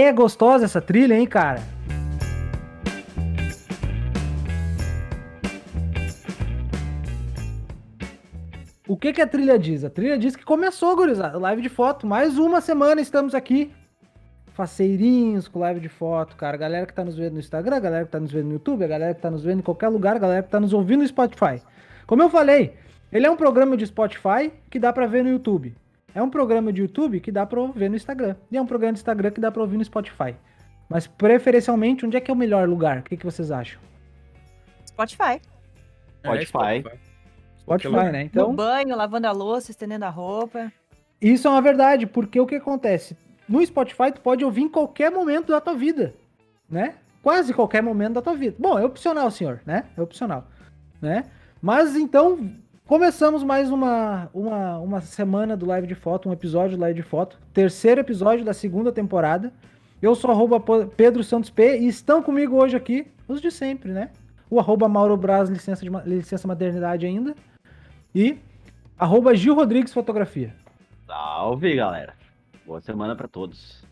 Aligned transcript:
é 0.00 0.12
gostosa 0.12 0.64
essa 0.64 0.80
trilha, 0.80 1.14
hein, 1.14 1.26
cara? 1.26 1.60
O 8.88 8.96
que, 8.96 9.12
que 9.12 9.20
a 9.20 9.26
trilha 9.26 9.58
diz? 9.58 9.84
A 9.84 9.90
trilha 9.90 10.16
diz 10.16 10.36
que 10.36 10.44
começou, 10.44 10.94
gurizada. 10.94 11.38
Live 11.38 11.60
de 11.60 11.68
foto. 11.68 12.06
Mais 12.06 12.38
uma 12.38 12.60
semana 12.60 13.00
estamos 13.00 13.34
aqui. 13.34 13.72
Faceirinhos 14.54 15.48
com 15.48 15.58
live 15.58 15.80
de 15.80 15.88
foto, 15.88 16.36
cara. 16.36 16.56
Galera 16.56 16.86
que 16.86 16.94
tá 16.94 17.04
nos 17.04 17.16
vendo 17.16 17.34
no 17.34 17.40
Instagram, 17.40 17.80
galera 17.80 18.04
que 18.04 18.12
tá 18.12 18.20
nos 18.20 18.32
vendo 18.32 18.46
no 18.46 18.52
YouTube, 18.52 18.84
a 18.84 18.88
galera 18.88 19.14
que 19.14 19.20
tá 19.20 19.30
nos 19.30 19.42
vendo 19.42 19.58
em 19.58 19.62
qualquer 19.62 19.88
lugar, 19.88 20.18
galera 20.18 20.42
que 20.42 20.48
tá 20.48 20.60
nos 20.60 20.72
ouvindo 20.72 21.00
no 21.00 21.08
Spotify. 21.08 21.60
Como 22.06 22.22
eu 22.22 22.30
falei, 22.30 22.74
ele 23.12 23.26
é 23.26 23.30
um 23.30 23.36
programa 23.36 23.76
de 23.76 23.86
Spotify 23.86 24.52
que 24.70 24.78
dá 24.78 24.92
para 24.92 25.06
ver 25.06 25.24
no 25.24 25.30
YouTube. 25.30 25.74
É 26.16 26.22
um 26.22 26.30
programa 26.30 26.72
de 26.72 26.80
YouTube 26.80 27.20
que 27.20 27.30
dá 27.30 27.44
pra 27.44 27.62
ver 27.66 27.90
no 27.90 27.94
Instagram. 27.94 28.36
E 28.50 28.56
é 28.56 28.62
um 28.62 28.64
programa 28.64 28.94
de 28.94 29.00
Instagram 29.00 29.30
que 29.30 29.38
dá 29.38 29.52
pra 29.52 29.60
ouvir 29.60 29.76
no 29.76 29.84
Spotify. 29.84 30.34
Mas 30.88 31.06
preferencialmente, 31.06 32.06
onde 32.06 32.16
é 32.16 32.20
que 32.22 32.30
é 32.30 32.34
o 32.34 32.36
melhor 32.36 32.66
lugar? 32.66 33.00
O 33.00 33.02
que, 33.02 33.18
que 33.18 33.24
vocês 33.26 33.50
acham? 33.50 33.78
Spotify. 34.86 35.42
Spotify. 36.24 36.98
Spotify, 37.60 38.10
né? 38.10 38.22
Então, 38.22 38.48
No 38.48 38.54
banho, 38.54 38.96
lavando 38.96 39.26
a 39.26 39.32
louça, 39.32 39.70
estendendo 39.70 40.06
a 40.06 40.08
roupa. 40.08 40.72
isso 41.20 41.46
é 41.48 41.50
uma 41.50 41.60
verdade, 41.60 42.06
porque 42.06 42.40
o 42.40 42.46
que 42.46 42.54
acontece? 42.54 43.14
No 43.46 43.64
Spotify, 43.66 44.10
tu 44.10 44.22
pode 44.22 44.42
ouvir 44.42 44.62
em 44.62 44.70
qualquer 44.70 45.10
momento 45.10 45.48
da 45.48 45.60
tua 45.60 45.74
vida, 45.74 46.14
né? 46.66 46.94
Quase 47.22 47.52
qualquer 47.52 47.82
momento 47.82 48.14
da 48.14 48.22
tua 48.22 48.34
vida. 48.34 48.56
Bom, 48.58 48.78
é 48.78 48.84
opcional, 48.86 49.30
senhor, 49.30 49.60
né? 49.66 49.84
É 49.94 50.00
opcional, 50.00 50.48
né? 51.02 51.24
Mas 51.60 51.94
então, 51.94 52.38
começamos 52.86 53.42
mais 53.42 53.70
uma, 53.70 54.28
uma, 54.32 54.78
uma 54.78 55.00
semana 55.00 55.56
do 55.56 55.66
Live 55.66 55.86
de 55.86 55.94
Foto, 55.94 56.28
um 56.28 56.32
episódio 56.32 56.76
do 56.76 56.80
Live 56.80 57.00
de 57.00 57.06
Foto. 57.06 57.38
Terceiro 57.52 58.00
episódio 58.00 58.44
da 58.44 58.52
segunda 58.54 58.92
temporada. 58.92 59.52
Eu 60.00 60.14
sou 60.14 60.30
arroba 60.30 60.60
Pedro 60.96 61.24
Santos 61.24 61.50
P 61.50 61.78
e 61.78 61.88
estão 61.88 62.22
comigo 62.22 62.56
hoje 62.56 62.76
aqui 62.76 63.06
os 63.26 63.40
de 63.40 63.50
sempre, 63.50 63.92
né? 63.92 64.10
O 64.48 64.60
arroba 64.60 64.88
Mauro 64.88 65.16
Braz, 65.16 65.48
licença, 65.48 65.82
de, 65.84 65.90
licença 66.08 66.46
maternidade 66.46 67.04
ainda. 67.06 67.34
E 68.14 68.38
arroba 68.98 69.34
Gil 69.34 69.54
Rodrigues 69.54 69.92
Fotografia. 69.92 70.54
Salve, 71.06 71.74
galera. 71.74 72.14
Boa 72.64 72.80
semana 72.80 73.16
pra 73.16 73.26
todos. 73.26 73.84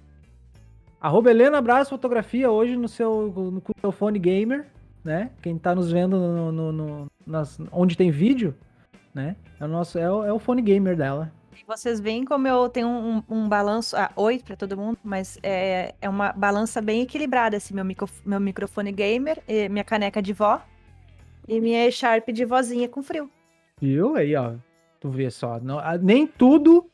Arroba 1.00 1.30
Helena 1.30 1.60
Braz 1.60 1.88
Fotografia 1.88 2.50
hoje 2.50 2.76
no 2.76 2.88
seu, 2.88 3.32
no, 3.34 3.62
seu 3.80 3.92
fone 3.92 4.18
gamer, 4.18 4.66
né? 5.02 5.30
Quem 5.42 5.58
tá 5.58 5.74
nos 5.74 5.90
vendo 5.90 6.16
no, 6.18 6.52
no- 6.52 6.72
no- 6.72 7.06
nas, 7.26 7.58
onde 7.72 7.96
tem 7.96 8.10
vídeo, 8.10 8.54
né? 9.14 9.36
É 9.60 9.64
o, 9.64 9.68
nosso, 9.68 9.98
é, 9.98 10.10
o, 10.10 10.24
é 10.24 10.32
o 10.32 10.38
fone 10.38 10.60
gamer 10.60 10.96
dela. 10.96 11.32
E 11.52 11.64
vocês 11.66 12.00
veem 12.00 12.24
como 12.24 12.48
eu 12.48 12.68
tenho 12.68 12.88
um, 12.88 13.22
um 13.28 13.48
balanço. 13.48 13.96
Ah, 13.96 14.10
oi 14.16 14.40
pra 14.44 14.56
todo 14.56 14.76
mundo, 14.76 14.98
mas 15.04 15.38
é, 15.42 15.94
é 16.00 16.08
uma 16.08 16.32
balança 16.32 16.82
bem 16.82 17.02
equilibrada, 17.02 17.56
assim, 17.56 17.72
meu, 17.72 17.84
micro, 17.84 18.08
meu 18.26 18.40
microfone 18.40 18.90
gamer, 18.90 19.40
e 19.46 19.68
minha 19.68 19.84
caneca 19.84 20.20
de 20.20 20.32
vó 20.32 20.60
e 21.46 21.60
minha 21.60 21.90
Sharp 21.90 22.28
de 22.30 22.44
vozinha 22.44 22.88
com 22.88 23.02
frio. 23.02 23.30
Viu? 23.80 24.16
Aí, 24.16 24.34
ó. 24.34 24.54
Tu 24.98 25.10
vê 25.10 25.30
só. 25.30 25.60
Não, 25.60 25.78
a- 25.78 25.98
nem 25.98 26.26
tudo 26.26 26.90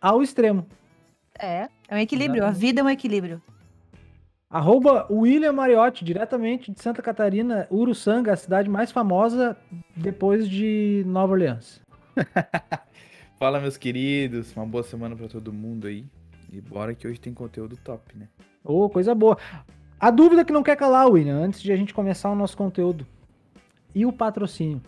ao 0.00 0.22
extremo. 0.22 0.66
É, 1.38 1.68
é 1.88 1.94
um 1.94 1.98
equilíbrio. 1.98 2.44
A 2.44 2.50
vida 2.50 2.80
é 2.80 2.84
um 2.84 2.90
equilíbrio. 2.90 3.40
Arroba 4.48 5.06
William 5.10 5.52
Mariotti, 5.52 6.04
diretamente 6.04 6.70
de 6.70 6.80
Santa 6.80 7.02
Catarina, 7.02 7.66
Uruçanga, 7.70 8.32
a 8.32 8.36
cidade 8.36 8.70
mais 8.70 8.92
famosa 8.92 9.56
depois 9.96 10.48
de 10.48 11.02
Nova 11.06 11.32
Orleans. 11.32 11.80
Fala, 13.38 13.60
meus 13.60 13.76
queridos. 13.76 14.54
Uma 14.56 14.64
boa 14.64 14.84
semana 14.84 15.16
pra 15.16 15.26
todo 15.28 15.52
mundo 15.52 15.88
aí. 15.88 16.04
E 16.52 16.60
bora 16.60 16.94
que 16.94 17.06
hoje 17.08 17.18
tem 17.18 17.34
conteúdo 17.34 17.76
top, 17.76 18.16
né? 18.16 18.28
Ô, 18.64 18.88
coisa 18.88 19.14
boa. 19.14 19.36
A 19.98 20.10
dúvida 20.10 20.44
que 20.44 20.52
não 20.52 20.62
quer 20.62 20.76
calar, 20.76 21.08
William, 21.08 21.36
antes 21.36 21.60
de 21.60 21.72
a 21.72 21.76
gente 21.76 21.92
começar 21.92 22.30
o 22.30 22.34
nosso 22.36 22.56
conteúdo. 22.56 23.04
E 23.94 24.06
o 24.06 24.12
patrocínio? 24.12 24.80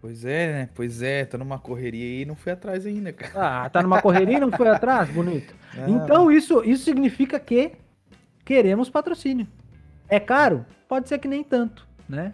Pois 0.00 0.24
é, 0.24 0.52
né? 0.52 0.68
Pois 0.74 1.02
é, 1.02 1.24
tô 1.24 1.36
numa 1.36 1.58
correria 1.58 2.04
aí 2.04 2.22
e 2.22 2.24
não 2.24 2.36
fui 2.36 2.52
atrás 2.52 2.86
ainda, 2.86 3.12
cara. 3.12 3.64
Ah, 3.64 3.68
tá 3.68 3.82
numa 3.82 4.00
correria 4.00 4.36
e 4.36 4.40
não 4.40 4.50
foi 4.52 4.68
atrás? 4.70 5.10
Bonito. 5.10 5.54
Ah, 5.76 5.90
Então 5.90 6.30
isso, 6.30 6.62
isso 6.64 6.84
significa 6.84 7.38
que 7.38 7.72
queremos 8.54 8.90
patrocínio. 8.90 9.46
É 10.08 10.18
caro? 10.18 10.66
Pode 10.88 11.08
ser 11.08 11.18
que 11.18 11.28
nem 11.28 11.44
tanto, 11.44 11.86
né? 12.08 12.32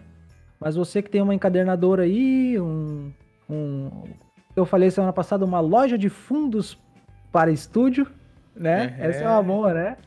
Mas 0.59 0.75
você 0.75 0.99
que 1.03 1.11
tem 1.11 1.21
uma 1.21 1.35
encadernadora 1.35 2.01
aí, 2.03 2.59
um, 2.59 3.11
um 3.47 3.91
eu 4.55 4.65
falei 4.65 4.89
semana 4.89 5.13
passada, 5.13 5.45
uma 5.45 5.59
loja 5.59 5.95
de 5.95 6.09
fundos 6.09 6.75
para 7.31 7.51
estúdio, 7.51 8.07
né? 8.55 8.95
É. 8.99 9.09
Essa 9.09 9.25
é 9.25 9.29
uma 9.29 9.43
boa, 9.43 9.71
né? 9.75 9.97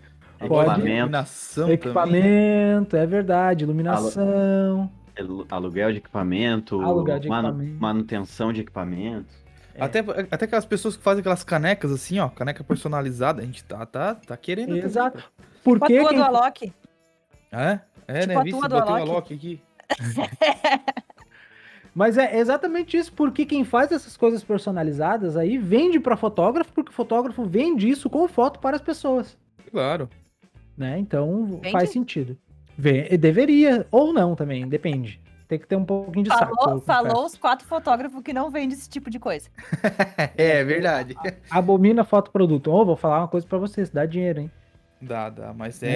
Pode. 0.40 0.70
Equipamento, 0.70 0.88
iluminação 0.98 1.62
também. 1.62 1.74
Equipamento, 1.74 2.96
é 2.96 3.06
verdade, 3.06 3.62
iluminação. 3.64 4.90
alu- 5.16 5.46
aluguel 5.48 5.92
de 5.92 5.98
equipamento, 5.98 6.80
Aluguel 6.80 7.20
de 7.20 7.28
manu- 7.28 7.48
equipamento. 7.50 7.80
manutenção 7.80 8.52
de 8.52 8.62
equipamentos. 9.86 10.24
Até, 10.24 10.34
até 10.34 10.44
aquelas 10.46 10.64
pessoas 10.64 10.96
que 10.96 11.02
fazem 11.02 11.20
aquelas 11.20 11.44
canecas 11.44 11.90
assim, 11.92 12.18
ó, 12.18 12.28
caneca 12.28 12.62
personalizada, 12.64 13.42
a 13.42 13.44
gente 13.44 13.62
tá, 13.64 13.84
tá, 13.86 14.14
tá 14.14 14.36
querendo. 14.36 14.76
Exato. 14.76 15.18
pô. 15.64 15.78
Porque 15.78 15.98
Com 16.00 16.06
a 16.06 16.08
tua 16.08 16.08
quem- 16.10 16.18
do 16.18 16.24
Alok. 16.24 16.72
É? 17.52 17.80
É, 18.08 18.20
Tipo 18.20 18.32
né? 18.32 18.36
a 18.40 18.42
Vi 18.42 18.50
tua 18.50 18.62
se 18.62 18.68
do 18.68 18.74
botei 18.76 18.92
o 18.92 18.96
Alok. 18.96 19.10
Alok 19.10 19.34
aqui. 19.34 19.60
Mas 21.94 22.16
é 22.16 22.38
exatamente 22.38 22.96
isso, 22.96 23.12
porque 23.12 23.44
quem 23.44 23.64
faz 23.64 23.90
essas 23.90 24.16
coisas 24.16 24.44
personalizadas 24.44 25.36
aí 25.36 25.58
vende 25.58 25.98
para 25.98 26.16
fotógrafo, 26.16 26.72
porque 26.72 26.90
o 26.90 26.94
fotógrafo 26.94 27.44
vende 27.44 27.88
isso 27.88 28.08
com 28.08 28.28
foto 28.28 28.60
para 28.60 28.76
as 28.76 28.82
pessoas, 28.82 29.36
Claro. 29.70 30.08
né? 30.78 30.98
Então 30.98 31.58
Vende? 31.60 31.72
faz 31.72 31.90
sentido. 31.90 32.38
Vê- 32.78 33.16
deveria 33.18 33.86
ou 33.90 34.12
não 34.12 34.36
também, 34.36 34.68
depende. 34.68 35.20
Tem 35.50 35.58
que 35.58 35.66
ter 35.66 35.74
um 35.74 35.84
pouquinho 35.84 36.22
de 36.26 36.30
saco. 36.30 36.54
Falou, 36.54 36.74
eu 36.76 36.80
falou 36.82 37.26
os 37.26 37.36
quatro 37.36 37.66
fotógrafos 37.66 38.22
que 38.22 38.32
não 38.32 38.52
vendem 38.52 38.70
esse 38.78 38.88
tipo 38.88 39.10
de 39.10 39.18
coisa. 39.18 39.48
É, 40.38 40.58
é 40.60 40.64
verdade. 40.64 41.16
Abomina 41.50 42.04
foto 42.04 42.30
produto. 42.30 42.70
Ô, 42.70 42.84
vou 42.84 42.94
falar 42.94 43.18
uma 43.18 43.26
coisa 43.26 43.44
para 43.48 43.58
vocês, 43.58 43.90
dá 43.90 44.06
dinheiro, 44.06 44.42
hein? 44.42 44.50
Dá, 45.02 45.28
dá. 45.28 45.52
Mas 45.52 45.80
Né? 45.80 45.88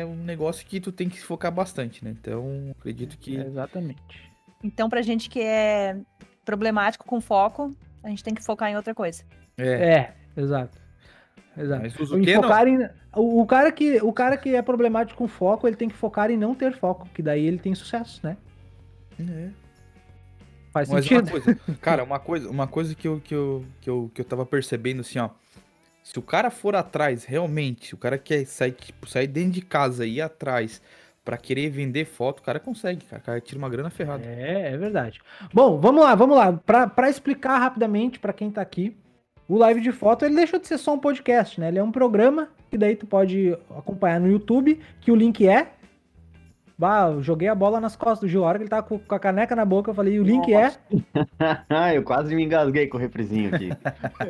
é 0.00 0.04
um 0.04 0.16
negócio 0.24 0.66
que 0.66 0.80
tu 0.80 0.90
tem 0.90 1.08
que 1.08 1.20
focar 1.22 1.52
bastante, 1.52 2.04
né? 2.04 2.10
Então, 2.20 2.74
acredito 2.76 3.16
que. 3.16 3.36
Exatamente. 3.36 4.02
Então, 4.64 4.90
pra 4.90 5.02
gente 5.02 5.30
que 5.30 5.40
é 5.40 5.96
problemático 6.44 7.04
com 7.06 7.20
foco, 7.20 7.72
a 8.02 8.08
gente 8.08 8.24
tem 8.24 8.34
que 8.34 8.42
focar 8.42 8.70
em 8.72 8.76
outra 8.76 8.92
coisa. 8.92 9.22
É. 9.56 9.68
É, 9.68 10.14
exato. 10.36 10.76
Exato. 11.56 11.82
Mas 11.82 12.10
o 12.10 12.18
Em 12.18 12.22
quê, 12.22 12.34
não? 12.34 12.42
focar 12.42 12.66
em- 12.66 12.88
o, 13.14 13.40
o 13.42 13.46
cara 13.46 13.70
que, 13.70 14.02
o 14.02 14.12
cara 14.12 14.36
que 14.36 14.52
é 14.56 14.62
problemático 14.62 15.16
com 15.16 15.28
foco, 15.28 15.68
ele 15.68 15.76
tem 15.76 15.88
que 15.88 15.94
focar 15.94 16.28
em 16.28 16.36
não 16.36 16.56
ter 16.56 16.72
foco, 16.72 17.08
que 17.14 17.22
daí 17.22 17.46
ele 17.46 17.58
tem 17.58 17.72
sucesso, 17.72 18.20
né? 18.24 18.36
É. 19.28 19.50
Faz 20.72 20.88
Mas 20.88 21.04
sentido. 21.04 21.24
uma 21.24 21.30
coisa, 21.30 21.60
cara, 21.80 22.04
uma 22.04 22.18
coisa, 22.18 22.50
uma 22.50 22.66
coisa 22.66 22.94
que 22.94 23.08
eu, 23.08 23.20
que, 23.20 23.34
eu, 23.34 23.64
que, 23.80 23.90
eu, 23.90 24.10
que 24.14 24.20
eu 24.20 24.24
tava 24.24 24.46
percebendo 24.46 25.00
assim, 25.00 25.18
ó. 25.18 25.30
Se 26.02 26.18
o 26.18 26.22
cara 26.22 26.50
for 26.50 26.74
atrás, 26.74 27.24
realmente, 27.24 27.94
o 27.94 27.98
cara 27.98 28.16
quer 28.16 28.46
sair, 28.46 28.72
tipo, 28.72 29.08
sair 29.08 29.26
dentro 29.26 29.52
de 29.52 29.62
casa 29.62 30.06
e 30.06 30.14
ir 30.14 30.20
atrás 30.20 30.80
pra 31.24 31.36
querer 31.36 31.70
vender 31.70 32.06
foto, 32.06 32.40
o 32.40 32.42
cara 32.42 32.58
consegue, 32.58 33.04
cara. 33.04 33.20
O 33.20 33.24
cara 33.24 33.40
tira 33.40 33.58
uma 33.58 33.68
grana 33.68 33.90
ferrada. 33.90 34.24
É, 34.24 34.72
é 34.72 34.76
verdade. 34.76 35.20
Bom, 35.52 35.78
vamos 35.78 36.02
lá, 36.02 36.14
vamos 36.14 36.36
lá. 36.36 36.52
Pra, 36.52 36.86
pra 36.86 37.10
explicar 37.10 37.58
rapidamente 37.58 38.18
pra 38.18 38.32
quem 38.32 38.50
tá 38.50 38.62
aqui, 38.62 38.96
o 39.46 39.56
live 39.56 39.80
de 39.80 39.92
foto 39.92 40.24
ele 40.24 40.36
deixou 40.36 40.58
de 40.58 40.66
ser 40.66 40.78
só 40.78 40.94
um 40.94 40.98
podcast, 40.98 41.60
né? 41.60 41.68
Ele 41.68 41.78
é 41.78 41.82
um 41.82 41.92
programa 41.92 42.48
que 42.70 42.78
daí 42.78 42.96
tu 42.96 43.06
pode 43.06 43.56
acompanhar 43.76 44.20
no 44.20 44.30
YouTube, 44.30 44.80
que 45.00 45.10
o 45.10 45.16
link 45.16 45.46
é. 45.46 45.72
Bah, 46.80 47.10
eu 47.10 47.22
joguei 47.22 47.46
a 47.46 47.54
bola 47.54 47.78
nas 47.78 47.94
costas 47.94 48.20
do 48.20 48.28
Gil. 48.28 48.42
A 48.42 48.48
hora 48.48 48.58
que 48.58 48.62
ele 48.62 48.70
tava 48.70 48.82
com, 48.84 48.98
com 48.98 49.14
a 49.14 49.18
caneca 49.18 49.54
na 49.54 49.66
boca, 49.66 49.90
eu 49.90 49.94
falei, 49.94 50.18
o 50.18 50.22
link 50.22 50.50
é. 50.50 50.72
Ah, 51.68 51.92
eu 51.94 52.02
quase 52.02 52.34
me 52.34 52.42
engasguei 52.42 52.86
com 52.86 52.96
o 52.96 53.00
refrizinho 53.00 53.54
aqui. 53.54 53.68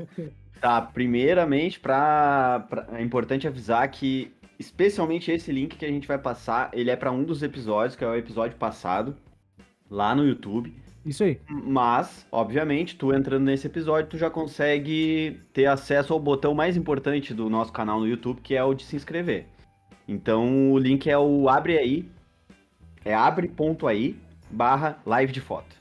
tá, 0.61 0.83
primeiramente, 0.83 1.79
pra, 1.79 2.67
pra- 2.69 2.89
é 2.95 3.03
importante 3.03 3.47
avisar 3.47 3.89
que, 3.89 4.33
especialmente 4.59 5.31
esse 5.31 5.53
link 5.53 5.77
que 5.77 5.85
a 5.85 5.89
gente 5.89 6.09
vai 6.09 6.19
passar, 6.19 6.71
ele 6.73 6.91
é 6.91 6.97
pra 6.97 7.13
um 7.13 7.23
dos 7.23 7.41
episódios, 7.45 7.95
que 7.95 8.03
é 8.03 8.09
o 8.09 8.17
episódio 8.17 8.57
passado, 8.57 9.15
lá 9.89 10.13
no 10.13 10.27
YouTube. 10.27 10.75
Isso 11.07 11.23
aí. 11.23 11.39
Mas, 11.49 12.27
obviamente, 12.33 12.97
tu 12.97 13.15
entrando 13.15 13.45
nesse 13.45 13.69
episódio, 13.69 14.11
tu 14.11 14.19
já 14.19 14.29
consegue 14.29 15.41
ter 15.53 15.67
acesso 15.67 16.13
ao 16.13 16.19
botão 16.19 16.53
mais 16.53 16.77
importante 16.77 17.33
do 17.33 17.49
nosso 17.49 17.73
canal 17.73 18.01
no 18.01 18.09
YouTube, 18.09 18.41
que 18.41 18.57
é 18.57 18.65
o 18.65 18.75
de 18.75 18.83
se 18.83 18.97
inscrever. 18.97 19.47
Então, 20.09 20.73
o 20.73 20.79
link 20.79 21.09
é 21.09 21.17
o 21.17 21.49
abre 21.49 21.79
aí, 21.79 22.11
é 23.05 23.15
abre.aí 23.15 24.17
barra 24.51 24.99
live 25.07 25.33
de 25.33 25.41
foto. 25.41 25.81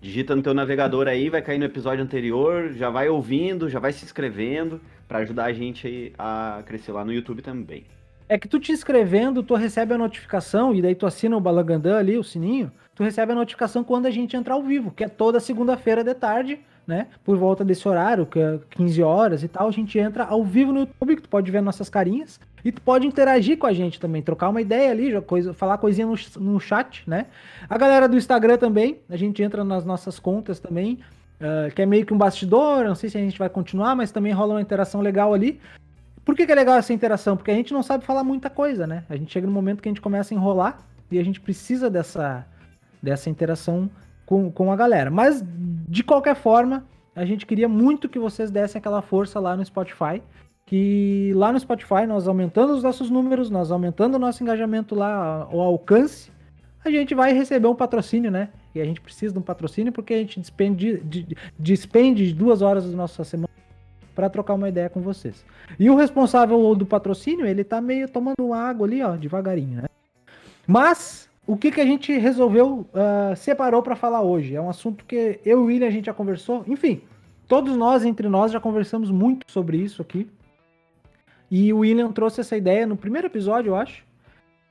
Digita 0.00 0.36
no 0.36 0.42
teu 0.42 0.52
navegador 0.52 1.08
aí, 1.08 1.30
vai 1.30 1.40
cair 1.40 1.58
no 1.58 1.64
episódio 1.64 2.04
anterior, 2.04 2.72
já 2.74 2.90
vai 2.90 3.08
ouvindo, 3.08 3.70
já 3.70 3.78
vai 3.78 3.92
se 3.92 4.04
inscrevendo, 4.04 4.80
para 5.08 5.20
ajudar 5.20 5.44
a 5.44 5.52
gente 5.52 6.12
a 6.18 6.62
crescer 6.66 6.92
lá 6.92 7.04
no 7.04 7.12
YouTube 7.12 7.40
também. 7.40 7.84
É 8.28 8.38
que 8.38 8.48
tu 8.48 8.58
te 8.58 8.72
inscrevendo, 8.72 9.42
tu 9.42 9.54
recebe 9.54 9.94
a 9.94 9.98
notificação, 9.98 10.74
e 10.74 10.82
daí 10.82 10.94
tu 10.94 11.06
assina 11.06 11.36
o 11.36 11.40
Balagandã 11.40 11.98
ali, 11.98 12.18
o 12.18 12.24
sininho, 12.24 12.70
tu 12.94 13.02
recebe 13.02 13.32
a 13.32 13.34
notificação 13.34 13.82
quando 13.82 14.06
a 14.06 14.10
gente 14.10 14.36
entrar 14.36 14.54
ao 14.54 14.62
vivo, 14.62 14.90
que 14.90 15.04
é 15.04 15.08
toda 15.08 15.40
segunda-feira 15.40 16.04
de 16.04 16.14
tarde, 16.14 16.60
né? 16.86 17.06
Por 17.24 17.36
volta 17.36 17.64
desse 17.64 17.86
horário, 17.88 18.26
que 18.26 18.38
é 18.38 18.58
15 18.70 19.02
horas 19.02 19.42
e 19.42 19.48
tal, 19.48 19.68
a 19.68 19.70
gente 19.70 19.98
entra 19.98 20.24
ao 20.24 20.44
vivo 20.44 20.72
no 20.72 20.80
YouTube, 20.80 21.16
que 21.16 21.22
tu 21.22 21.28
pode 21.28 21.50
ver 21.50 21.60
nossas 21.60 21.88
carinhas. 21.88 22.38
E 22.64 22.72
tu 22.72 22.80
pode 22.80 23.06
interagir 23.06 23.58
com 23.58 23.66
a 23.66 23.72
gente 23.72 24.00
também, 24.00 24.22
trocar 24.22 24.48
uma 24.48 24.60
ideia 24.60 24.90
ali, 24.90 25.20
coisa, 25.22 25.52
falar 25.52 25.76
coisinha 25.76 26.06
no, 26.06 26.14
no 26.40 26.58
chat, 26.58 27.02
né? 27.06 27.26
A 27.68 27.76
galera 27.76 28.08
do 28.08 28.16
Instagram 28.16 28.56
também, 28.56 28.98
a 29.08 29.16
gente 29.16 29.42
entra 29.42 29.62
nas 29.62 29.84
nossas 29.84 30.18
contas 30.18 30.58
também, 30.58 31.00
uh, 31.40 31.74
que 31.74 31.82
é 31.82 31.86
meio 31.86 32.06
que 32.06 32.14
um 32.14 32.18
bastidor, 32.18 32.84
não 32.84 32.94
sei 32.94 33.10
se 33.10 33.18
a 33.18 33.20
gente 33.20 33.38
vai 33.38 33.50
continuar, 33.50 33.94
mas 33.94 34.10
também 34.10 34.32
rola 34.32 34.54
uma 34.54 34.62
interação 34.62 35.02
legal 35.02 35.34
ali. 35.34 35.60
Por 36.24 36.34
que, 36.34 36.46
que 36.46 36.52
é 36.52 36.54
legal 36.54 36.78
essa 36.78 36.92
interação? 36.92 37.36
Porque 37.36 37.50
a 37.50 37.54
gente 37.54 37.74
não 37.74 37.82
sabe 37.82 38.02
falar 38.02 38.24
muita 38.24 38.48
coisa, 38.48 38.86
né? 38.86 39.04
A 39.10 39.16
gente 39.16 39.30
chega 39.30 39.46
no 39.46 39.52
momento 39.52 39.82
que 39.82 39.88
a 39.88 39.92
gente 39.92 40.00
começa 40.00 40.32
a 40.32 40.36
enrolar 40.36 40.78
e 41.10 41.18
a 41.18 41.22
gente 41.22 41.38
precisa 41.38 41.90
dessa, 41.90 42.46
dessa 43.02 43.28
interação 43.28 43.90
com, 44.26 44.50
com 44.50 44.72
a 44.72 44.76
galera. 44.76 45.10
Mas, 45.10 45.42
de 45.88 46.02
qualquer 46.02 46.36
forma, 46.36 46.84
a 47.14 47.24
gente 47.24 47.46
queria 47.46 47.68
muito 47.68 48.08
que 48.08 48.18
vocês 48.18 48.50
dessem 48.50 48.78
aquela 48.78 49.02
força 49.02 49.38
lá 49.40 49.56
no 49.56 49.64
Spotify 49.64 50.22
que 50.66 51.32
lá 51.34 51.52
no 51.52 51.60
Spotify, 51.60 52.06
nós 52.06 52.26
aumentando 52.26 52.72
os 52.72 52.82
nossos 52.82 53.10
números, 53.10 53.50
nós 53.50 53.70
aumentando 53.70 54.14
o 54.14 54.18
nosso 54.18 54.42
engajamento 54.42 54.94
lá, 54.94 55.46
o 55.52 55.60
alcance, 55.60 56.30
a 56.84 56.90
gente 56.90 57.14
vai 57.14 57.32
receber 57.32 57.66
um 57.66 57.74
patrocínio, 57.74 58.30
né? 58.30 58.48
E 58.74 58.80
a 58.80 58.84
gente 58.84 59.00
precisa 59.00 59.32
de 59.32 59.38
um 59.38 59.42
patrocínio 59.42 59.92
porque 59.92 60.14
a 60.14 60.18
gente 60.18 60.40
despende, 60.40 60.98
de, 61.00 61.36
despende 61.58 62.32
duas 62.32 62.62
horas 62.62 62.90
da 62.90 62.96
nossa 62.96 63.24
semana 63.24 63.48
para 64.14 64.30
trocar 64.30 64.54
uma 64.54 64.68
ideia 64.68 64.88
com 64.88 65.00
vocês. 65.00 65.44
E 65.78 65.90
o 65.90 65.96
responsável 65.96 66.74
do 66.74 66.86
patrocínio, 66.86 67.46
ele 67.46 67.64
tá 67.64 67.80
meio 67.80 68.08
tomando 68.08 68.52
água 68.52 68.86
ali, 68.86 69.02
ó, 69.02 69.16
devagarinho, 69.16 69.82
né? 69.82 69.88
Mas 70.66 71.28
o 71.46 71.56
que, 71.56 71.70
que 71.70 71.80
a 71.80 71.86
gente 71.86 72.16
resolveu, 72.16 72.86
uh, 72.92 73.36
separou 73.36 73.82
para 73.82 73.94
falar 73.94 74.22
hoje? 74.22 74.54
É 74.54 74.60
um 74.60 74.70
assunto 74.70 75.04
que 75.04 75.40
eu 75.44 75.60
e 75.60 75.62
o 75.62 75.64
William 75.66 75.88
a 75.88 75.90
gente 75.90 76.06
já 76.06 76.14
conversou. 76.14 76.64
Enfim, 76.66 77.02
todos 77.46 77.76
nós, 77.76 78.04
entre 78.04 78.28
nós, 78.28 78.50
já 78.50 78.60
conversamos 78.60 79.10
muito 79.10 79.50
sobre 79.50 79.76
isso 79.76 80.00
aqui. 80.00 80.26
E 81.50 81.72
o 81.72 81.78
William 81.78 82.10
trouxe 82.12 82.40
essa 82.40 82.56
ideia 82.56 82.86
no 82.86 82.96
primeiro 82.96 83.26
episódio, 83.26 83.70
eu 83.70 83.76
acho, 83.76 84.04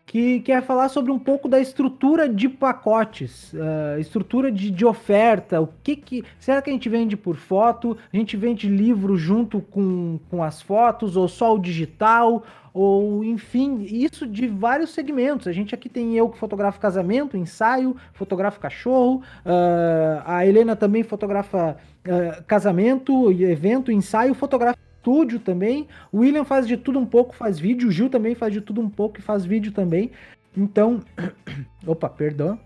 que 0.05 0.41
quer 0.41 0.61
falar 0.63 0.89
sobre 0.89 1.11
um 1.11 1.19
pouco 1.19 1.47
da 1.47 1.59
estrutura 1.59 2.27
de 2.27 2.49
pacotes, 2.49 3.53
uh, 3.53 3.99
estrutura 3.99 4.51
de, 4.51 4.69
de, 4.69 4.85
oferta, 4.85 5.61
o 5.61 5.69
que 5.83 5.95
que... 5.95 6.23
Será 6.39 6.61
que 6.61 6.69
a 6.69 6.73
gente 6.73 6.89
vende 6.89 7.15
por 7.15 7.35
foto? 7.35 7.97
A 8.11 8.17
gente 8.17 8.35
vende 8.35 8.67
livro 8.67 9.15
junto 9.15 9.61
com, 9.61 10.19
com 10.29 10.43
as 10.43 10.61
fotos, 10.61 11.15
ou 11.15 11.27
só 11.27 11.55
o 11.55 11.59
digital? 11.59 12.43
Ou, 12.73 13.23
enfim, 13.23 13.83
isso 13.83 14.25
de 14.25 14.47
vários 14.47 14.89
segmentos. 14.89 15.47
A 15.47 15.51
gente 15.51 15.75
aqui 15.75 15.87
tem 15.87 16.17
eu 16.17 16.27
que 16.27 16.39
fotografa 16.39 16.79
casamento, 16.79 17.37
ensaio, 17.37 17.95
fotografa 18.13 18.59
cachorro, 18.59 19.21
uh, 19.45 20.23
a 20.25 20.45
Helena 20.45 20.75
também 20.75 21.03
fotografa 21.03 21.77
uh, 22.07 22.43
casamento, 22.45 23.31
evento, 23.31 23.91
ensaio, 23.91 24.33
fotografa 24.33 24.79
estúdio 25.03 25.39
também. 25.39 25.87
O 26.11 26.19
William 26.19 26.45
faz 26.45 26.65
de 26.65 26.77
tudo 26.77 26.97
um 26.97 27.05
pouco, 27.05 27.35
faz 27.35 27.59
vídeo. 27.59 27.89
O 27.89 27.91
Gil 27.91 28.09
também 28.09 28.33
faz 28.33 28.53
de 28.53 28.61
tudo 28.61 28.79
um 28.81 28.89
pouco 28.89 29.19
e 29.19 29.21
faz 29.21 29.45
vídeo 29.45 29.71
também. 29.71 30.11
Então. 30.55 31.01
Opa, 31.85 32.09
perdão. 32.09 32.57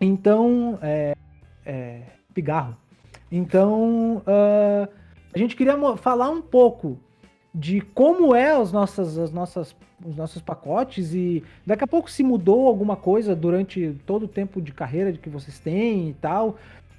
Então. 0.00 0.78
É, 0.82 1.16
é, 1.64 2.02
pigarro. 2.34 2.76
Então. 3.32 4.18
Uh, 4.18 4.88
a 5.32 5.38
gente 5.38 5.56
queria 5.56 5.76
falar 5.96 6.28
um 6.28 6.42
pouco 6.42 6.98
de 7.54 7.80
como 7.80 8.34
é 8.34 8.52
as 8.52 8.72
nossas, 8.72 9.18
as 9.18 9.32
nossas, 9.32 9.74
os 10.04 10.16
nossos 10.16 10.40
pacotes 10.40 11.12
e 11.12 11.42
daqui 11.66 11.84
a 11.84 11.86
pouco 11.86 12.10
se 12.10 12.22
mudou 12.22 12.66
alguma 12.66 12.96
coisa 12.96 13.34
durante 13.34 13.96
todo 14.06 14.24
o 14.24 14.28
tempo 14.28 14.60
de 14.60 14.72
carreira 14.72 15.12
que 15.12 15.28
vocês 15.28 15.58
têm 15.58 16.10
e 16.10 16.14
tal. 16.14 16.56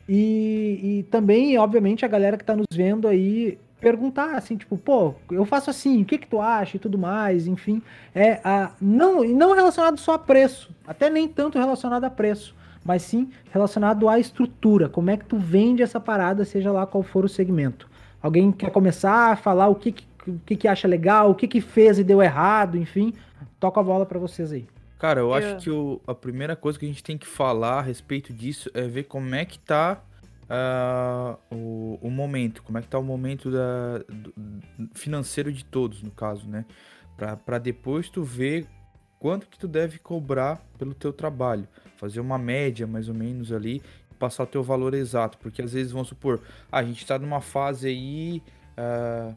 E, 0.09 0.79
e 0.81 1.03
também, 1.03 1.57
obviamente, 1.57 2.03
a 2.03 2.07
galera 2.07 2.35
que 2.35 2.43
está 2.43 2.55
nos 2.55 2.65
vendo 2.73 3.07
aí 3.07 3.57
perguntar 3.79 4.35
assim, 4.35 4.55
tipo, 4.55 4.77
pô, 4.77 5.15
eu 5.31 5.43
faço 5.43 5.69
assim, 5.69 6.03
o 6.03 6.05
que 6.05 6.19
que 6.19 6.27
tu 6.27 6.39
acha 6.39 6.77
e 6.77 6.79
tudo 6.79 6.97
mais, 6.97 7.47
enfim, 7.47 7.81
é 8.13 8.39
a 8.43 8.71
não 8.79 9.23
não 9.23 9.55
relacionado 9.55 9.97
só 9.97 10.13
a 10.13 10.19
preço, 10.19 10.69
até 10.85 11.09
nem 11.09 11.27
tanto 11.27 11.57
relacionado 11.57 12.03
a 12.03 12.09
preço, 12.09 12.55
mas 12.85 13.01
sim 13.01 13.29
relacionado 13.51 14.07
à 14.07 14.19
estrutura, 14.19 14.87
como 14.87 15.09
é 15.09 15.17
que 15.17 15.25
tu 15.25 15.37
vende 15.37 15.81
essa 15.81 15.99
parada, 15.99 16.45
seja 16.45 16.71
lá 16.71 16.85
qual 16.85 17.01
for 17.03 17.25
o 17.25 17.29
segmento. 17.29 17.89
Alguém 18.21 18.51
quer 18.51 18.69
começar 18.69 19.31
a 19.31 19.35
falar 19.35 19.67
o 19.67 19.75
que 19.75 19.91
que, 19.91 20.05
o 20.27 20.39
que, 20.45 20.55
que 20.55 20.67
acha 20.67 20.87
legal, 20.87 21.31
o 21.31 21.35
que 21.35 21.47
que 21.47 21.61
fez 21.61 21.97
e 21.99 22.03
deu 22.03 22.21
errado, 22.21 22.77
enfim, 22.77 23.13
toca 23.59 23.79
a 23.79 23.83
bola 23.83 24.05
para 24.05 24.19
vocês 24.19 24.51
aí. 24.51 24.67
Cara, 24.99 25.19
eu, 25.21 25.33
acho 25.33 25.57
que 25.57 25.69
o, 25.69 25.99
a 26.05 26.13
primeira 26.13 26.55
coisa 26.55 26.77
que 26.77 26.85
a 26.85 26.87
gente 26.87 27.03
tem 27.03 27.17
que 27.17 27.25
falar 27.25 27.79
a 27.79 27.81
respeito 27.81 28.31
disso 28.31 28.69
é 28.73 28.83
ver 28.83 29.05
como 29.05 29.33
é 29.33 29.43
que 29.43 29.57
tá 29.57 29.99
uh, 30.51 31.55
o, 31.55 31.97
o, 32.03 32.11
momento, 32.11 32.61
como 32.61 32.77
é 32.77 32.81
que 32.81 32.87
tá 32.87 32.99
o 32.99 33.03
momento 33.03 33.49
da, 33.49 33.97
do, 34.07 34.33
financeiro 34.93 35.51
de 35.51 35.65
todos, 35.65 36.03
no 36.03 36.11
caso, 36.11 36.47
né? 36.47 36.65
Para 37.45 37.57
depois 37.57 38.09
tu 38.09 38.23
ver 38.23 38.67
quanto 39.17 39.47
que 39.47 39.57
tu 39.57 39.67
deve 39.67 39.97
cobrar 39.97 40.63
pelo 40.77 40.93
teu 40.93 41.11
trabalho, 41.13 41.67
fazer 41.97 42.19
uma 42.19 42.37
média 42.37 42.85
mais 42.85 43.07
ou 43.09 43.15
menos 43.15 43.51
ali, 43.51 43.81
passar 44.19 44.43
o 44.43 44.47
teu 44.47 44.61
valor 44.61 44.93
exato, 44.93 45.37
porque 45.39 45.61
às 45.61 45.73
vezes 45.73 45.91
vamos 45.91 46.09
supor, 46.09 46.41
ah, 46.71 46.79
a 46.79 46.83
gente 46.83 46.99
está 46.99 47.17
numa 47.17 47.41
fase 47.41 47.87
aí, 47.87 48.43
uh, 48.77 49.35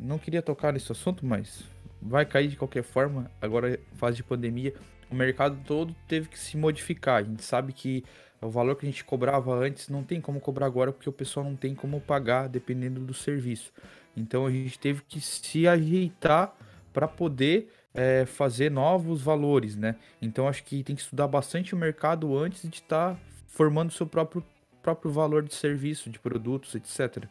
não 0.00 0.18
queria 0.18 0.42
tocar 0.42 0.72
nesse 0.72 0.90
assunto, 0.90 1.24
mas 1.24 1.64
vai 2.00 2.24
cair 2.24 2.48
de 2.48 2.56
qualquer 2.56 2.82
forma, 2.82 3.30
agora 3.40 3.78
fase 3.94 4.16
de 4.16 4.22
pandemia, 4.22 4.74
o 5.10 5.14
mercado 5.14 5.58
todo 5.64 5.94
teve 6.06 6.28
que 6.28 6.38
se 6.38 6.56
modificar, 6.56 7.20
a 7.20 7.22
gente 7.22 7.42
sabe 7.42 7.72
que 7.72 8.04
o 8.40 8.50
valor 8.50 8.76
que 8.76 8.86
a 8.86 8.90
gente 8.90 9.04
cobrava 9.04 9.54
antes 9.54 9.88
não 9.88 10.02
tem 10.02 10.20
como 10.20 10.40
cobrar 10.40 10.66
agora 10.66 10.92
porque 10.92 11.08
o 11.08 11.12
pessoal 11.12 11.44
não 11.44 11.56
tem 11.56 11.74
como 11.74 12.00
pagar 12.00 12.48
dependendo 12.48 13.00
do 13.00 13.14
serviço. 13.14 13.72
Então 14.16 14.46
a 14.46 14.50
gente 14.50 14.78
teve 14.78 15.02
que 15.02 15.20
se 15.20 15.66
ajeitar 15.66 16.54
para 16.92 17.08
poder 17.08 17.72
é, 17.94 18.24
fazer 18.26 18.70
novos 18.70 19.22
valores, 19.22 19.76
né? 19.76 19.96
Então 20.20 20.48
acho 20.48 20.64
que 20.64 20.82
tem 20.82 20.94
que 20.94 21.02
estudar 21.02 21.26
bastante 21.26 21.74
o 21.74 21.78
mercado 21.78 22.36
antes 22.36 22.62
de 22.62 22.76
estar 22.76 23.14
tá 23.14 23.20
formando 23.48 23.92
seu 23.92 24.06
próprio, 24.06 24.44
próprio 24.82 25.10
valor 25.10 25.42
de 25.42 25.54
serviço, 25.54 26.10
de 26.10 26.18
produtos, 26.18 26.74
etc. 26.74 27.24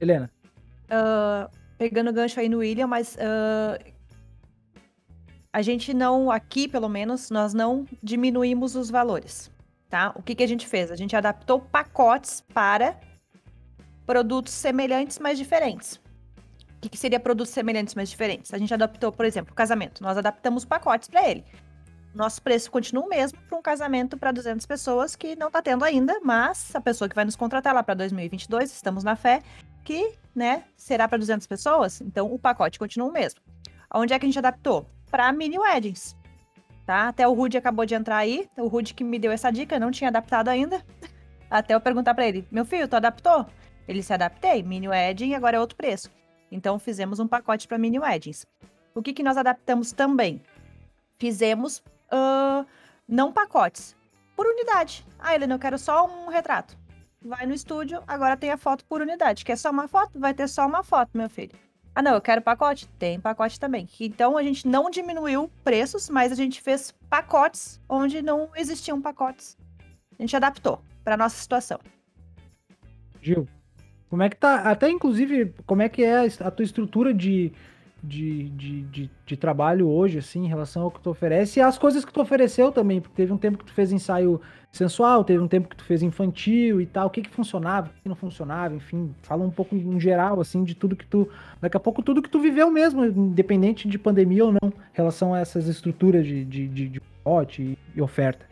Helena. 0.00 0.30
Uh, 0.92 1.50
pegando 1.78 2.12
gancho 2.12 2.38
aí 2.38 2.48
no 2.48 2.58
William, 2.58 2.86
mas 2.86 3.16
uh, 3.16 3.92
a 5.52 5.62
gente 5.62 5.92
não, 5.92 6.30
aqui 6.30 6.68
pelo 6.68 6.88
menos, 6.88 7.30
nós 7.30 7.52
não 7.52 7.86
diminuímos 8.02 8.76
os 8.76 8.90
valores, 8.90 9.50
tá? 9.88 10.12
O 10.14 10.22
que, 10.22 10.34
que 10.34 10.42
a 10.42 10.46
gente 10.46 10.66
fez? 10.66 10.90
A 10.90 10.96
gente 10.96 11.16
adaptou 11.16 11.60
pacotes 11.60 12.42
para 12.52 12.98
produtos 14.06 14.52
semelhantes, 14.52 15.18
mas 15.18 15.38
diferentes. 15.38 15.96
O 16.76 16.80
que, 16.82 16.88
que 16.88 16.98
seria 16.98 17.20
produtos 17.20 17.52
semelhantes, 17.52 17.94
mas 17.94 18.10
diferentes? 18.10 18.52
A 18.52 18.58
gente 18.58 18.74
adaptou, 18.74 19.12
por 19.12 19.24
exemplo, 19.24 19.54
casamento. 19.54 20.02
Nós 20.02 20.18
adaptamos 20.18 20.64
pacotes 20.64 21.08
para 21.08 21.28
ele. 21.28 21.44
Nosso 22.14 22.42
preço 22.42 22.70
continua 22.70 23.04
o 23.04 23.08
mesmo 23.08 23.38
para 23.48 23.58
um 23.58 23.62
casamento 23.62 24.18
para 24.18 24.32
200 24.32 24.66
pessoas 24.66 25.16
que 25.16 25.34
não 25.36 25.46
está 25.46 25.62
tendo 25.62 25.84
ainda, 25.84 26.20
mas 26.22 26.74
a 26.74 26.80
pessoa 26.80 27.08
que 27.08 27.14
vai 27.14 27.24
nos 27.24 27.36
contratar 27.36 27.74
lá 27.74 27.82
para 27.82 27.94
2022, 27.94 28.70
estamos 28.70 29.02
na 29.02 29.16
fé, 29.16 29.40
que, 29.84 30.14
né, 30.34 30.64
será 30.76 31.06
para 31.08 31.18
200 31.18 31.46
pessoas, 31.46 32.00
então 32.00 32.32
o 32.32 32.38
pacote 32.38 32.78
continua 32.78 33.08
o 33.08 33.12
mesmo. 33.12 33.40
Onde 33.94 34.14
é 34.14 34.18
que 34.18 34.24
a 34.24 34.28
gente 34.28 34.38
adaptou? 34.38 34.86
para 35.12 35.30
mini 35.30 35.58
weddings. 35.58 36.16
Tá? 36.86 37.08
Até 37.08 37.28
o 37.28 37.34
Rude 37.34 37.58
acabou 37.58 37.84
de 37.84 37.94
entrar 37.94 38.16
aí, 38.16 38.48
o 38.56 38.66
Rude 38.66 38.94
que 38.94 39.04
me 39.04 39.18
deu 39.18 39.30
essa 39.30 39.52
dica, 39.52 39.78
não 39.78 39.92
tinha 39.92 40.08
adaptado 40.08 40.48
ainda. 40.48 40.82
Até 41.48 41.74
eu 41.74 41.80
perguntar 41.80 42.14
para 42.14 42.26
ele: 42.26 42.48
"Meu 42.50 42.64
filho, 42.64 42.88
tu 42.88 42.96
adaptou?" 42.96 43.46
Ele 43.86 44.02
se 44.02 44.12
adaptei, 44.12 44.62
mini 44.62 44.88
wedding 44.88 45.34
agora 45.34 45.58
é 45.58 45.60
outro 45.60 45.76
preço. 45.76 46.10
Então 46.50 46.78
fizemos 46.78 47.20
um 47.20 47.28
pacote 47.28 47.68
para 47.68 47.78
mini 47.78 47.98
weddings. 47.98 48.46
O 48.94 49.02
que 49.02 49.12
que 49.12 49.22
nós 49.22 49.36
adaptamos 49.36 49.92
também? 49.92 50.40
Fizemos 51.18 51.78
uh, 52.10 52.66
não 53.06 53.32
pacotes, 53.32 53.94
por 54.34 54.46
unidade. 54.46 55.06
Ah, 55.18 55.34
ele 55.34 55.46
não 55.46 55.58
quero 55.58 55.78
só 55.78 56.06
um 56.06 56.28
retrato. 56.28 56.76
Vai 57.24 57.46
no 57.46 57.54
estúdio, 57.54 58.02
agora 58.06 58.36
tem 58.36 58.50
a 58.50 58.56
foto 58.56 58.84
por 58.84 59.00
unidade. 59.00 59.44
Quer 59.44 59.56
só 59.56 59.70
uma 59.70 59.86
foto? 59.86 60.18
Vai 60.18 60.34
ter 60.34 60.48
só 60.48 60.66
uma 60.66 60.82
foto, 60.82 61.10
meu 61.14 61.30
filho. 61.30 61.52
Ah, 61.94 62.02
não, 62.02 62.14
eu 62.14 62.20
quero 62.20 62.40
pacote? 62.40 62.88
Tem 62.98 63.20
pacote 63.20 63.60
também. 63.60 63.86
Então 64.00 64.36
a 64.36 64.42
gente 64.42 64.66
não 64.66 64.90
diminuiu 64.90 65.50
preços, 65.62 66.08
mas 66.08 66.32
a 66.32 66.34
gente 66.34 66.60
fez 66.60 66.92
pacotes 67.08 67.80
onde 67.88 68.22
não 68.22 68.48
existiam 68.56 69.00
pacotes. 69.00 69.56
A 70.18 70.22
gente 70.22 70.34
adaptou 70.34 70.80
para 71.04 71.16
nossa 71.16 71.36
situação. 71.36 71.78
Gil, 73.20 73.46
como 74.08 74.22
é 74.22 74.28
que 74.28 74.36
tá? 74.36 74.56
Até 74.62 74.90
inclusive, 74.90 75.54
como 75.66 75.82
é 75.82 75.88
que 75.88 76.02
é 76.02 76.26
a 76.40 76.50
tua 76.50 76.64
estrutura 76.64 77.14
de, 77.14 77.52
de, 78.02 78.48
de, 78.50 78.82
de, 78.82 79.10
de, 79.24 79.36
trabalho 79.36 79.88
hoje, 79.88 80.18
assim, 80.18 80.44
em 80.44 80.48
relação 80.48 80.82
ao 80.82 80.90
que 80.90 81.00
tu 81.00 81.10
oferece 81.10 81.60
e 81.60 81.62
as 81.62 81.78
coisas 81.78 82.04
que 82.04 82.12
tu 82.12 82.20
ofereceu 82.20 82.72
também, 82.72 83.00
porque 83.00 83.14
teve 83.14 83.32
um 83.32 83.38
tempo 83.38 83.58
que 83.58 83.64
tu 83.66 83.72
fez 83.72 83.92
ensaio 83.92 84.40
sensual, 84.72 85.22
teve 85.22 85.42
um 85.42 85.46
tempo 85.46 85.68
que 85.68 85.76
tu 85.76 85.84
fez 85.84 86.02
infantil 86.02 86.80
e 86.80 86.86
tal, 86.86 87.06
o 87.06 87.10
que 87.10 87.20
que 87.20 87.28
funcionava, 87.28 87.88
o 87.88 88.02
que 88.02 88.08
não 88.08 88.16
funcionava, 88.16 88.74
enfim, 88.74 89.14
fala 89.22 89.44
um 89.44 89.50
pouco 89.50 89.76
em 89.76 90.00
geral, 90.00 90.40
assim, 90.40 90.64
de 90.64 90.74
tudo 90.74 90.96
que 90.96 91.06
tu, 91.06 91.28
daqui 91.60 91.76
a 91.76 91.80
pouco 91.80 92.02
tudo 92.02 92.22
que 92.22 92.30
tu 92.30 92.40
viveu 92.40 92.70
mesmo, 92.70 93.04
independente 93.04 93.86
de 93.86 93.98
pandemia 93.98 94.46
ou 94.46 94.52
não, 94.52 94.70
em 94.70 94.94
relação 94.94 95.34
a 95.34 95.40
essas 95.40 95.68
estruturas 95.68 96.26
de, 96.26 96.42
de, 96.46 96.66
de, 96.66 96.88
de 96.88 97.00
pote 97.22 97.78
e, 97.94 98.00
oferta. 98.00 98.46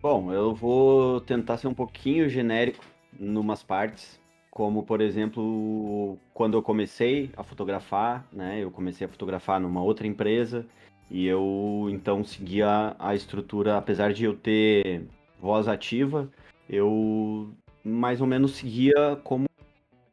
Bom, 0.00 0.32
eu 0.32 0.54
vou 0.54 1.20
tentar 1.20 1.56
ser 1.56 1.66
um 1.66 1.74
pouquinho 1.74 2.28
genérico 2.28 2.84
numas 3.18 3.62
partes, 3.62 4.20
como 4.50 4.84
por 4.84 5.00
exemplo, 5.00 6.16
quando 6.32 6.56
eu 6.56 6.62
comecei 6.62 7.30
a 7.36 7.42
fotografar, 7.42 8.24
né? 8.32 8.60
Eu 8.60 8.70
comecei 8.70 9.06
a 9.06 9.08
fotografar 9.08 9.58
numa 9.58 9.82
outra 9.82 10.06
empresa 10.06 10.64
e 11.10 11.26
eu 11.26 11.88
então 11.90 12.24
seguia 12.24 12.96
a 12.98 13.14
estrutura, 13.14 13.76
apesar 13.76 14.12
de 14.12 14.24
eu 14.24 14.34
ter 14.34 15.06
voz 15.40 15.68
ativa, 15.68 16.28
eu 16.68 17.52
mais 17.84 18.20
ou 18.20 18.26
menos 18.26 18.52
seguia 18.52 19.16
como, 19.22 19.46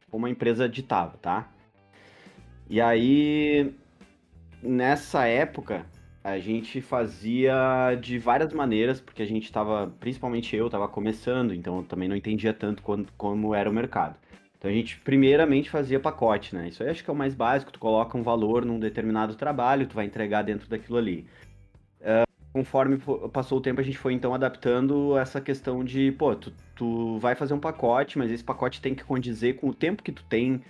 como 0.09 0.25
a 0.25 0.29
empresa 0.29 0.67
ditava, 0.67 1.17
tá? 1.17 1.49
E 2.69 2.79
aí, 2.79 3.73
nessa 4.61 5.25
época, 5.25 5.85
a 6.23 6.37
gente 6.37 6.81
fazia 6.81 7.95
de 7.99 8.17
várias 8.19 8.53
maneiras, 8.53 9.01
porque 9.01 9.21
a 9.21 9.25
gente 9.25 9.45
estava, 9.45 9.91
principalmente 9.99 10.55
eu, 10.55 10.67
estava 10.67 10.87
começando, 10.87 11.53
então 11.53 11.77
eu 11.77 11.83
também 11.83 12.07
não 12.07 12.15
entendia 12.15 12.53
tanto 12.53 12.83
quanto, 12.83 13.11
como 13.17 13.55
era 13.55 13.69
o 13.69 13.73
mercado. 13.73 14.15
Então 14.61 14.69
a 14.69 14.73
gente 14.75 14.99
primeiramente 14.99 15.71
fazia 15.71 15.99
pacote, 15.99 16.53
né? 16.53 16.67
Isso 16.67 16.83
aí 16.83 16.89
acho 16.89 17.03
que 17.03 17.09
é 17.09 17.13
o 17.13 17.15
mais 17.15 17.33
básico, 17.33 17.71
tu 17.71 17.79
coloca 17.79 18.15
um 18.15 18.21
valor 18.21 18.63
num 18.63 18.79
determinado 18.79 19.33
trabalho, 19.33 19.87
tu 19.87 19.95
vai 19.95 20.05
entregar 20.05 20.43
dentro 20.43 20.69
daquilo 20.69 20.99
ali. 20.99 21.25
Uh, 21.99 22.29
conforme 22.53 22.99
passou 23.33 23.57
o 23.57 23.61
tempo, 23.61 23.81
a 23.81 23.83
gente 23.83 23.97
foi 23.97 24.13
então 24.13 24.35
adaptando 24.35 25.17
essa 25.17 25.41
questão 25.41 25.83
de, 25.83 26.11
pô, 26.11 26.35
tu, 26.35 26.53
tu 26.75 27.17
vai 27.17 27.33
fazer 27.33 27.55
um 27.55 27.59
pacote, 27.59 28.19
mas 28.19 28.29
esse 28.29 28.43
pacote 28.43 28.79
tem 28.79 28.93
que 28.93 29.03
condizer 29.03 29.55
com 29.55 29.67
o 29.67 29.73
tempo 29.73 30.03
que 30.03 30.11
tu 30.11 30.23
tem, 30.25 30.61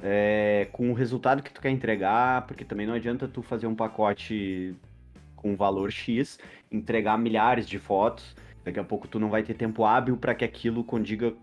é, 0.00 0.68
com 0.70 0.88
o 0.88 0.94
resultado 0.94 1.42
que 1.42 1.52
tu 1.52 1.60
quer 1.60 1.70
entregar, 1.70 2.46
porque 2.46 2.64
também 2.64 2.86
não 2.86 2.94
adianta 2.94 3.26
tu 3.26 3.42
fazer 3.42 3.66
um 3.66 3.74
pacote 3.74 4.76
com 5.34 5.56
valor 5.56 5.90
X, 5.90 6.38
entregar 6.70 7.18
milhares 7.18 7.68
de 7.68 7.80
fotos, 7.80 8.36
daqui 8.64 8.78
a 8.78 8.84
pouco 8.84 9.08
tu 9.08 9.18
não 9.18 9.28
vai 9.28 9.42
ter 9.42 9.54
tempo 9.54 9.84
hábil 9.84 10.16
para 10.16 10.36
que 10.36 10.44
aquilo 10.44 10.84
condiga 10.84 11.34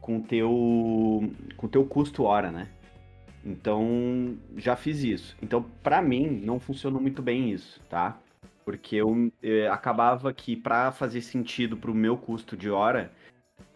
com 0.00 0.20
teu 0.20 1.30
com 1.56 1.68
teu 1.68 1.84
custo 1.84 2.24
hora, 2.24 2.50
né? 2.50 2.68
Então, 3.44 4.36
já 4.56 4.76
fiz 4.76 5.02
isso. 5.02 5.36
Então, 5.42 5.64
para 5.82 6.02
mim, 6.02 6.28
não 6.44 6.60
funcionou 6.60 7.00
muito 7.00 7.22
bem 7.22 7.50
isso, 7.50 7.80
tá? 7.88 8.18
Porque 8.64 8.96
eu, 8.96 9.32
eu 9.42 9.72
acabava 9.72 10.32
que 10.32 10.56
para 10.56 10.92
fazer 10.92 11.22
sentido 11.22 11.76
para 11.76 11.90
o 11.90 11.94
meu 11.94 12.16
custo 12.16 12.56
de 12.56 12.70
hora, 12.70 13.10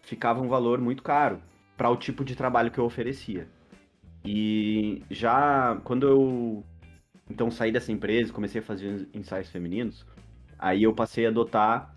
ficava 0.03 0.41
um 0.41 0.47
valor 0.47 0.79
muito 0.79 1.01
caro 1.01 1.41
para 1.75 1.89
o 1.89 1.97
tipo 1.97 2.23
de 2.23 2.35
trabalho 2.35 2.71
que 2.71 2.77
eu 2.79 2.85
oferecia. 2.85 3.47
E 4.23 5.03
já 5.09 5.79
quando 5.83 6.07
eu 6.07 6.63
então 7.29 7.49
saí 7.49 7.71
dessa 7.71 7.91
empresa, 7.91 8.31
comecei 8.31 8.61
a 8.61 8.63
fazer 8.63 9.07
ensaios 9.13 9.49
femininos, 9.49 10.05
aí 10.59 10.83
eu 10.83 10.93
passei 10.93 11.25
a 11.25 11.29
adotar 11.29 11.95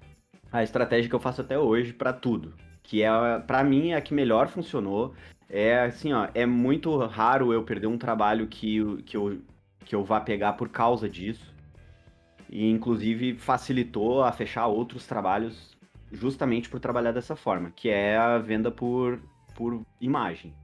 a 0.51 0.63
estratégia 0.63 1.09
que 1.09 1.15
eu 1.15 1.21
faço 1.21 1.43
até 1.43 1.59
hoje 1.59 1.93
para 1.93 2.13
tudo, 2.13 2.55
que 2.89 3.03
é 3.03 3.39
para 3.47 3.63
mim 3.63 3.91
é 3.91 3.97
a 3.97 4.01
que 4.01 4.15
melhor 4.15 4.49
funcionou. 4.49 5.15
É 5.49 5.81
assim, 5.81 6.13
ó, 6.15 6.29
é 6.35 6.47
muito 6.47 6.97
raro 6.97 7.53
eu 7.53 7.63
perder 7.63 7.87
um 7.87 7.99
trabalho 7.99 8.47
que, 8.47 9.03
que, 9.03 9.15
eu, 9.15 9.43
que 9.85 9.95
eu 9.95 10.03
vá 10.03 10.21
pegar 10.21 10.55
por 10.55 10.71
causa 10.71 11.07
disso. 11.07 11.55
E 12.49 12.69
inclusive 12.71 13.37
facilitou 13.37 14.25
a 14.25 14.33
fechar 14.33 14.67
outros 14.67 15.07
trabalhos 15.07 15.77
justamente 16.11 16.71
por 16.71 16.81
trabalhar 16.81 17.13
dessa 17.13 17.37
forma, 17.37 17.71
que 17.77 17.91
é 17.91 18.17
a 18.17 18.39
venda 18.39 18.71
por, 18.71 19.21
por 19.55 19.83
imagem. 20.01 20.55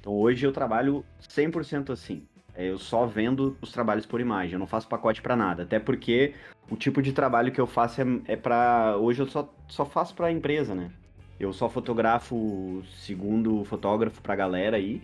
Então 0.00 0.14
hoje 0.14 0.46
eu 0.46 0.52
trabalho 0.52 1.04
100% 1.20 1.90
assim. 1.90 2.26
É, 2.54 2.70
eu 2.70 2.78
só 2.78 3.04
vendo 3.04 3.58
os 3.60 3.70
trabalhos 3.70 4.06
por 4.06 4.22
imagem, 4.22 4.54
eu 4.54 4.58
não 4.58 4.66
faço 4.66 4.88
pacote 4.88 5.20
para 5.20 5.36
nada. 5.36 5.64
Até 5.64 5.78
porque 5.78 6.34
o 6.70 6.76
tipo 6.76 7.02
de 7.02 7.12
trabalho 7.12 7.52
que 7.52 7.60
eu 7.60 7.66
faço 7.66 8.00
é, 8.00 8.04
é 8.24 8.36
para. 8.36 8.96
Hoje 8.96 9.20
eu 9.20 9.26
só, 9.26 9.54
só 9.68 9.84
faço 9.84 10.14
para 10.14 10.32
empresa, 10.32 10.74
né? 10.74 10.90
Eu 11.38 11.52
só 11.52 11.68
fotografo 11.68 12.82
segundo 12.96 13.64
fotógrafo 13.64 14.20
pra 14.20 14.34
galera 14.34 14.76
aí, 14.76 15.00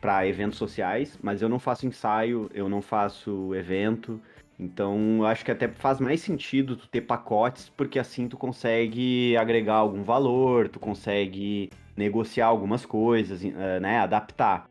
para 0.00 0.26
eventos 0.26 0.58
sociais, 0.58 1.18
mas 1.22 1.42
eu 1.42 1.48
não 1.48 1.58
faço 1.58 1.86
ensaio, 1.86 2.50
eu 2.54 2.68
não 2.68 2.80
faço 2.80 3.54
evento. 3.54 4.20
Então, 4.58 5.18
eu 5.18 5.26
acho 5.26 5.44
que 5.44 5.50
até 5.50 5.68
faz 5.68 6.00
mais 6.00 6.20
sentido 6.20 6.76
tu 6.76 6.88
ter 6.88 7.02
pacotes, 7.02 7.68
porque 7.68 7.98
assim 7.98 8.28
tu 8.28 8.36
consegue 8.36 9.36
agregar 9.36 9.74
algum 9.74 10.02
valor, 10.02 10.68
tu 10.68 10.80
consegue 10.80 11.70
negociar 11.96 12.46
algumas 12.46 12.86
coisas, 12.86 13.44
eh, 13.44 13.80
né, 13.80 13.98
adaptar. 13.98 14.68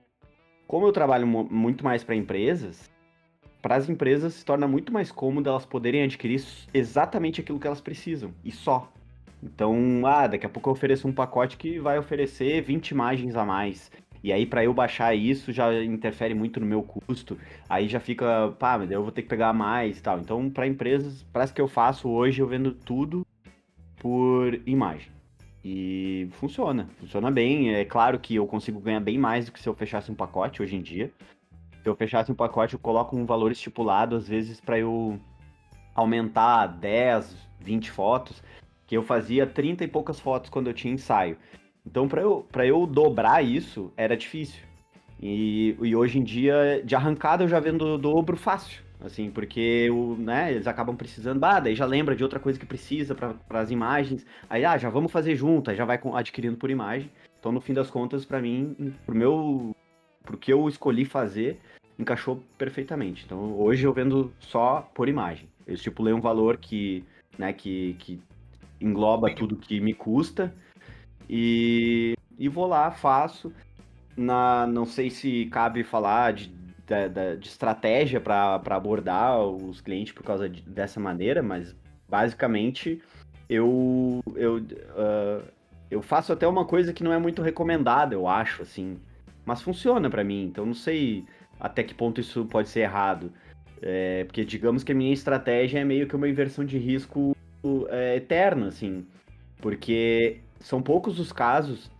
Como 0.67 0.88
eu 0.88 0.91
trabalho 0.91 1.27
muito 1.27 1.83
mais 1.83 2.03
para 2.03 2.15
empresas, 2.15 2.89
para 3.61 3.75
as 3.75 3.89
empresas 3.89 4.33
se 4.33 4.45
torna 4.45 4.67
muito 4.67 4.91
mais 4.91 5.11
cômodo 5.11 5.50
elas 5.50 5.65
poderem 5.65 6.03
adquirir 6.03 6.43
exatamente 6.73 7.41
aquilo 7.41 7.59
que 7.59 7.67
elas 7.67 7.81
precisam 7.81 8.33
e 8.43 8.51
só. 8.51 8.91
Então, 9.43 10.05
ah, 10.05 10.27
daqui 10.27 10.45
a 10.45 10.50
pouco 10.50 10.69
eu 10.69 10.74
ofereço 10.74 11.07
um 11.07 11.13
pacote 11.13 11.57
que 11.57 11.79
vai 11.79 11.98
oferecer 11.98 12.62
20 12.62 12.89
imagens 12.89 13.36
a 13.36 13.43
mais. 13.43 13.91
E 14.24 14.31
aí, 14.31 14.45
para 14.45 14.63
eu 14.63 14.74
baixar 14.74 15.15
isso, 15.15 15.51
já 15.51 15.83
interfere 15.83 16.36
muito 16.36 16.60
no 16.60 16.65
meu 16.65 16.83
custo. 16.83 17.38
Aí 17.67 17.88
já 17.88 18.00
fica, 18.00 18.51
pá, 18.60 18.77
eu 18.77 19.01
vou 19.01 19.12
ter 19.12 19.24
que 19.24 19.29
pegar 19.29 19.51
mais 19.51 19.98
e 19.98 20.01
tal. 20.01 20.19
Então, 20.19 20.48
para 20.50 20.67
empresas, 20.67 21.25
parece 21.33 21.51
que 21.51 21.60
eu 21.60 21.67
faço 21.67 22.07
hoje, 22.07 22.39
eu 22.39 22.48
vendo 22.48 22.71
tudo 22.71 23.25
por 23.98 24.62
imagem. 24.67 25.12
E 25.65 26.27
funciona, 26.33 26.88
funciona 27.00 27.31
bem. 27.31 27.74
É 27.74 27.83
claro 27.83 28.19
que 28.19 28.36
eu 28.36 28.45
consigo 28.45 28.79
ganhar 28.79 29.00
bem 29.00 29.17
mais 29.17 29.45
do 29.45 29.51
que 29.51 29.60
se 29.60 29.67
eu 29.67 29.74
fechasse 29.74 30.12
um 30.12 30.15
pacote 30.15 30.62
hoje 30.62 30.75
em 30.75 30.81
dia. 30.81 31.12
Se 31.81 31.89
eu 31.89 31.95
fechasse 31.95 32.31
um 32.31 32.36
pacote, 32.36 32.75
eu 32.75 32.79
coloco 32.79 33.15
um 33.15 33.25
valor 33.25 33.51
estipulado, 33.51 34.15
às 34.15 34.27
vezes, 34.27 34.62
para 34.62 34.77
eu 34.77 35.19
aumentar 35.95 36.67
10, 36.67 37.36
20 37.60 37.89
fotos, 37.89 38.43
que 38.91 38.98
eu 38.98 39.03
fazia 39.03 39.48
30 39.48 39.86
e 39.86 39.88
poucas 39.88 40.19
fotos 40.19 40.50
quando 40.50 40.67
eu 40.67 40.74
tinha 40.74 40.93
ensaio. 40.93 41.38
Então, 41.86 42.10
para 42.10 42.21
eu, 42.21 42.45
eu 42.67 42.86
dobrar 42.86 43.41
isso, 43.41 43.89
era 43.95 44.17
difícil. 44.17 44.62
E, 45.17 45.77
e 45.81 45.95
hoje 45.95 46.19
em 46.19 46.24
dia, 46.25 46.81
de 46.83 46.93
arrancada, 46.93 47.45
eu 47.45 47.48
já 47.48 47.57
vendo 47.57 47.98
dobro 47.98 48.36
fácil 48.36 48.83
assim, 49.00 49.31
porque 49.31 49.88
né, 50.19 50.51
eles 50.51 50.67
acabam 50.67 50.95
precisando, 50.95 51.39
bah, 51.39 51.60
daí 51.60 51.74
já 51.74 51.86
lembra 51.86 52.15
de 52.15 52.21
outra 52.21 52.39
coisa 52.39 52.60
que 52.60 52.65
precisa 52.67 53.15
para 53.15 53.60
as 53.60 53.71
imagens, 53.71 54.24
aí, 54.48 54.63
ah, 54.63 54.77
já 54.77 54.89
vamos 54.89 55.12
fazer 55.12 55.36
junto, 55.36 55.71
aí 55.71 55.77
já 55.77 55.86
vai 55.86 56.00
adquirindo 56.13 56.57
por 56.57 56.69
imagem. 56.69 57.10
Então, 57.39 57.51
no 57.51 57.62
fim 57.62 57.74
das 57.74 57.89
contas, 57.89 58.25
para 58.25 58.39
mim, 58.41 58.93
pro 59.05 59.15
meu, 59.15 59.75
pro 60.24 60.38
que 60.38 60.53
eu 60.53 60.67
escolhi 60.67 61.05
fazer, 61.05 61.60
encaixou 61.98 62.43
perfeitamente. 62.57 63.24
Então, 63.25 63.57
hoje 63.57 63.88
eu 63.88 63.93
vendo 63.93 64.31
só 64.38 64.88
por 64.93 65.07
imagem. 65.07 65.50
Eu 65.65 65.74
estipulei 65.74 66.13
um 66.13 66.21
valor 66.21 66.57
que, 66.57 67.03
né, 67.39 67.53
que, 67.53 67.95
que 67.98 68.21
engloba 68.81 69.33
tudo 69.33 69.55
que 69.55 69.79
me 69.79 69.93
custa 69.93 70.53
e, 71.29 72.13
e 72.38 72.50
vou 72.50 72.67
lá, 72.67 72.91
faço. 72.91 73.53
Na, 74.17 74.67
não 74.67 74.85
sei 74.85 75.09
se 75.09 75.45
cabe 75.45 75.83
falar 75.83 76.33
de 76.33 76.51
da, 77.07 77.35
de 77.35 77.47
estratégia 77.47 78.19
para 78.19 78.55
abordar 78.55 79.39
os 79.39 79.81
clientes 79.81 80.13
por 80.13 80.23
causa 80.23 80.50
de, 80.50 80.61
dessa 80.61 81.00
maneira, 81.00 81.41
mas 81.41 81.75
basicamente 82.09 83.01
eu, 83.50 84.21
eu, 84.35 84.57
uh, 84.57 85.43
eu 85.89 86.01
faço 86.01 86.33
até 86.33 86.47
uma 86.47 86.65
coisa 86.65 86.93
que 86.93 87.03
não 87.03 87.13
é 87.13 87.17
muito 87.17 87.41
recomendada, 87.41 88.13
eu 88.13 88.27
acho, 88.27 88.61
assim, 88.63 89.00
mas 89.45 89.61
funciona 89.61 90.09
para 90.09 90.23
mim, 90.23 90.45
então 90.45 90.65
não 90.65 90.73
sei 90.73 91.25
até 91.59 91.83
que 91.83 91.93
ponto 91.93 92.19
isso 92.19 92.45
pode 92.45 92.69
ser 92.69 92.81
errado. 92.81 93.31
É, 93.83 94.25
porque 94.25 94.45
digamos 94.45 94.83
que 94.83 94.91
a 94.91 94.95
minha 94.95 95.11
estratégia 95.11 95.79
é 95.79 95.83
meio 95.83 96.07
que 96.07 96.15
uma 96.15 96.29
inversão 96.29 96.63
de 96.63 96.77
risco 96.77 97.35
é, 97.89 98.15
eterna, 98.15 98.67
assim. 98.67 99.05
Porque 99.57 100.41
são 100.59 100.81
poucos 100.81 101.19
os 101.19 101.31
casos 101.31 101.91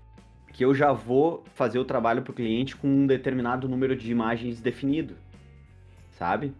que 0.52 0.66
eu 0.66 0.74
já 0.74 0.92
vou 0.92 1.44
fazer 1.54 1.80
o 1.80 1.86
trabalho 1.86 2.22
para 2.22 2.32
o 2.32 2.36
cliente 2.36 2.76
com 2.76 2.88
um 2.88 3.08
determinado 3.08 3.70
número 3.70 3.96
de 3.96 4.12
imagens 4.12 4.60
definido, 4.60 5.16
sabe? 6.12 6.54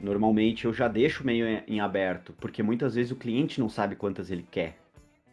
Normalmente 0.00 0.64
eu 0.64 0.72
já 0.72 0.88
deixo 0.88 1.24
meio 1.24 1.46
em 1.66 1.80
aberto, 1.80 2.32
porque 2.40 2.62
muitas 2.62 2.94
vezes 2.94 3.12
o 3.12 3.16
cliente 3.16 3.60
não 3.60 3.68
sabe 3.68 3.94
quantas 3.94 4.30
ele 4.30 4.46
quer. 4.50 4.78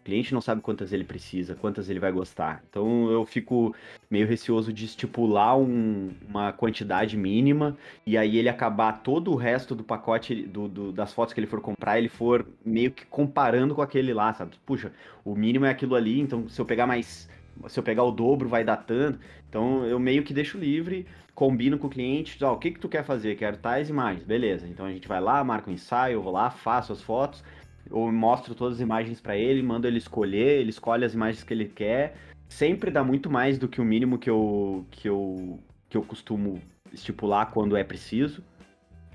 O 0.01 0.03
cliente 0.03 0.33
não 0.33 0.41
sabe 0.41 0.61
quantas 0.61 0.91
ele 0.91 1.03
precisa, 1.03 1.53
quantas 1.53 1.87
ele 1.87 1.99
vai 1.99 2.11
gostar. 2.11 2.63
Então 2.67 3.11
eu 3.11 3.23
fico 3.23 3.75
meio 4.09 4.25
receoso 4.25 4.73
de 4.73 4.85
estipular 4.85 5.55
um, 5.55 6.11
uma 6.27 6.51
quantidade 6.51 7.15
mínima 7.15 7.77
e 8.03 8.17
aí 8.17 8.37
ele 8.37 8.49
acabar 8.49 9.03
todo 9.03 9.31
o 9.31 9.35
resto 9.35 9.75
do 9.75 9.83
pacote 9.83 10.41
do, 10.41 10.67
do, 10.67 10.91
das 10.91 11.13
fotos 11.13 11.35
que 11.35 11.39
ele 11.39 11.45
for 11.45 11.61
comprar, 11.61 11.99
ele 11.99 12.09
for 12.09 12.47
meio 12.65 12.89
que 12.89 13.05
comparando 13.05 13.75
com 13.75 13.81
aquele 13.83 14.11
lá, 14.11 14.33
sabe? 14.33 14.55
Puxa, 14.65 14.91
o 15.23 15.35
mínimo 15.35 15.65
é 15.65 15.69
aquilo 15.69 15.93
ali, 15.93 16.19
então 16.19 16.49
se 16.49 16.59
eu 16.59 16.65
pegar 16.65 16.87
mais 16.87 17.29
se 17.67 17.77
eu 17.77 17.83
pegar 17.83 18.03
o 18.03 18.11
dobro 18.11 18.49
vai 18.49 18.63
dar 18.63 18.77
tanto. 18.77 19.19
Então 19.47 19.85
eu 19.85 19.99
meio 19.99 20.23
que 20.23 20.33
deixo 20.33 20.57
livre, 20.57 21.05
combino 21.35 21.77
com 21.77 21.87
o 21.87 21.89
cliente, 21.89 22.43
ó, 22.43 22.53
o 22.53 22.57
que 22.57 22.71
que 22.71 22.79
tu 22.79 22.89
quer 22.89 23.03
fazer? 23.03 23.35
Quero 23.35 23.57
tais 23.57 23.89
imagens, 23.89 24.23
beleza. 24.23 24.67
Então 24.67 24.85
a 24.85 24.91
gente 24.91 25.07
vai 25.07 25.21
lá, 25.21 25.43
marca 25.43 25.69
um 25.69 25.73
ensaio, 25.73 26.13
eu 26.13 26.21
vou 26.21 26.33
lá, 26.33 26.49
faço 26.49 26.91
as 26.91 27.01
fotos, 27.01 27.43
eu 27.89 28.11
mostro 28.11 28.53
todas 28.55 28.75
as 28.75 28.81
imagens 28.81 29.19
para 29.19 29.35
ele, 29.37 29.61
mando 29.61 29.87
ele 29.87 29.97
escolher, 29.97 30.59
ele 30.59 30.69
escolhe 30.69 31.05
as 31.05 31.13
imagens 31.13 31.43
que 31.43 31.53
ele 31.53 31.65
quer. 31.65 32.15
Sempre 32.47 32.91
dá 32.91 33.03
muito 33.03 33.29
mais 33.29 33.57
do 33.57 33.67
que 33.67 33.79
o 33.79 33.85
mínimo 33.85 34.17
que 34.17 34.29
eu 34.29 34.85
que 34.91 35.07
eu 35.07 35.59
que 35.89 35.97
eu 35.97 36.01
costumo 36.03 36.61
estipular 36.93 37.51
quando 37.51 37.75
é 37.77 37.83
preciso. 37.83 38.43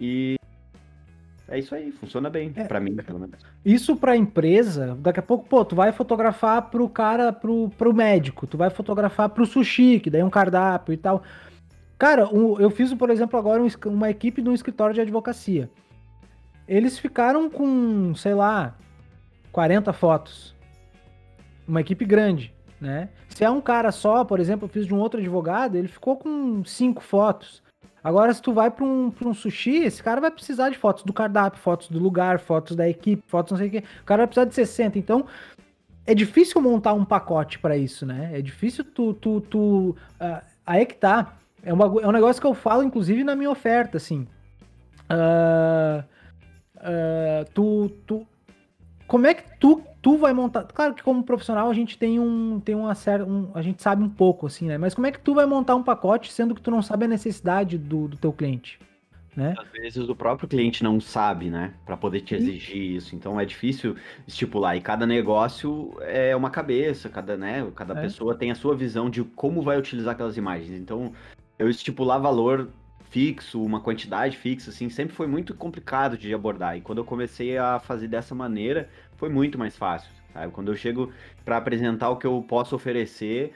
E 0.01 0.37
É 1.49 1.59
isso 1.61 1.75
aí, 1.77 1.93
funciona 1.93 2.29
bem, 2.29 2.53
É. 2.57 2.65
pra 2.65 2.81
mim, 2.81 2.97
pelo 2.97 3.21
menos. 3.21 3.39
Isso 3.65 3.95
pra 3.95 4.17
empresa, 4.17 4.97
daqui 5.01 5.21
a 5.21 5.23
pouco, 5.23 5.49
pô, 5.49 5.65
tu 5.65 5.77
vai 5.77 5.93
fotografar 5.93 6.71
pro 6.71 6.89
cara, 6.89 7.33
pro, 7.33 7.71
pro 7.79 7.95
médico, 7.95 8.49
tu 8.49 8.59
vai 8.59 8.69
fotografar 8.69 9.29
pro 9.29 9.47
sushi, 9.47 10.01
que 10.01 10.11
daí 10.11 10.23
é 10.23 10.25
um 10.25 10.31
cardápio 10.31 10.93
e 10.93 10.97
tal. 10.97 11.23
Cara, 11.97 12.29
eu 12.59 12.69
fiz, 12.69 12.93
por 12.95 13.11
exemplo, 13.11 13.39
agora 13.39 13.63
um 13.63 13.69
uma 13.87 14.11
equipe 14.11 14.43
de 14.43 14.49
um 14.49 14.55
escritório 14.55 14.93
de 14.95 15.01
advocacia. 15.01 15.71
Eles 16.69 16.99
ficaram 16.99 17.49
com, 17.49 18.15
sei 18.15 18.35
lá, 18.35 18.75
40 19.53 19.93
fotos. 19.93 20.55
Uma 21.67 21.81
equipe 21.81 22.05
grande, 22.05 22.53
né? 22.81 23.09
Se 23.29 23.45
é 23.45 23.51
um 23.51 23.61
cara 23.61 23.91
só, 23.93 24.25
por 24.25 24.41
exemplo, 24.41 24.65
eu 24.67 24.69
fiz 24.69 24.87
de 24.87 24.95
um 24.95 24.99
outro 24.99 25.21
advogado, 25.21 25.77
ele 25.77 25.89
ficou 25.89 26.17
com 26.17 26.65
cinco 26.65 27.03
fotos. 27.03 27.63
Agora, 28.03 28.33
se 28.33 28.41
tu 28.41 28.53
vai 28.53 28.71
pra 28.71 28.85
um, 28.85 29.11
pra 29.11 29.29
um 29.29 29.35
sushi, 29.35 29.79
esse 29.79 30.01
cara 30.03 30.21
vai 30.21 30.31
precisar 30.31 30.71
de 30.71 30.79
fotos 30.79 31.03
do 31.03 31.13
cardápio, 31.13 31.61
fotos 31.61 31.89
do 31.89 31.99
lugar, 31.99 32.39
fotos 32.39 32.77
da 32.77 32.89
equipe, 32.89 33.23
fotos 33.27 33.53
não 33.53 33.59
sei 33.59 33.67
o 33.67 33.71
quê. 33.71 33.83
O 34.03 34.05
cara 34.05 34.19
vai 34.21 34.27
precisar 34.29 34.45
de 34.45 34.55
60. 34.55 34.97
Então, 34.99 35.27
é 36.07 36.15
difícil 36.15 36.61
montar 36.61 36.93
um 36.95 37.05
pacote 37.05 37.59
pra 37.59 37.77
isso, 37.77 38.07
né? 38.07 38.31
É 38.33 38.41
difícil 38.41 38.85
tu. 38.85 39.13
tu, 39.15 39.41
tu 39.41 39.97
ah, 40.21 40.43
aí 40.65 40.83
é 40.83 40.85
que 40.85 40.95
tá. 40.95 41.35
É 41.65 41.75
um, 41.75 41.77
bagu- 41.77 42.01
é 42.01 42.07
um 42.07 42.13
negócio 42.13 42.41
que 42.41 42.47
eu 42.47 42.55
falo, 42.55 42.85
inclusive, 42.85 43.25
na 43.25 43.35
minha 43.35 43.51
oferta, 43.51 43.97
assim. 43.97 44.29
Ah, 45.09 46.05
ah, 46.87 47.45
tu, 47.53 47.91
tu. 48.07 48.27
Como 49.07 49.27
é 49.27 49.35
que 49.35 49.45
tu, 49.59 49.83
tu 50.01 50.17
vai 50.17 50.33
montar? 50.33 50.65
Claro 50.65 50.95
que 50.95 51.03
como 51.03 51.23
profissional 51.23 51.69
a 51.69 51.75
gente 51.75 51.99
tem 51.99 52.19
um. 52.21 52.61
Tem 52.61 52.75
uma 52.75 52.95
certa. 52.95 53.25
Um, 53.25 53.51
a 53.55 53.63
gente 53.63 53.83
sabe 53.83 54.03
um 54.03 54.09
pouco, 54.09 54.47
assim, 54.47 54.67
né? 54.67 54.79
Mas 54.79 54.95
como 54.95 55.07
é 55.07 55.13
que 55.13 55.21
tu 55.21 55.35
vai 55.35 55.47
montar 55.47 55.75
um 55.75 55.83
pacote 55.83 56.33
sendo 56.33 56.55
que 56.55 56.61
tu 56.61 56.71
não 56.71 56.83
sabe 56.83 57.05
a 57.05 57.09
necessidade 57.09 57.77
do, 57.77 58.09
do 58.09 58.17
teu 58.17 58.33
cliente? 58.33 58.79
Né? 59.37 59.55
Às 59.59 59.69
vezes 59.71 60.09
o 60.09 60.17
próprio 60.17 60.49
cliente 60.49 60.83
não 60.83 60.99
sabe, 60.99 61.51
né? 61.51 61.75
Pra 61.85 61.95
poder 61.95 62.23
te 62.23 62.35
exigir 62.35 62.97
isso. 62.97 63.15
Então 63.15 63.39
é 63.39 63.45
difícil 63.45 63.95
estipular. 64.27 64.75
E 64.77 64.81
cada 64.81 65.07
negócio 65.07 65.95
é 66.01 66.35
uma 66.35 66.49
cabeça, 66.49 67.11
cada, 67.11 67.37
né? 67.37 67.71
Cada 67.75 67.99
É. 67.99 68.01
pessoa 68.01 68.35
tem 68.35 68.51
a 68.51 68.55
sua 68.55 68.75
visão 68.75 69.11
de 69.11 69.23
como 69.23 69.61
vai 69.61 69.77
utilizar 69.79 70.15
aquelas 70.15 70.39
imagens. 70.39 70.71
Então, 70.71 71.13
eu 71.59 71.69
estipular 71.69 72.19
valor 72.19 72.71
fixo, 73.11 73.63
uma 73.63 73.81
quantidade 73.81 74.37
fixa, 74.37 74.71
assim, 74.71 74.89
sempre 74.89 75.15
foi 75.15 75.27
muito 75.27 75.55
complicado 75.55 76.19
de 76.19 76.33
abordar. 76.35 76.77
E 76.77 76.81
quando 76.81 76.99
eu 76.99 77.05
comecei 77.05 77.57
a 77.57 77.79
fazer 77.79 78.09
dessa 78.09 78.35
maneira, 78.35 78.89
foi 79.17 79.29
muito 79.29 79.59
mais 79.59 79.77
fácil. 79.77 80.11
Sabe? 80.33 80.53
Quando 80.53 80.71
eu 80.71 80.77
chego 80.77 81.13
pra 81.45 81.57
apresentar 81.57 82.11
o 82.11 82.17
que 82.17 82.27
eu 82.27 82.45
posso 82.47 82.77
oferecer, 82.77 83.55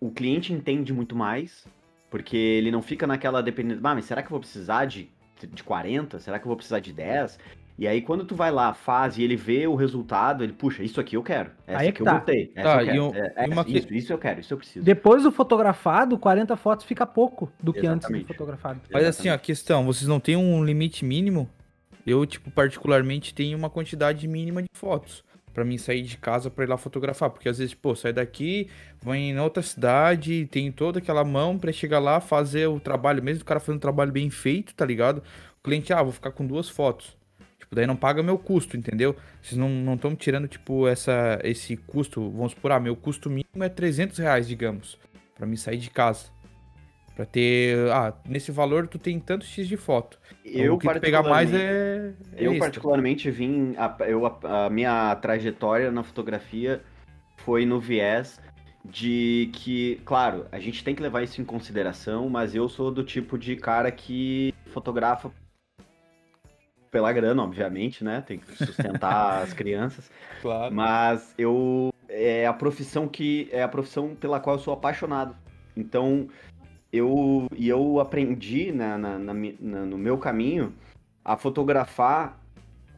o 0.00 0.10
cliente 0.10 0.52
entende 0.52 0.92
muito 0.92 1.16
mais, 1.16 1.66
porque 2.10 2.36
ele 2.36 2.70
não 2.70 2.82
fica 2.82 3.06
naquela 3.06 3.42
dependência, 3.42 3.80
ah, 3.82 3.94
mas 3.94 4.04
será 4.04 4.22
que 4.22 4.26
eu 4.26 4.32
vou 4.32 4.40
precisar 4.40 4.84
de, 4.84 5.08
de 5.50 5.62
40? 5.62 6.18
Será 6.18 6.38
que 6.38 6.44
eu 6.44 6.48
vou 6.48 6.56
precisar 6.56 6.80
de 6.80 6.92
10? 6.92 7.38
E 7.78 7.88
aí, 7.88 8.02
quando 8.02 8.24
tu 8.24 8.34
vai 8.34 8.50
lá, 8.50 8.74
faz 8.74 9.16
e 9.18 9.22
ele 9.22 9.34
vê 9.34 9.66
o 9.66 9.74
resultado, 9.74 10.44
ele, 10.44 10.52
puxa, 10.52 10.82
isso 10.82 11.00
aqui 11.00 11.16
eu 11.16 11.22
quero. 11.22 11.50
Essa 11.66 11.78
Aí 11.80 11.86
é 11.86 11.88
aqui 11.88 11.96
que 11.96 12.02
eu 12.02 12.04
tá. 12.06 12.14
gostei. 12.16 12.52
Essa 12.54 12.68
Tá, 12.74 12.80
eu 12.82 12.86
quero. 12.86 13.04
um- 13.04 13.14
é, 13.14 13.32
é, 13.36 13.46
uma 13.48 13.64
que- 13.64 13.78
isso, 13.78 13.94
isso 13.94 14.12
eu 14.12 14.18
quero, 14.18 14.40
isso 14.40 14.52
eu 14.54 14.58
preciso. 14.58 14.84
Depois 14.84 15.22
do 15.22 15.32
fotografado, 15.32 16.18
40 16.18 16.56
fotos 16.56 16.84
fica 16.84 17.06
pouco 17.06 17.50
do 17.60 17.72
que 17.72 17.80
antes 17.80 18.06
do 18.08 18.12
Exatamente. 18.14 18.26
fotografado. 18.26 18.80
Mas 18.92 19.04
assim, 19.06 19.30
ó, 19.30 19.38
questão, 19.38 19.84
vocês 19.86 20.06
não 20.06 20.20
têm 20.20 20.36
um 20.36 20.62
limite 20.64 21.04
mínimo? 21.04 21.48
Eu, 22.06 22.24
tipo, 22.26 22.50
particularmente 22.50 23.34
tenho 23.34 23.56
uma 23.56 23.70
quantidade 23.70 24.26
mínima 24.28 24.60
de 24.62 24.68
fotos 24.74 25.24
pra 25.54 25.64
mim 25.64 25.76
sair 25.78 26.02
de 26.02 26.16
casa 26.16 26.50
pra 26.50 26.64
ir 26.64 26.68
lá 26.68 26.76
fotografar, 26.76 27.30
porque 27.30 27.48
às 27.48 27.58
vezes, 27.58 27.74
pô, 27.74 27.94
sai 27.94 28.12
daqui, 28.12 28.68
vai 29.02 29.18
em 29.18 29.38
outra 29.38 29.62
cidade, 29.62 30.46
tem 30.50 30.70
toda 30.72 30.98
aquela 30.98 31.24
mão 31.24 31.58
pra 31.58 31.70
chegar 31.72 31.98
lá, 31.98 32.20
fazer 32.20 32.66
o 32.68 32.80
trabalho, 32.80 33.22
mesmo 33.22 33.42
o 33.42 33.44
cara 33.46 33.60
fazendo 33.60 33.76
um 33.76 33.80
trabalho 33.80 34.10
bem 34.12 34.30
feito, 34.30 34.74
tá 34.74 34.84
ligado? 34.84 35.18
O 35.18 35.62
cliente, 35.62 35.92
ah, 35.92 36.02
vou 36.02 36.12
ficar 36.12 36.32
com 36.32 36.46
duas 36.46 36.68
fotos. 36.68 37.16
Tipo, 37.72 37.76
daí 37.76 37.86
não 37.86 37.96
paga 37.96 38.22
meu 38.22 38.38
custo, 38.38 38.76
entendeu? 38.76 39.16
Vocês 39.40 39.56
não 39.56 39.94
estão 39.94 40.14
tirando, 40.14 40.46
tipo, 40.46 40.86
essa, 40.86 41.40
esse 41.42 41.74
custo, 41.74 42.30
vamos 42.30 42.52
supor, 42.52 42.72
ah, 42.72 42.78
meu 42.78 42.94
custo 42.94 43.30
mínimo 43.30 43.64
é 43.64 43.68
300 43.70 44.18
reais, 44.18 44.46
digamos, 44.46 44.98
pra 45.34 45.46
mim 45.46 45.56
sair 45.56 45.78
de 45.78 45.88
casa. 45.88 46.26
Pra 47.16 47.24
ter, 47.24 47.90
ah, 47.90 48.12
nesse 48.28 48.52
valor 48.52 48.86
tu 48.86 48.98
tem 48.98 49.18
tantos 49.18 49.48
X 49.48 49.66
de 49.66 49.78
foto. 49.78 50.18
Então, 50.44 50.62
Eu, 50.62 50.74
o 50.74 50.78
que 50.78 51.00
pegar 51.00 51.22
mais 51.22 51.52
é. 51.52 52.12
é 52.36 52.46
Eu, 52.46 52.52
extra. 52.52 52.58
particularmente, 52.66 53.30
vim. 53.30 53.74
A, 53.78 53.96
eu, 54.06 54.26
a, 54.26 54.66
a 54.66 54.70
minha 54.70 55.14
trajetória 55.16 55.90
na 55.90 56.02
fotografia 56.02 56.82
foi 57.38 57.64
no 57.64 57.80
viés 57.80 58.38
de 58.84 59.50
que, 59.54 60.00
claro, 60.04 60.46
a 60.52 60.58
gente 60.58 60.84
tem 60.84 60.94
que 60.94 61.02
levar 61.02 61.22
isso 61.22 61.40
em 61.40 61.44
consideração, 61.44 62.28
mas 62.28 62.54
eu 62.54 62.68
sou 62.68 62.90
do 62.90 63.02
tipo 63.02 63.38
de 63.38 63.56
cara 63.56 63.90
que 63.90 64.52
fotografa 64.66 65.30
pela 66.92 67.10
grana, 67.12 67.42
obviamente, 67.42 68.04
né? 68.04 68.20
Tem 68.24 68.38
que 68.38 68.54
sustentar 68.64 69.42
as 69.42 69.52
crianças. 69.52 70.08
Claro. 70.40 70.72
Mas 70.72 71.34
eu 71.36 71.90
é 72.08 72.46
a 72.46 72.52
profissão 72.52 73.08
que 73.08 73.48
é 73.50 73.62
a 73.62 73.68
profissão 73.68 74.14
pela 74.14 74.38
qual 74.38 74.56
eu 74.56 74.60
sou 74.60 74.74
apaixonado. 74.74 75.34
Então 75.76 76.28
eu 76.92 77.46
e 77.56 77.68
eu 77.68 77.98
aprendi 77.98 78.70
na, 78.70 78.98
na- 78.98 79.18
na 79.18 79.32
na- 79.34 79.86
no 79.86 79.96
meu 79.98 80.18
caminho 80.18 80.72
a 81.24 81.36
fotografar 81.36 82.38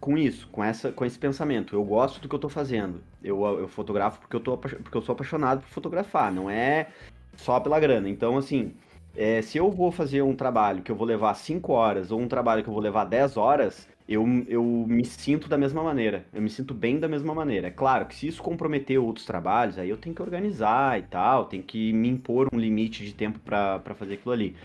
com 0.01 0.19
isso, 0.19 0.49
com 0.49 0.63
essa 0.63 0.91
com 0.91 1.05
esse 1.05 1.19
pensamento. 1.19 1.75
Eu 1.77 1.85
gosto 1.85 2.21
do 2.21 2.29
que 2.29 2.35
eu 2.35 2.39
tô 2.41 2.49
fazendo. 2.49 3.01
Eu, 3.23 3.43
eu 3.61 3.69
fotografo 3.69 4.21
porque 4.21 4.35
eu 4.37 4.41
tô 4.41 4.59
porque 4.59 4.97
eu 4.97 5.03
sou 5.03 5.13
apaixonado 5.13 5.61
por 5.61 5.69
fotografar, 5.69 6.33
não 6.33 6.51
é 6.51 6.89
só 7.37 7.61
pela 7.61 7.79
grana. 7.79 8.09
Então 8.09 8.37
assim, 8.37 8.75
é, 9.17 9.43
se 9.43 9.59
eu 9.59 9.71
vou 9.71 9.91
fazer 9.91 10.23
um 10.23 10.35
trabalho 10.35 10.83
que 10.83 10.91
eu 10.91 10.97
vou 10.97 11.07
levar 11.07 11.35
5 11.35 11.73
horas 11.73 12.11
ou 12.11 12.21
um 12.21 12.29
trabalho 12.29 12.63
que 12.63 12.69
eu 12.69 12.75
vou 12.75 12.83
levar 12.83 13.05
10 13.05 13.37
horas, 13.37 13.89
eu, 14.09 14.25
eu 14.49 14.63
me 14.63 15.05
sinto 15.05 15.49
da 15.49 15.57
mesma 15.57 15.83
maneira. 15.83 16.27
Eu 16.33 16.43
me 16.43 16.51
sinto 16.51 16.75
bem 16.75 16.99
da 16.99 17.09
mesma 17.09 17.35
maneira. 17.35 17.69
É 17.69 17.71
claro 17.71 18.07
que 18.07 18.15
se 18.15 18.27
isso 18.27 18.43
comprometer 18.43 18.99
outros 18.99 19.25
trabalhos, 19.25 19.79
aí 19.79 19.89
eu 19.89 19.97
tenho 19.97 20.15
que 20.15 20.23
organizar 20.23 20.99
e 20.99 21.03
tal, 21.03 21.47
tenho 21.47 21.63
que 21.63 21.93
me 21.93 22.09
impor 22.09 22.49
um 22.53 22.59
limite 22.59 23.05
de 23.05 23.15
tempo 23.15 23.39
pra 23.39 23.81
fazer 23.95 24.15
aquilo 24.15 24.33
ali. 24.33 24.57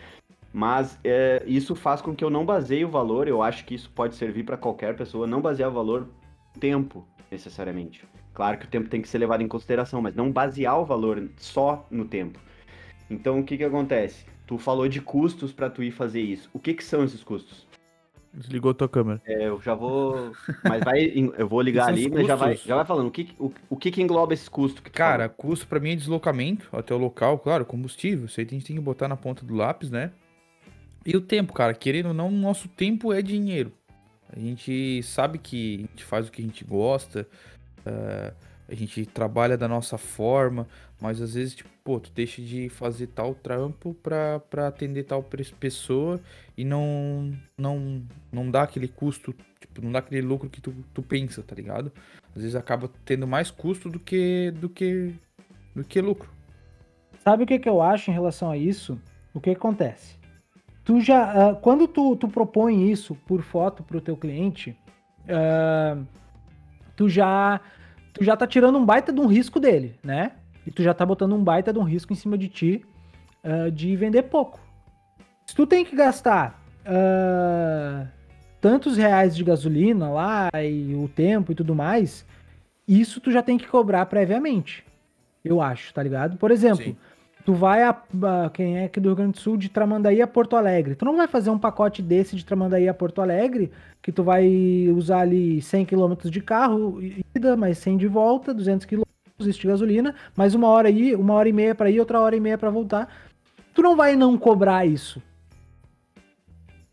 Mas 0.52 1.00
é, 1.04 1.44
isso 1.46 1.76
faz 1.76 2.02
com 2.02 2.16
que 2.16 2.24
eu 2.24 2.30
não 2.30 2.46
baseie 2.46 2.84
o 2.84 2.90
valor, 2.90 3.28
eu 3.28 3.42
acho 3.42 3.64
que 3.66 3.76
isso 3.76 3.90
pode 3.92 4.16
servir 4.16 4.44
pra 4.44 4.58
qualquer 4.58 4.96
pessoa, 4.96 5.28
não 5.28 5.42
basear 5.42 5.70
o 5.70 5.74
valor 5.74 6.08
tempo, 6.60 7.08
necessariamente. 7.32 8.04
Claro 8.34 8.58
que 8.58 8.66
o 8.66 8.70
tempo 8.70 8.90
tem 8.90 9.02
que 9.02 9.08
ser 9.08 9.20
levado 9.20 9.42
em 9.44 9.48
consideração, 9.48 10.02
mas 10.02 10.16
não 10.16 10.32
basear 10.32 10.80
o 10.80 10.86
valor 10.86 11.30
só 11.38 11.86
no 11.92 12.06
tempo. 12.06 12.40
Então 13.10 13.40
o 13.40 13.44
que 13.44 13.58
que 13.58 13.64
acontece? 13.64 14.26
Tu 14.50 14.58
falou 14.58 14.90
de 14.90 15.00
custos 15.00 15.54
pra 15.54 15.70
tu 15.70 15.84
ir 15.84 15.92
fazer 15.92 16.22
isso. 16.22 16.50
O 16.52 16.58
que 16.58 16.74
que 16.74 16.84
são 16.84 17.04
esses 17.04 17.24
custos? 17.24 17.68
Desligou 18.34 18.74
tua 18.74 18.90
câmera. 18.90 19.22
É, 19.24 19.48
eu 19.48 19.62
já 19.62 19.76
vou. 19.76 20.32
Mas 20.64 20.84
vai. 20.84 21.04
Eu 21.38 21.48
vou 21.48 21.62
ligar 21.62 21.90
ali, 21.90 22.10
mas 22.10 22.26
já 22.26 22.36
vai, 22.36 22.56
já 22.56 22.76
vai 22.78 22.84
falando. 22.84 23.06
O 23.10 23.12
que, 23.12 23.30
o, 23.38 23.54
o 23.70 23.78
que 23.78 23.92
que 23.92 24.02
engloba 24.02 24.34
esses 24.34 24.50
custos? 24.50 24.82
Que 24.82 24.90
Cara, 24.90 25.30
falou? 25.30 25.36
custo 25.36 25.68
pra 25.68 25.80
mim 25.80 25.92
é 25.92 25.96
deslocamento 25.96 26.68
até 26.74 26.96
o 26.96 26.98
local, 26.98 27.38
claro, 27.38 27.64
combustível. 27.64 28.26
Isso 28.26 28.40
aí 28.40 28.48
a 28.48 28.50
gente 28.50 28.66
tem 28.66 28.76
que 28.76 28.82
botar 28.82 29.08
na 29.08 29.16
ponta 29.16 29.46
do 29.46 29.54
lápis, 29.54 29.92
né? 29.92 30.14
E 31.06 31.16
o 31.16 31.22
tempo, 31.22 31.54
cara, 31.54 31.76
querendo 31.76 32.08
ou 32.08 32.14
não, 32.16 32.32
nosso 32.32 32.68
tempo 32.68 33.14
é 33.14 33.22
dinheiro. 33.22 33.72
A 34.36 34.40
gente 34.40 35.04
sabe 35.04 35.38
que 35.38 35.76
a 35.76 35.82
gente 35.82 36.04
faz 36.04 36.28
o 36.28 36.32
que 36.32 36.42
a 36.42 36.46
gente 36.46 36.66
gosta, 36.66 37.28
eh, 37.86 38.34
a 38.68 38.74
gente 38.74 39.06
trabalha 39.06 39.56
da 39.56 39.68
nossa 39.68 39.98
forma, 39.98 40.68
mas 41.00 41.22
às 41.22 41.36
vezes, 41.36 41.54
tipo, 41.54 41.70
pô, 41.90 42.00
tu 42.00 42.12
deixa 42.14 42.40
de 42.40 42.70
fazer 42.70 43.08
tal 43.08 43.34
trampo 43.34 43.96
pra, 43.96 44.40
pra 44.42 44.68
atender 44.68 45.06
tal 45.06 45.26
pessoa 45.60 46.22
e 46.56 46.64
não, 46.64 47.34
não, 47.58 48.04
não 48.32 48.52
dá 48.52 48.62
aquele 48.62 48.88
custo, 48.88 49.34
tipo, 49.60 49.82
não 49.82 49.92
dá 49.92 49.98
aquele 49.98 50.22
lucro 50.22 50.48
que 50.48 50.62
tu, 50.62 50.72
tu 50.94 51.02
pensa, 51.02 51.42
tá 51.42 51.56
ligado? 51.56 51.92
Às 52.36 52.44
vezes 52.44 52.56
acaba 52.56 52.92
tendo 53.04 53.26
mais 53.26 53.50
custo 53.50 53.90
do 53.90 54.00
que, 54.00 54.52
do 54.52 54.70
que, 54.70 55.16
do 55.76 55.84
que 55.84 56.00
lucro. 56.00 56.30
Sabe 57.24 57.44
o 57.44 57.48
que, 57.48 57.58
que 57.58 57.68
eu 57.68 57.82
acho 57.82 58.12
em 58.12 58.14
relação 58.14 58.52
a 58.52 58.56
isso? 58.56 59.02
O 59.34 59.42
que 59.42 59.50
acontece? 59.50 60.16
Tu 60.84 61.02
já, 61.02 61.50
ah, 61.50 61.56
quando 61.56 61.88
tu, 61.88 62.16
tu 62.16 62.28
propõe 62.28 62.92
isso 62.92 63.16
por 63.26 63.42
foto 63.42 63.82
pro 63.82 64.00
teu 64.00 64.16
cliente, 64.16 64.78
ah, 65.28 65.98
tu 66.96 67.10
já 67.10 67.60
tu 68.14 68.24
já 68.24 68.38
tá 68.38 68.46
tirando 68.46 68.78
um 68.78 68.86
baita 68.86 69.12
de 69.12 69.20
um 69.20 69.26
risco 69.26 69.60
dele, 69.60 69.96
né? 70.04 70.34
E 70.70 70.72
tu 70.72 70.84
já 70.84 70.94
tá 70.94 71.04
botando 71.04 71.34
um 71.34 71.44
baita 71.44 71.74
de 71.74 71.80
um 71.80 71.84
risco 71.84 72.14
em 72.14 72.16
cima 72.16 72.38
de 72.38 72.48
ti 72.48 72.86
ah, 73.44 73.72
de 73.72 73.96
vender 73.96 74.22
pouco. 74.24 74.60
Se 75.48 75.56
tu 75.56 75.66
tem 75.66 75.84
que 75.84 75.96
gastar 75.96 76.62
ah, 76.86 78.06
tantos 78.62 78.96
reais 78.96 79.36
de 79.36 79.44
gasolina 79.44 80.12
lá 80.12 80.50
e 80.64 80.94
o 80.94 81.08
tempo 81.08 81.52
e 81.52 81.56
tudo 81.56 81.74
mais, 81.74 82.24
isso 82.88 83.20
tu 83.20 83.32
já 83.32 83.42
tem 83.42 83.58
que 83.58 83.66
cobrar 83.68 84.06
previamente. 84.06 84.86
Eu 85.44 85.60
acho, 85.60 85.92
tá 85.92 86.04
ligado? 86.04 86.38
Por 86.38 86.52
exemplo, 86.52 86.84
Sim. 86.84 86.96
tu 87.44 87.56
vai 87.56 87.82
a, 87.82 87.90
a- 87.90 88.50
quem 88.54 88.78
é 88.78 88.86
aqui 88.86 89.00
do 89.00 89.10
Rio 89.10 89.16
Grande 89.16 89.32
do 89.32 89.40
Sul 89.40 89.58
de 89.58 89.70
Tramandaí 89.70 90.22
a 90.22 90.28
Porto 90.28 90.56
Alegre. 90.56 90.94
Tu 90.94 91.04
não 91.04 91.18
vai 91.18 91.28
fazer 91.28 91.50
um 91.50 91.58
pacote 91.58 92.04
desse 92.04 92.36
de 92.36 92.46
Tramandaí 92.46 92.88
a 92.88 92.94
Porto 92.94 93.24
Alegre, 93.24 93.72
que 94.04 94.12
tu 94.12 94.22
vai 94.24 94.48
usar 94.96 95.22
ali 95.22 95.64
100 95.64 95.86
km 95.86 96.14
de 96.30 96.42
carro, 96.42 97.00
ida, 97.34 97.58
mais 97.58 97.80
100 97.80 97.98
de 97.98 98.08
volta, 98.08 98.54
200 98.54 98.86
km 98.86 99.02
de 99.46 99.68
gasolina, 99.68 100.14
mais 100.36 100.54
uma 100.54 100.68
hora 100.68 100.90
aí, 100.90 101.16
uma 101.16 101.34
hora 101.34 101.48
e 101.48 101.54
meia 101.54 101.74
pra 101.74 101.90
ir, 101.90 102.00
outra 102.00 102.20
hora 102.20 102.36
e 102.36 102.40
meia 102.40 102.58
pra 102.58 102.70
voltar. 102.70 103.08
Tu 103.74 103.82
não 103.82 103.96
vai 103.96 104.16
não 104.16 104.38
cobrar 104.38 104.86
isso. 104.86 105.22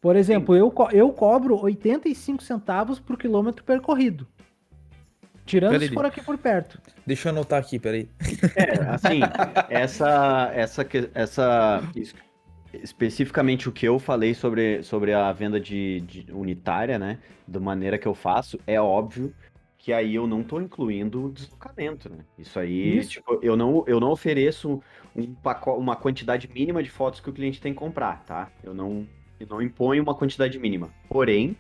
Por 0.00 0.14
exemplo, 0.14 0.54
eu, 0.54 0.70
co- 0.70 0.90
eu 0.92 1.10
cobro 1.12 1.60
85 1.60 2.42
centavos 2.42 3.00
por 3.00 3.18
quilômetro 3.18 3.64
percorrido. 3.64 4.26
Tirando 5.44 5.72
Peraí, 5.72 5.88
se 5.88 5.94
for 5.94 6.04
aqui 6.04 6.20
por 6.22 6.38
perto. 6.38 6.80
Deixa 7.04 7.28
eu 7.28 7.32
anotar 7.32 7.60
aqui, 7.60 7.78
peraí. 7.78 8.08
É, 8.54 8.72
assim, 8.88 9.20
essa, 9.68 10.50
essa, 10.54 10.84
que- 10.84 11.10
essa, 11.14 11.82
es- 11.94 12.14
especificamente 12.82 13.68
o 13.68 13.72
que 13.72 13.86
eu 13.86 13.98
falei 13.98 14.34
sobre, 14.34 14.82
sobre 14.82 15.12
a 15.12 15.32
venda 15.32 15.58
de, 15.60 16.00
de 16.02 16.26
unitária, 16.32 16.98
né, 16.98 17.18
da 17.46 17.58
maneira 17.58 17.98
que 17.98 18.06
eu 18.06 18.14
faço, 18.14 18.58
é 18.66 18.80
óbvio 18.80 19.32
que 19.86 19.92
aí 19.92 20.16
eu 20.16 20.26
não 20.26 20.42
tô 20.42 20.60
incluindo 20.60 21.26
o 21.26 21.30
deslocamento, 21.30 22.10
né? 22.10 22.24
Isso 22.36 22.58
aí, 22.58 22.98
Isso. 22.98 23.10
tipo, 23.10 23.38
eu 23.40 23.56
não, 23.56 23.84
eu 23.86 24.00
não 24.00 24.10
ofereço 24.10 24.82
um 25.14 25.32
paco- 25.32 25.74
uma 25.74 25.94
quantidade 25.94 26.50
mínima 26.52 26.82
de 26.82 26.90
fotos 26.90 27.20
que 27.20 27.30
o 27.30 27.32
cliente 27.32 27.60
tem 27.60 27.72
que 27.72 27.78
comprar, 27.78 28.24
tá? 28.24 28.50
Eu 28.64 28.74
não, 28.74 29.06
eu 29.38 29.46
não 29.48 29.62
imponho 29.62 30.02
uma 30.02 30.12
quantidade 30.12 30.58
mínima. 30.58 30.90
Porém, 31.08 31.56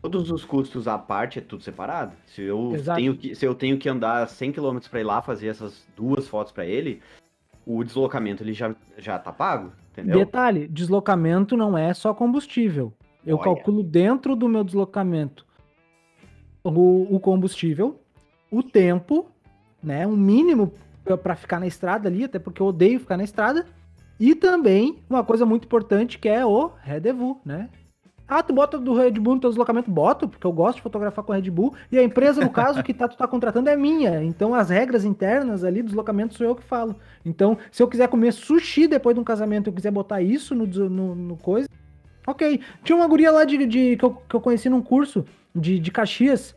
todos 0.00 0.30
os 0.30 0.46
custos 0.46 0.88
à 0.88 0.96
parte 0.96 1.40
é 1.40 1.42
tudo 1.42 1.62
separado. 1.62 2.16
Se 2.24 2.40
eu 2.40 2.70
Exato. 2.72 2.98
tenho 2.98 3.14
que, 3.14 3.34
se 3.34 3.44
eu 3.44 3.54
tenho 3.54 3.76
que 3.76 3.86
andar 3.86 4.26
100 4.30 4.50
km 4.52 4.78
para 4.90 5.00
ir 5.00 5.04
lá 5.04 5.20
fazer 5.20 5.48
essas 5.48 5.86
duas 5.94 6.26
fotos 6.26 6.54
para 6.54 6.64
ele, 6.64 7.02
o 7.66 7.84
deslocamento 7.84 8.42
ele 8.42 8.54
já, 8.54 8.74
já 8.96 9.18
tá 9.18 9.30
pago, 9.30 9.72
entendeu? 9.90 10.20
Detalhe, 10.20 10.66
deslocamento 10.68 11.54
não 11.54 11.76
é 11.76 11.92
só 11.92 12.14
combustível. 12.14 12.94
Eu 13.26 13.36
Olha. 13.36 13.44
calculo 13.44 13.82
dentro 13.82 14.34
do 14.34 14.48
meu 14.48 14.64
deslocamento 14.64 15.51
o, 16.64 17.16
o 17.16 17.20
combustível, 17.20 17.98
o 18.50 18.62
tempo, 18.62 19.26
né? 19.82 20.06
Um 20.06 20.16
mínimo 20.16 20.72
para 21.22 21.34
ficar 21.34 21.58
na 21.58 21.66
estrada 21.66 22.08
ali, 22.08 22.24
até 22.24 22.38
porque 22.38 22.62
eu 22.62 22.66
odeio 22.66 23.00
ficar 23.00 23.16
na 23.16 23.24
estrada. 23.24 23.66
E 24.20 24.34
também 24.34 24.98
uma 25.10 25.24
coisa 25.24 25.44
muito 25.44 25.64
importante 25.64 26.18
que 26.18 26.28
é 26.28 26.46
o 26.46 26.70
rendezvous, 26.82 27.36
né? 27.44 27.68
Ah, 28.28 28.42
tu 28.42 28.54
bota 28.54 28.78
do 28.78 28.94
Red 28.94 29.10
Bull 29.12 29.34
no 29.34 29.40
teu 29.40 29.50
deslocamento? 29.50 29.90
Boto, 29.90 30.26
porque 30.28 30.46
eu 30.46 30.52
gosto 30.52 30.76
de 30.76 30.82
fotografar 30.82 31.22
com 31.24 31.32
Red 31.32 31.50
Bull. 31.50 31.74
E 31.90 31.98
a 31.98 32.02
empresa, 32.02 32.40
no 32.40 32.48
caso, 32.48 32.82
que 32.82 32.94
tá, 32.94 33.06
tu 33.06 33.16
tá 33.16 33.26
contratando 33.26 33.68
é 33.68 33.76
minha. 33.76 34.22
Então 34.22 34.54
as 34.54 34.70
regras 34.70 35.04
internas 35.04 35.64
ali 35.64 35.82
deslocamento 35.82 36.34
sou 36.34 36.46
eu 36.46 36.54
que 36.54 36.62
falo. 36.62 36.96
Então, 37.26 37.58
se 37.70 37.82
eu 37.82 37.88
quiser 37.88 38.08
comer 38.08 38.32
sushi 38.32 38.86
depois 38.86 39.14
de 39.14 39.20
um 39.20 39.24
casamento, 39.24 39.66
eu 39.68 39.72
quiser 39.72 39.90
botar 39.90 40.22
isso 40.22 40.54
no, 40.54 40.66
no, 40.66 41.14
no 41.14 41.36
coisa, 41.36 41.68
ok. 42.26 42.60
Tinha 42.84 42.96
uma 42.96 43.08
guria 43.08 43.30
lá 43.30 43.44
de, 43.44 43.66
de- 43.66 43.96
que, 43.96 44.04
eu, 44.04 44.14
que 44.14 44.36
eu 44.36 44.40
conheci 44.40 44.70
num 44.70 44.80
curso 44.80 45.26
de, 45.54 45.78
de 45.78 45.90
Caxias, 45.90 46.54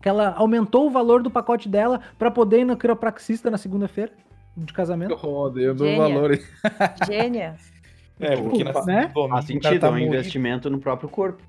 que 0.00 0.08
ela 0.08 0.34
aumentou 0.36 0.86
o 0.86 0.90
valor 0.90 1.22
do 1.22 1.30
pacote 1.30 1.68
dela 1.68 2.00
pra 2.18 2.30
poder 2.30 2.60
ir 2.60 2.64
no 2.64 2.76
quiropraxista 2.76 3.50
na 3.50 3.58
segunda-feira 3.58 4.12
de 4.56 4.72
casamento. 4.72 5.14
Roda, 5.14 5.60
eu 5.60 5.74
dou 5.74 5.86
Gênia. 5.86 6.02
valor. 6.02 6.38
Gênia. 7.06 7.54
É, 8.20 8.36
porque 8.36 8.62
Desculpa, 8.64 8.80
na 8.80 8.86
né? 8.86 9.10
domingo 9.14 9.28
Faz 9.30 9.44
o 9.44 9.48
sentido, 9.48 9.80
tá 9.80 9.86
é 9.86 9.90
um 9.90 9.98
investimento 9.98 10.68
no 10.70 10.78
próprio 10.78 11.08
corpo. 11.08 11.42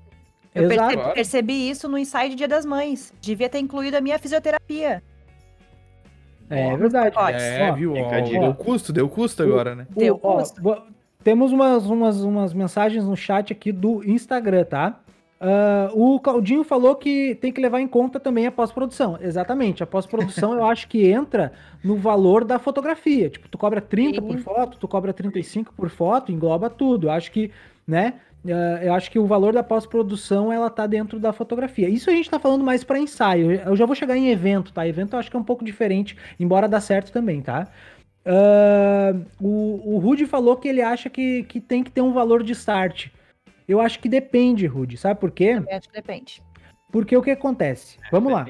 Eu 0.54 0.64
Exato. 0.64 0.78
percebi, 0.78 0.94
Claro. 1.02 1.14
percebi 1.14 1.68
isso 1.70 1.88
no 1.88 1.98
ensaio 1.98 2.30
de 2.30 2.36
Dia 2.36 2.48
das 2.48 2.64
Mães. 2.64 3.12
Devia 3.20 3.48
ter 3.48 3.58
incluído 3.58 3.96
a 3.96 4.00
minha 4.00 4.18
fisioterapia. 4.18 5.02
É 6.48 6.76
verdade. 6.76 7.14
Pode. 7.14 7.42
É, 7.42 7.70
Ó, 7.70 7.74
viu? 7.74 7.94
Ó, 7.94 8.20
deu 8.20 8.54
custo, 8.54 8.92
deu 8.92 9.08
custo 9.08 9.42
agora, 9.42 9.74
né? 9.74 9.86
O- 9.94 9.98
Deu 9.98 10.18
custo. 10.18 10.60
temos 11.22 11.52
umas, 11.52 11.86
umas, 11.86 12.20
umas 12.22 12.52
mensagens 12.54 13.04
no 13.04 13.16
chat 13.16 13.52
aqui 13.52 13.72
do 13.72 14.04
Instagram, 14.08 14.64
tá? 14.64 15.00
Ah, 15.46 15.90
o 15.92 16.18
Claudinho 16.18 16.64
falou 16.64 16.96
que 16.96 17.34
tem 17.34 17.52
que 17.52 17.60
levar 17.60 17.78
em 17.78 17.86
conta 17.86 18.18
também 18.18 18.46
a 18.46 18.52
pós-produção. 18.52 19.18
Exatamente. 19.20 19.82
A 19.82 19.86
pós-produção 19.86 20.54
eu 20.54 20.64
acho 20.66 20.88
que 20.88 21.06
entra 21.06 21.52
no 21.84 21.96
valor 21.96 22.44
da 22.44 22.58
fotografia. 22.58 23.28
Tipo, 23.28 23.46
tu 23.50 23.58
cobra 23.58 23.78
30 23.82 24.22
por 24.22 24.38
Sim. 24.38 24.42
foto, 24.42 24.78
tu 24.78 24.88
cobra 24.88 25.12
35 25.12 25.74
por 25.74 25.90
foto, 25.90 26.32
engloba 26.32 26.70
tudo. 26.70 27.08
Eu 27.08 27.12
acho 27.12 27.30
que, 27.30 27.50
né? 27.86 28.14
ah, 28.46 28.80
eu 28.82 28.94
acho 28.94 29.10
que 29.10 29.18
o 29.18 29.26
valor 29.26 29.52
da 29.52 29.62
pós-produção 29.62 30.50
ela 30.50 30.70
tá 30.70 30.86
dentro 30.86 31.20
da 31.20 31.30
fotografia. 31.30 31.90
Isso 31.90 32.08
a 32.08 32.14
gente 32.14 32.30
tá 32.30 32.38
falando 32.38 32.64
mais 32.64 32.82
para 32.82 32.98
ensaio. 32.98 33.52
Eu 33.52 33.76
já 33.76 33.84
vou 33.84 33.94
chegar 33.94 34.16
em 34.16 34.30
evento, 34.30 34.72
tá? 34.72 34.88
Evento 34.88 35.12
eu 35.14 35.18
acho 35.18 35.30
que 35.30 35.36
é 35.36 35.40
um 35.40 35.44
pouco 35.44 35.62
diferente, 35.62 36.16
embora 36.40 36.66
dá 36.66 36.80
certo 36.80 37.12
também, 37.12 37.42
tá? 37.42 37.68
Ah, 38.24 39.14
o, 39.38 39.96
o 39.96 39.98
Rudy 39.98 40.24
falou 40.24 40.56
que 40.56 40.68
ele 40.68 40.80
acha 40.80 41.10
que, 41.10 41.42
que 41.42 41.60
tem 41.60 41.84
que 41.84 41.90
ter 41.90 42.00
um 42.00 42.14
valor 42.14 42.42
de 42.42 42.52
start. 42.52 43.08
Eu 43.66 43.80
acho 43.80 43.98
que 43.98 44.08
depende, 44.08 44.66
Rudy. 44.66 44.96
Sabe 44.96 45.18
por 45.18 45.30
quê? 45.30 45.62
Eu 45.68 45.76
acho 45.76 45.88
que 45.88 45.94
depende. 45.94 46.42
Porque 46.90 47.16
o 47.16 47.22
que 47.22 47.30
acontece? 47.30 47.98
Vamos 48.10 48.32
lá. 48.32 48.46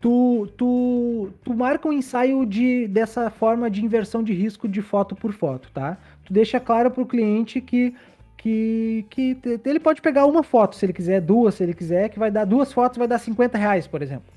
Tu, 0.00 0.46
tu, 0.56 1.30
tu 1.44 1.54
marca 1.54 1.88
um 1.88 1.92
ensaio 1.92 2.46
de, 2.46 2.88
dessa 2.88 3.30
forma 3.30 3.70
de 3.70 3.84
inversão 3.84 4.22
de 4.22 4.32
risco 4.32 4.66
de 4.66 4.80
foto 4.80 5.14
por 5.14 5.32
foto, 5.32 5.70
tá? 5.72 5.98
Tu 6.24 6.32
deixa 6.32 6.58
claro 6.58 6.90
pro 6.90 7.04
cliente 7.04 7.60
que, 7.60 7.94
que, 8.36 9.04
que 9.10 9.36
ele 9.64 9.78
pode 9.78 10.00
pegar 10.00 10.24
uma 10.24 10.42
foto, 10.42 10.74
se 10.74 10.86
ele 10.86 10.94
quiser, 10.94 11.20
duas, 11.20 11.54
se 11.54 11.62
ele 11.62 11.74
quiser, 11.74 12.08
que 12.08 12.18
vai 12.18 12.30
dar 12.30 12.46
duas 12.46 12.72
fotos, 12.72 12.96
vai 12.96 13.06
dar 13.06 13.18
50 13.18 13.58
reais, 13.58 13.86
por 13.86 14.00
exemplo. 14.00 14.32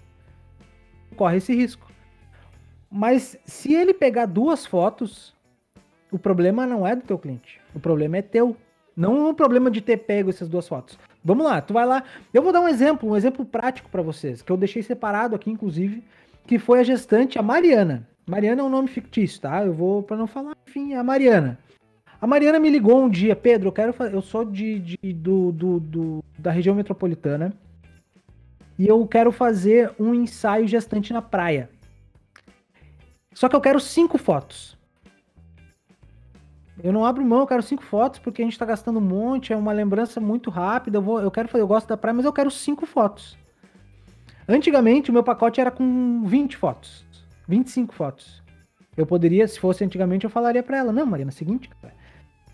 Corre 1.15 1.37
esse 1.37 1.55
risco. 1.55 1.89
Mas 2.91 3.37
se 3.45 3.73
ele 3.73 3.93
pegar 3.93 4.25
duas 4.25 4.65
fotos, 4.65 5.33
o 6.11 6.19
problema 6.19 6.67
não 6.67 6.85
é 6.85 6.95
do 6.95 7.01
teu 7.01 7.17
cliente. 7.17 7.59
O 7.73 7.79
problema 7.79 8.17
é 8.17 8.21
teu. 8.21 8.55
Não 8.95 9.29
o 9.29 9.33
problema 9.33 9.71
de 9.71 9.81
ter 9.81 9.97
pego 9.97 10.29
essas 10.29 10.47
duas 10.47 10.67
fotos. 10.67 10.97
Vamos 11.23 11.45
lá, 11.45 11.61
tu 11.61 11.73
vai 11.73 11.85
lá. 11.85 12.03
Eu 12.33 12.43
vou 12.43 12.51
dar 12.51 12.61
um 12.61 12.67
exemplo, 12.67 13.09
um 13.09 13.15
exemplo 13.17 13.43
prático 13.45 13.89
para 13.89 14.01
vocês, 14.01 14.41
que 14.41 14.51
eu 14.51 14.57
deixei 14.57 14.83
separado 14.83 15.35
aqui, 15.35 15.49
inclusive, 15.49 16.03
que 16.45 16.59
foi 16.59 16.79
a 16.79 16.83
gestante, 16.83 17.39
a 17.39 17.41
Mariana. 17.41 18.07
Mariana 18.27 18.61
é 18.61 18.63
um 18.63 18.69
nome 18.69 18.87
fictício, 18.87 19.41
tá? 19.41 19.65
Eu 19.65 19.73
vou, 19.73 20.03
para 20.03 20.15
não 20.17 20.27
falar, 20.27 20.55
enfim, 20.67 20.93
é 20.93 20.97
a 20.97 21.03
Mariana. 21.03 21.57
A 22.21 22.27
Mariana 22.27 22.59
me 22.59 22.69
ligou 22.69 23.03
um 23.03 23.09
dia, 23.09 23.35
Pedro, 23.35 23.67
eu 23.69 23.71
quero 23.73 23.91
fa- 23.93 24.05
eu 24.07 24.21
sou 24.21 24.45
de, 24.45 24.79
de- 24.79 25.13
do, 25.13 25.51
do- 25.51 25.79
do- 25.79 26.23
da 26.37 26.51
região 26.51 26.75
metropolitana 26.75 27.53
e 28.79 28.87
eu 28.87 29.05
quero 29.07 29.31
fazer 29.31 29.91
um 29.99 30.13
ensaio 30.13 30.67
gestante 30.67 31.11
na 31.11 31.21
praia. 31.21 31.69
Só 33.33 33.49
que 33.49 33.55
eu 33.55 33.61
quero 33.61 33.79
cinco 33.79 34.17
fotos. 34.17 34.77
Eu 36.83 36.91
não 36.91 37.05
abro 37.05 37.23
mão, 37.23 37.39
eu 37.39 37.47
quero 37.47 37.63
cinco 37.63 37.81
fotos, 37.81 38.19
porque 38.19 38.41
a 38.41 38.45
gente 38.45 38.59
tá 38.59 38.65
gastando 38.65 38.99
um 38.99 39.01
monte, 39.01 39.53
é 39.53 39.55
uma 39.55 39.71
lembrança 39.71 40.19
muito 40.19 40.49
rápida. 40.49 40.97
Eu, 40.97 41.01
vou, 41.01 41.21
eu 41.21 41.31
quero 41.31 41.49
eu 41.57 41.65
gosto 41.65 41.87
da 41.87 41.95
praia, 41.95 42.13
mas 42.13 42.25
eu 42.25 42.33
quero 42.33 42.51
cinco 42.51 42.85
fotos. 42.85 43.37
Antigamente, 44.47 45.09
o 45.09 45.13
meu 45.13 45.23
pacote 45.23 45.61
era 45.61 45.71
com 45.71 46.23
20 46.25 46.57
fotos. 46.57 47.05
25 47.47 47.93
fotos. 47.93 48.43
Eu 48.97 49.05
poderia, 49.05 49.47
se 49.47 49.57
fosse 49.59 49.83
antigamente, 49.83 50.25
eu 50.25 50.29
falaria 50.29 50.61
pra 50.61 50.77
ela, 50.77 50.91
não, 50.91 51.05
Marina, 51.05 51.29
é 51.31 51.33
o 51.33 51.35
seguinte, 51.35 51.69
cara, 51.81 51.93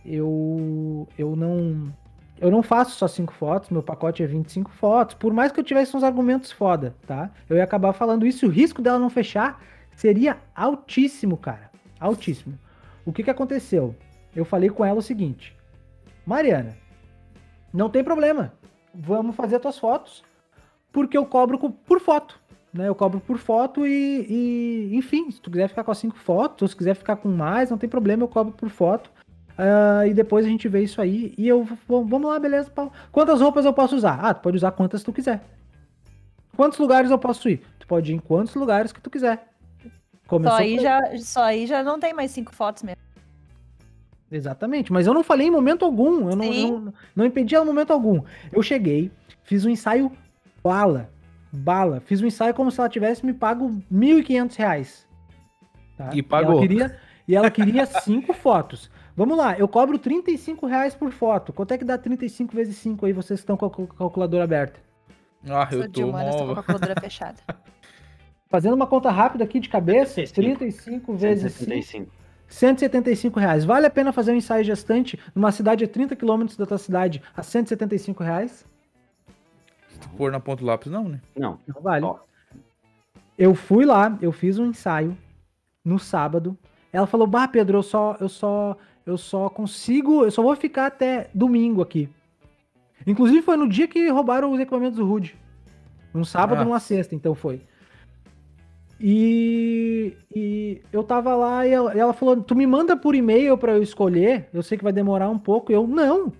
eu, 0.05 1.07
eu 1.17 1.35
não. 1.35 1.91
Eu 2.39 2.49
não 2.49 2.63
faço 2.63 2.91
só 2.91 3.07
cinco 3.07 3.33
fotos, 3.33 3.69
meu 3.69 3.83
pacote 3.83 4.23
é 4.23 4.27
25 4.27 4.69
fotos. 4.71 5.15
Por 5.15 5.33
mais 5.33 5.51
que 5.51 5.59
eu 5.59 5.63
tivesse 5.63 5.97
uns 5.97 6.03
argumentos 6.03 6.51
foda, 6.51 6.95
tá? 7.05 7.29
Eu 7.49 7.57
ia 7.57 7.63
acabar 7.63 7.91
falando 7.91 8.25
isso. 8.25 8.45
O 8.45 8.49
risco 8.49 8.81
dela 8.81 8.97
não 8.97 9.09
fechar 9.09 9.61
seria 9.93 10.37
altíssimo, 10.55 11.35
cara. 11.35 11.69
Altíssimo. 11.99 12.57
O 13.05 13.11
que 13.11 13.23
que 13.23 13.29
aconteceu? 13.29 13.93
Eu 14.35 14.45
falei 14.45 14.69
com 14.69 14.83
ela 14.85 14.99
o 14.99 15.03
seguinte: 15.03 15.55
Mariana, 16.25 16.75
não 17.73 17.89
tem 17.89 18.03
problema. 18.03 18.53
Vamos 18.93 19.35
fazer 19.35 19.57
as 19.57 19.61
tuas 19.61 19.77
fotos, 19.79 20.23
porque 20.91 21.17
eu 21.17 21.25
cobro 21.25 21.57
co- 21.57 21.69
por 21.71 21.99
foto. 21.99 22.39
Né? 22.73 22.87
Eu 22.87 22.93
cobro 22.95 23.19
por 23.19 23.37
foto 23.37 23.85
e, 23.87 24.25
e, 24.29 24.95
enfim, 24.95 25.29
se 25.31 25.41
tu 25.41 25.49
quiser 25.49 25.67
ficar 25.69 25.83
com 25.83 25.91
as 25.91 25.97
cinco 25.97 26.17
fotos, 26.17 26.61
ou 26.61 26.67
se 26.67 26.75
quiser 26.75 26.95
ficar 26.95 27.15
com 27.15 27.29
mais, 27.29 27.69
não 27.71 27.77
tem 27.77 27.89
problema, 27.89 28.23
eu 28.23 28.27
cobro 28.27 28.53
por 28.53 28.69
foto. 28.69 29.11
Ah, 29.57 30.05
e 30.07 30.13
depois 30.13 30.45
a 30.45 30.49
gente 30.49 30.67
vê 30.67 30.81
isso 30.83 31.01
aí. 31.01 31.33
E 31.37 31.47
eu 31.47 31.67
vamos 31.87 32.29
lá, 32.29 32.39
beleza, 32.39 32.69
Paulo. 32.69 32.91
Quantas 33.11 33.41
roupas 33.41 33.65
eu 33.65 33.73
posso 33.73 33.95
usar? 33.95 34.19
Ah, 34.21 34.33
tu 34.33 34.41
pode 34.41 34.57
usar 34.57 34.71
quantas 34.71 35.03
tu 35.03 35.11
quiser. 35.11 35.41
Quantos 36.55 36.77
lugares 36.79 37.09
eu 37.11 37.17
posso 37.17 37.49
ir? 37.49 37.61
Tu 37.79 37.87
pode 37.87 38.11
ir 38.11 38.15
em 38.15 38.19
quantos 38.19 38.53
lugares 38.55 38.91
que 38.91 39.01
tu 39.01 39.09
quiser. 39.09 39.47
Começou 40.27 40.57
Só 40.57 40.63
aí, 40.63 40.79
já, 40.79 41.17
só 41.17 41.43
aí 41.43 41.65
já 41.65 41.81
não 41.83 41.99
tem 41.99 42.13
mais 42.13 42.31
cinco 42.31 42.53
fotos 42.53 42.83
mesmo. 42.83 43.01
Exatamente, 44.31 44.93
mas 44.93 45.07
eu 45.07 45.13
não 45.13 45.23
falei 45.23 45.47
em 45.47 45.51
momento 45.51 45.83
algum, 45.83 46.29
eu 46.29 46.35
não, 46.35 46.45
não, 46.81 46.93
não 47.15 47.25
impedi 47.25 47.55
ela 47.55 47.65
em 47.65 47.67
momento 47.67 47.91
algum. 47.91 48.21
Eu 48.51 48.61
cheguei, 48.61 49.11
fiz 49.43 49.65
um 49.65 49.69
ensaio 49.69 50.11
bala, 50.63 51.09
bala, 51.51 51.99
fiz 52.01 52.21
um 52.21 52.27
ensaio 52.27 52.53
como 52.53 52.69
se 52.69 52.79
ela 52.79 52.89
tivesse 52.89 53.25
me 53.25 53.33
pago 53.33 53.69
1.500 53.91 54.55
reais. 54.55 55.07
Tá? 55.97 56.11
E 56.13 56.21
pagou. 56.21 56.51
ela 56.53 56.61
queria, 56.61 56.99
e 57.27 57.35
ela 57.35 57.49
queria 57.51 57.85
cinco 58.03 58.33
fotos. 58.33 58.89
Vamos 59.15 59.37
lá, 59.37 59.57
eu 59.57 59.67
cobro 59.67 59.97
35 59.99 60.65
reais 60.65 60.95
por 60.95 61.11
foto. 61.11 61.51
Quanto 61.51 61.73
é 61.73 61.77
que 61.77 61.83
dá 61.83 61.97
35 61.97 62.55
vezes 62.55 62.77
5 62.77 63.05
aí, 63.05 63.11
vocês 63.11 63.39
estão 63.41 63.57
com 63.57 63.65
a 63.65 63.69
cal- 63.69 63.87
calculadora 63.87 64.45
aberta? 64.45 64.79
Ah, 65.49 65.67
eu 65.71 65.87
de 65.87 66.01
tô 66.01 66.07
humanas, 66.07 66.35
tô 66.35 66.45
com 66.45 66.51
a 66.51 66.55
calculadora 66.55 67.01
fechada. 67.01 67.37
Fazendo 68.47 68.73
uma 68.75 68.87
conta 68.87 69.11
rápida 69.11 69.43
aqui 69.43 69.59
de 69.59 69.67
cabeça, 69.69 70.15
35. 70.15 71.13
35 71.13 71.15
vezes 71.15 71.53
5, 71.53 72.11
175. 72.49 72.53
175 72.53 73.39
reais. 73.39 73.63
Vale 73.63 73.85
a 73.85 73.89
pena 73.89 74.11
fazer 74.11 74.31
um 74.31 74.35
ensaio 74.35 74.63
gestante 74.63 75.19
numa 75.35 75.51
cidade 75.51 75.83
a 75.83 75.87
30 75.87 76.15
quilômetros 76.15 76.57
da 76.57 76.65
tua 76.65 76.77
cidade 76.77 77.21
a 77.35 77.43
175 77.43 78.23
reais? 78.23 78.65
Se 79.89 79.99
tu 79.99 80.09
pôr 80.09 80.31
na 80.31 80.39
ponta 80.39 80.61
do 80.61 80.65
lápis, 80.65 80.91
não, 80.91 81.07
né? 81.07 81.21
Não, 81.37 81.59
Não 81.67 81.81
vale. 81.81 82.05
Ó. 82.05 82.17
Eu 83.37 83.55
fui 83.55 83.85
lá, 83.85 84.17
eu 84.21 84.31
fiz 84.31 84.57
um 84.59 84.65
ensaio 84.65 85.17
no 85.85 85.97
sábado. 85.99 86.57
Ela 86.91 87.07
falou: 87.07 87.27
"Bah, 87.27 87.47
Pedro, 87.47 87.77
eu 87.77 87.83
só 87.83 88.17
eu 88.19 88.27
só 88.27 88.75
eu 89.05 89.17
só 89.17 89.49
consigo, 89.49 90.23
eu 90.25 90.31
só 90.31 90.41
vou 90.41 90.55
ficar 90.55 90.87
até 90.87 91.29
domingo 91.33 91.81
aqui". 91.81 92.09
Inclusive 93.07 93.41
foi 93.41 93.55
no 93.55 93.67
dia 93.69 93.87
que 93.87 94.09
roubaram 94.09 94.51
os 94.51 94.59
equipamentos 94.59 94.97
do 94.97 95.05
Rude. 95.05 95.37
Um 96.13 96.23
sábado, 96.25 96.61
Ah. 96.61 96.65
numa 96.65 96.79
sexta, 96.79 97.13
então 97.15 97.33
foi. 97.35 97.61
E, 99.01 100.17
e 100.35 100.81
eu 100.91 101.03
tava 101.03 101.33
lá 101.33 101.65
e 101.65 101.71
ela, 101.71 101.95
e 101.95 101.99
ela 101.99 102.13
falou: 102.13 102.41
Tu 102.43 102.53
me 102.55 102.67
manda 102.67 102.97
por 102.97 103.15
e-mail 103.15 103.57
pra 103.57 103.73
eu 103.73 103.81
escolher? 103.81 104.49
Eu 104.53 104.61
sei 104.61 104.77
que 104.77 104.83
vai 104.83 104.91
demorar 104.91 105.29
um 105.29 105.39
pouco. 105.39 105.71
Eu, 105.71 105.87
não. 105.87 106.33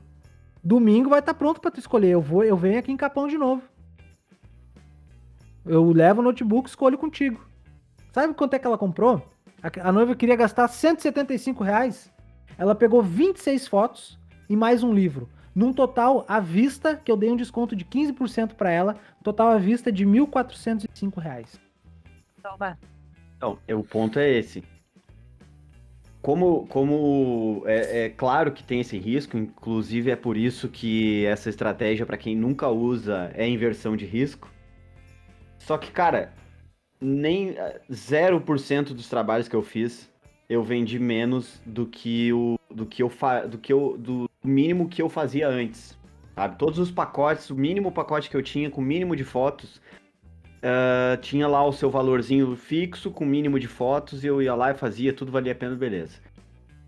Domingo 0.61 1.09
vai 1.09 1.19
estar 1.19 1.33
pronto 1.33 1.61
pra 1.61 1.71
tu 1.71 1.79
escolher. 1.79 2.09
Eu 2.09 2.21
vou, 2.21 2.43
eu 2.43 2.57
venho 2.57 2.79
aqui 2.79 2.91
em 2.91 2.97
Capão 2.97 3.27
de 3.27 3.37
novo. 3.37 3.61
Eu 5.65 5.89
levo 5.91 6.19
o 6.19 6.23
notebook, 6.23 6.67
escolho 6.67 6.97
contigo. 6.97 7.39
Sabe 8.11 8.33
quanto 8.33 8.55
é 8.55 8.59
que 8.59 8.67
ela 8.67 8.77
comprou? 8.77 9.21
A, 9.63 9.89
a 9.89 9.91
noiva 9.91 10.15
queria 10.15 10.35
gastar 10.35 10.67
175 10.67 11.63
reais. 11.63 12.11
Ela 12.57 12.75
pegou 12.75 13.01
26 13.01 13.67
fotos 13.67 14.19
e 14.49 14.55
mais 14.55 14.83
um 14.83 14.93
livro. 14.93 15.29
Num 15.55 15.71
total, 15.71 16.25
à 16.27 16.39
vista, 16.39 16.95
que 16.95 17.11
eu 17.11 17.17
dei 17.17 17.31
um 17.31 17.35
desconto 17.37 17.75
de 17.75 17.85
15% 17.85 18.55
pra 18.55 18.69
ela, 18.69 18.97
total 19.23 19.47
à 19.49 19.57
vista 19.57 19.91
de 19.91 20.03
R$ 20.03 20.11
1.405 20.11 21.68
Toma. 22.41 22.77
Então, 23.37 23.57
é, 23.67 23.75
o 23.75 23.83
ponto 23.83 24.19
é 24.19 24.29
esse. 24.29 24.63
Como, 26.21 26.67
como 26.67 27.63
é, 27.65 28.05
é 28.05 28.09
claro 28.09 28.51
que 28.51 28.63
tem 28.63 28.81
esse 28.81 28.97
risco, 28.97 29.37
inclusive 29.37 30.11
é 30.11 30.15
por 30.15 30.35
isso 30.35 30.67
que 30.67 31.25
essa 31.25 31.49
estratégia, 31.49 32.05
para 32.05 32.17
quem 32.17 32.35
nunca 32.35 32.67
usa, 32.67 33.31
é 33.33 33.47
inversão 33.47 33.95
de 33.95 34.05
risco. 34.05 34.51
Só 35.57 35.77
que, 35.77 35.91
cara, 35.91 36.33
nem 36.99 37.51
eh, 37.51 37.79
0% 37.89 38.93
dos 38.93 39.07
trabalhos 39.07 39.47
que 39.47 39.55
eu 39.55 39.61
fiz, 39.61 40.11
eu 40.49 40.63
vendi 40.63 40.99
menos 40.99 41.61
do 41.65 41.85
que 41.85 42.33
o 42.33 42.57
do 42.69 42.85
que 42.85 43.01
eu 43.01 43.09
fa, 43.09 43.41
do 43.45 43.57
que 43.57 43.71
eu 43.71 43.97
do 43.97 44.29
mínimo 44.43 44.89
que 44.89 45.01
eu 45.01 45.07
fazia 45.07 45.47
antes. 45.47 45.97
Sabe? 46.35 46.57
Todos 46.57 46.79
os 46.79 46.91
pacotes, 46.91 47.49
o 47.49 47.55
mínimo 47.55 47.91
pacote 47.91 48.29
que 48.29 48.35
eu 48.35 48.43
tinha 48.43 48.69
com 48.69 48.81
o 48.81 48.83
mínimo 48.83 49.15
de 49.15 49.23
fotos, 49.23 49.81
ah, 50.61 51.17
tinha 51.21 51.47
lá 51.47 51.65
o 51.65 51.71
seu 51.71 51.89
valorzinho 51.89 52.55
fixo 52.55 53.11
com 53.11 53.25
mínimo 53.25 53.59
de 53.59 53.67
fotos 53.67 54.23
e 54.23 54.27
eu 54.27 54.41
ia 54.41 54.55
lá 54.55 54.71
e 54.71 54.75
fazia, 54.75 55.13
tudo 55.13 55.31
valia 55.31 55.53
a 55.53 55.55
pena, 55.55 55.75
beleza. 55.75 56.19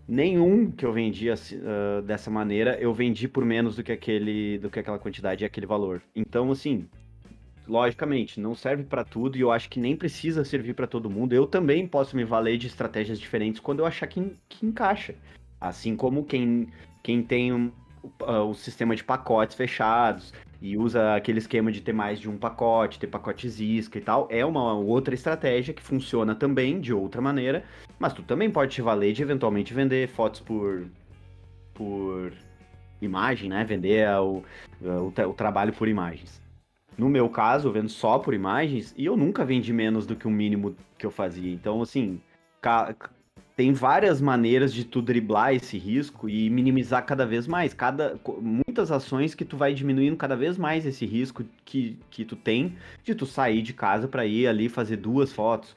Nenhum 0.06 0.70
que 0.70 0.84
eu 0.84 0.92
vendia 0.92 1.34
assim, 1.34 1.60
ah, 1.64 2.00
dessa 2.02 2.30
maneira, 2.30 2.76
eu 2.80 2.92
vendi 2.92 3.28
por 3.28 3.44
menos 3.44 3.76
do 3.76 3.82
que 3.82 3.92
aquele, 3.92 4.58
do 4.58 4.70
que 4.70 4.78
aquela 4.78 4.98
quantidade 4.98 5.44
e 5.44 5.46
aquele 5.46 5.66
valor. 5.66 6.02
Então, 6.14 6.50
assim, 6.50 6.86
logicamente, 7.66 8.40
não 8.40 8.54
serve 8.54 8.84
pra 8.84 9.04
tudo 9.04 9.36
e 9.36 9.40
eu 9.40 9.50
acho 9.50 9.70
que 9.70 9.80
nem 9.80 9.96
precisa 9.96 10.44
servir 10.44 10.74
pra 10.74 10.86
todo 10.86 11.10
mundo. 11.10 11.32
Eu 11.32 11.46
também 11.46 11.86
posso 11.86 12.16
me 12.16 12.24
valer 12.24 12.58
de 12.58 12.66
estratégias 12.66 13.18
diferentes 13.18 13.60
quando 13.60 13.80
eu 13.80 13.86
achar 13.86 14.06
que, 14.06 14.36
que 14.48 14.66
encaixa. 14.66 15.14
Assim 15.60 15.96
como 15.96 16.24
quem, 16.24 16.68
quem 17.02 17.22
tem 17.22 17.72
ah, 18.20 18.42
o 18.42 18.54
sistema 18.54 18.94
de 18.96 19.04
pacotes 19.04 19.56
fechados 19.56 20.32
e 20.60 20.76
usa 20.76 21.16
aquele 21.16 21.38
esquema 21.38 21.72
de 21.72 21.80
ter 21.80 21.92
mais 21.92 22.20
de 22.20 22.30
um 22.30 22.36
pacote, 22.36 22.98
ter 22.98 23.08
pacotes 23.08 23.58
isca 23.58 23.98
e 23.98 24.00
tal, 24.00 24.28
é 24.30 24.44
uma 24.44 24.74
outra 24.74 25.14
estratégia 25.14 25.74
que 25.74 25.82
funciona 25.82 26.34
também 26.34 26.80
de 26.80 26.92
outra 26.92 27.20
maneira, 27.20 27.64
mas 27.98 28.12
tu 28.12 28.22
também 28.22 28.50
pode 28.50 28.72
te 28.72 28.82
valer 28.82 29.12
de 29.12 29.22
eventualmente 29.22 29.74
vender 29.74 30.08
fotos 30.08 30.40
por 30.40 30.86
por 31.74 32.32
imagem, 33.00 33.48
né? 33.48 33.64
Vender 33.64 34.08
o, 34.18 34.44
o, 34.80 35.08
o 35.08 35.34
trabalho 35.34 35.72
por 35.72 35.88
imagens. 35.88 36.40
No 36.96 37.08
meu 37.08 37.28
caso, 37.28 37.68
eu 37.68 37.72
vendo 37.72 37.88
só 37.88 38.18
por 38.18 38.34
imagens 38.34 38.94
e 38.96 39.06
eu 39.06 39.16
nunca 39.16 39.44
vendi 39.44 39.72
menos 39.72 40.06
do 40.06 40.14
que 40.14 40.26
o 40.26 40.30
mínimo 40.30 40.76
que 40.98 41.06
eu 41.06 41.10
fazia. 41.10 41.52
Então, 41.52 41.80
assim, 41.80 42.20
tem 43.56 43.72
várias 43.72 44.20
maneiras 44.20 44.72
de 44.72 44.84
tu 44.84 45.02
driblar 45.02 45.54
esse 45.54 45.76
risco 45.76 46.28
e 46.28 46.48
minimizar 46.48 47.04
cada 47.04 47.26
vez 47.26 47.46
mais. 47.46 47.74
Cada, 47.74 48.18
muitas 48.40 48.90
ações 48.90 49.34
que 49.34 49.44
tu 49.44 49.56
vai 49.56 49.74
diminuindo 49.74 50.16
cada 50.16 50.36
vez 50.36 50.56
mais 50.56 50.86
esse 50.86 51.04
risco 51.04 51.44
que, 51.64 51.98
que 52.10 52.24
tu 52.24 52.34
tem 52.36 52.76
de 53.04 53.14
tu 53.14 53.26
sair 53.26 53.62
de 53.62 53.72
casa 53.72 54.08
para 54.08 54.24
ir 54.24 54.46
ali 54.46 54.68
fazer 54.68 54.96
duas 54.96 55.32
fotos, 55.32 55.76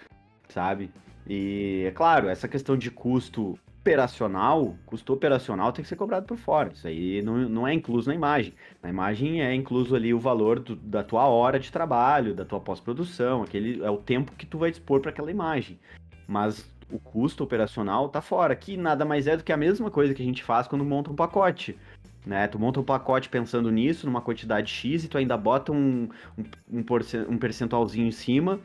sabe? 0.49 0.89
E 1.27 1.83
é 1.87 1.91
claro, 1.91 2.29
essa 2.29 2.47
questão 2.47 2.77
de 2.77 2.89
custo 2.89 3.57
operacional, 3.81 4.75
custo 4.85 5.13
operacional 5.13 5.71
tem 5.71 5.83
que 5.83 5.89
ser 5.89 5.95
cobrado 5.95 6.25
por 6.25 6.37
fora. 6.37 6.71
Isso 6.73 6.87
aí 6.87 7.21
não, 7.21 7.37
não 7.47 7.67
é 7.67 7.73
incluso 7.73 8.09
na 8.09 8.15
imagem. 8.15 8.53
Na 8.81 8.89
imagem 8.89 9.43
é 9.43 9.53
incluso 9.53 9.95
ali 9.95 10.11
o 10.13 10.19
valor 10.19 10.59
do- 10.59 10.75
da 10.75 11.03
tua 11.03 11.27
hora 11.27 11.59
de 11.59 11.71
trabalho, 11.71 12.33
da 12.33 12.43
tua 12.43 12.59
pós-produção, 12.59 13.43
aquele 13.43 13.83
é 13.83 13.89
o 13.89 13.97
tempo 13.97 14.31
que 14.35 14.45
tu 14.45 14.57
vai 14.57 14.71
dispor 14.71 15.01
para 15.01 15.11
aquela 15.11 15.29
imagem. 15.29 15.77
Mas 16.27 16.67
o 16.91 16.99
custo 16.99 17.43
operacional 17.43 18.09
tá 18.09 18.21
fora, 18.21 18.55
que 18.55 18.77
nada 18.77 19.05
mais 19.05 19.27
é 19.27 19.35
do 19.35 19.43
que 19.43 19.51
a 19.51 19.57
mesma 19.57 19.89
coisa 19.89 20.13
que 20.13 20.21
a 20.21 20.25
gente 20.25 20.43
faz 20.43 20.67
quando 20.67 20.85
monta 20.85 21.11
um 21.11 21.15
pacote. 21.15 21.77
Né? 22.25 22.47
Tu 22.47 22.57
monta 22.57 22.79
um 22.79 22.83
pacote 22.83 23.29
pensando 23.29 23.71
nisso, 23.71 24.05
numa 24.05 24.21
quantidade 24.21 24.71
X, 24.71 25.03
e 25.03 25.07
tu 25.07 25.17
ainda 25.17 25.37
bota 25.37 25.71
um, 25.71 26.09
um, 26.37 26.83
um, 27.29 27.37
percentualzinho 27.37 28.07
em 28.07 28.11
cima, 28.11 28.59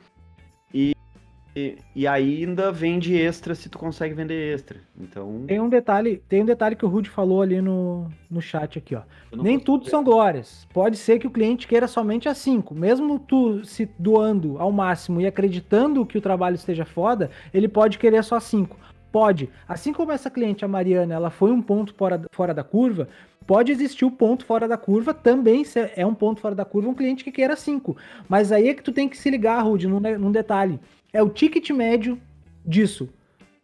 e, 1.55 1.79
e 1.95 2.07
ainda 2.07 2.71
vende 2.71 3.17
extra 3.17 3.55
se 3.55 3.69
tu 3.69 3.79
consegue 3.79 4.15
vender 4.15 4.55
extra. 4.55 4.79
Então. 4.99 5.45
Tem 5.47 5.61
um 5.61 5.69
detalhe, 5.69 6.23
tem 6.29 6.43
um 6.43 6.47
detalhe 6.47 6.77
que 6.77 6.85
o 6.85 6.89
Rude 6.89 7.11
falou 7.11 7.43
ali 7.43 7.61
no, 7.61 8.09
no 8.31 8.41
chat 8.41 8.79
aqui, 8.79 8.95
ó. 8.95 9.03
Nem 9.33 9.59
tudo 9.59 9.89
são 9.89 10.05
glórias. 10.05 10.67
Pode 10.73 10.97
ser 10.97 11.19
que 11.19 11.27
o 11.27 11.31
cliente 11.31 11.67
queira 11.67 11.89
somente 11.89 12.29
a 12.29 12.35
5. 12.35 12.75
Mesmo 12.75 13.19
tu 13.19 13.65
se 13.65 13.89
doando 13.99 14.59
ao 14.59 14.71
máximo 14.71 15.21
e 15.21 15.27
acreditando 15.27 16.07
que 16.07 16.19
o 16.19 16.21
trabalho 16.21 16.55
esteja 16.55 16.85
foda, 16.85 17.31
ele 17.53 17.69
pode 17.69 17.99
querer 17.99 18.23
só 18.23 18.39
5. 18.39 18.77
Pode. 19.11 19.51
Assim 19.69 19.93
como 19.93 20.13
essa 20.13 20.31
cliente, 20.31 20.65
a 20.65 20.69
Mariana, 20.69 21.15
ela 21.15 21.31
foi 21.31 21.51
um 21.51 21.61
ponto 21.61 21.93
fora, 21.95 22.23
fora 22.31 22.55
da 22.55 22.63
curva, 22.63 23.09
pode 23.45 23.73
existir 23.73 24.05
o 24.05 24.11
ponto 24.11 24.47
fora 24.47 24.69
da 24.69 24.77
curva, 24.77 25.13
também 25.13 25.65
se 25.65 25.91
é 25.97 26.07
um 26.07 26.15
ponto 26.15 26.41
fora 26.41 26.55
da 26.55 26.65
curva 26.65 26.89
um 26.89 26.95
cliente 26.95 27.25
que 27.25 27.33
queira 27.33 27.57
5. 27.57 27.97
Mas 28.29 28.53
aí 28.53 28.69
é 28.69 28.75
que 28.75 28.85
tu 28.85 28.93
tem 28.93 29.09
que 29.09 29.19
se 29.19 29.29
ligar, 29.29 29.61
Rude, 29.63 29.89
num, 29.89 29.99
num 29.99 30.31
detalhe. 30.31 30.79
É 31.13 31.23
o 31.23 31.29
ticket 31.29 31.71
médio 31.71 32.21
disso. 32.65 33.09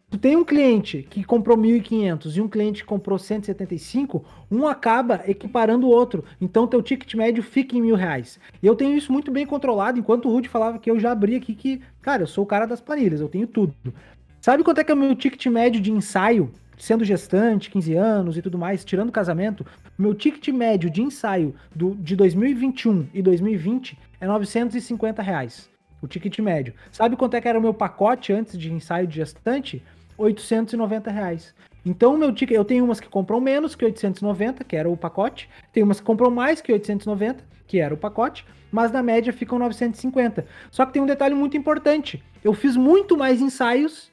Tu 0.09 0.17
tem 0.17 0.37
um 0.37 0.45
cliente 0.45 1.05
que 1.09 1.21
comprou 1.21 1.57
1.500 1.57 2.37
e 2.37 2.41
um 2.41 2.47
cliente 2.47 2.81
que 2.81 2.87
comprou 2.87 3.19
175, 3.19 4.23
um 4.49 4.65
acaba 4.65 5.21
equiparando 5.27 5.85
o 5.85 5.89
outro. 5.89 6.23
Então 6.39 6.65
teu 6.65 6.81
ticket 6.81 7.13
médio 7.15 7.43
fica 7.43 7.75
em 7.75 7.81
mil 7.81 7.95
reais. 7.95 8.39
E 8.63 8.67
eu 8.67 8.73
tenho 8.73 8.97
isso 8.97 9.11
muito 9.11 9.31
bem 9.31 9.45
controlado, 9.45 9.99
enquanto 9.99 10.29
o 10.29 10.31
Rude 10.31 10.47
falava 10.47 10.79
que 10.79 10.89
eu 10.89 10.97
já 10.97 11.11
abri 11.11 11.35
aqui 11.35 11.53
que, 11.53 11.81
cara, 12.01 12.23
eu 12.23 12.27
sou 12.27 12.45
o 12.45 12.47
cara 12.47 12.65
das 12.65 12.79
planilhas, 12.79 13.19
eu 13.19 13.27
tenho 13.27 13.47
tudo. 13.47 13.75
Sabe 14.39 14.63
quanto 14.63 14.79
é 14.79 14.83
que 14.85 14.91
é 14.91 14.95
o 14.95 14.97
meu 14.97 15.13
ticket 15.13 15.45
médio 15.47 15.81
de 15.81 15.91
ensaio, 15.91 16.51
sendo 16.77 17.03
gestante, 17.03 17.69
15 17.69 17.93
anos 17.95 18.37
e 18.37 18.41
tudo 18.41 18.57
mais, 18.57 18.85
tirando 18.85 19.11
casamento? 19.11 19.65
Meu 19.97 20.13
ticket 20.13 20.47
médio 20.49 20.89
de 20.89 21.01
ensaio 21.01 21.53
do, 21.75 21.95
de 21.95 22.15
2021 22.15 23.07
e 23.13 23.21
2020 23.21 23.97
é 24.21 24.25
950 24.25 25.21
reais. 25.21 25.69
O 26.01 26.07
ticket 26.07 26.37
médio. 26.39 26.73
Sabe 26.91 27.15
quanto 27.15 27.35
é 27.35 27.41
que 27.41 27.47
era 27.47 27.57
o 27.57 27.61
meu 27.61 27.73
pacote 27.73 28.31
antes 28.31 28.57
de 28.57 28.71
ensaio 28.71 29.07
de 29.07 29.15
gestante? 29.15 29.83
890 30.17 31.11
reais. 31.11 31.53
Então, 31.85 32.15
o 32.15 32.17
meu 32.17 32.33
ticket, 32.33 32.55
eu 32.55 32.65
tenho 32.65 32.83
umas 32.83 32.99
que 32.99 33.07
compram 33.07 33.39
menos 33.39 33.75
que 33.75 33.85
890, 33.85 34.63
que 34.63 34.75
era 34.75 34.89
o 34.89 34.97
pacote. 34.97 35.49
Tem 35.71 35.83
umas 35.83 35.99
que 35.99 36.05
compram 36.05 36.29
mais 36.29 36.59
que 36.59 36.71
890, 36.73 37.43
que 37.65 37.79
era 37.79 37.93
o 37.93 37.97
pacote. 37.97 38.45
Mas 38.71 38.91
na 38.91 39.01
média 39.01 39.31
ficam 39.31 39.57
950. 39.57 40.45
Só 40.69 40.85
que 40.85 40.93
tem 40.93 41.01
um 41.01 41.05
detalhe 41.05 41.33
muito 41.33 41.55
importante. 41.55 42.21
Eu 42.43 42.53
fiz 42.53 42.75
muito 42.75 43.15
mais 43.15 43.41
ensaios 43.41 44.11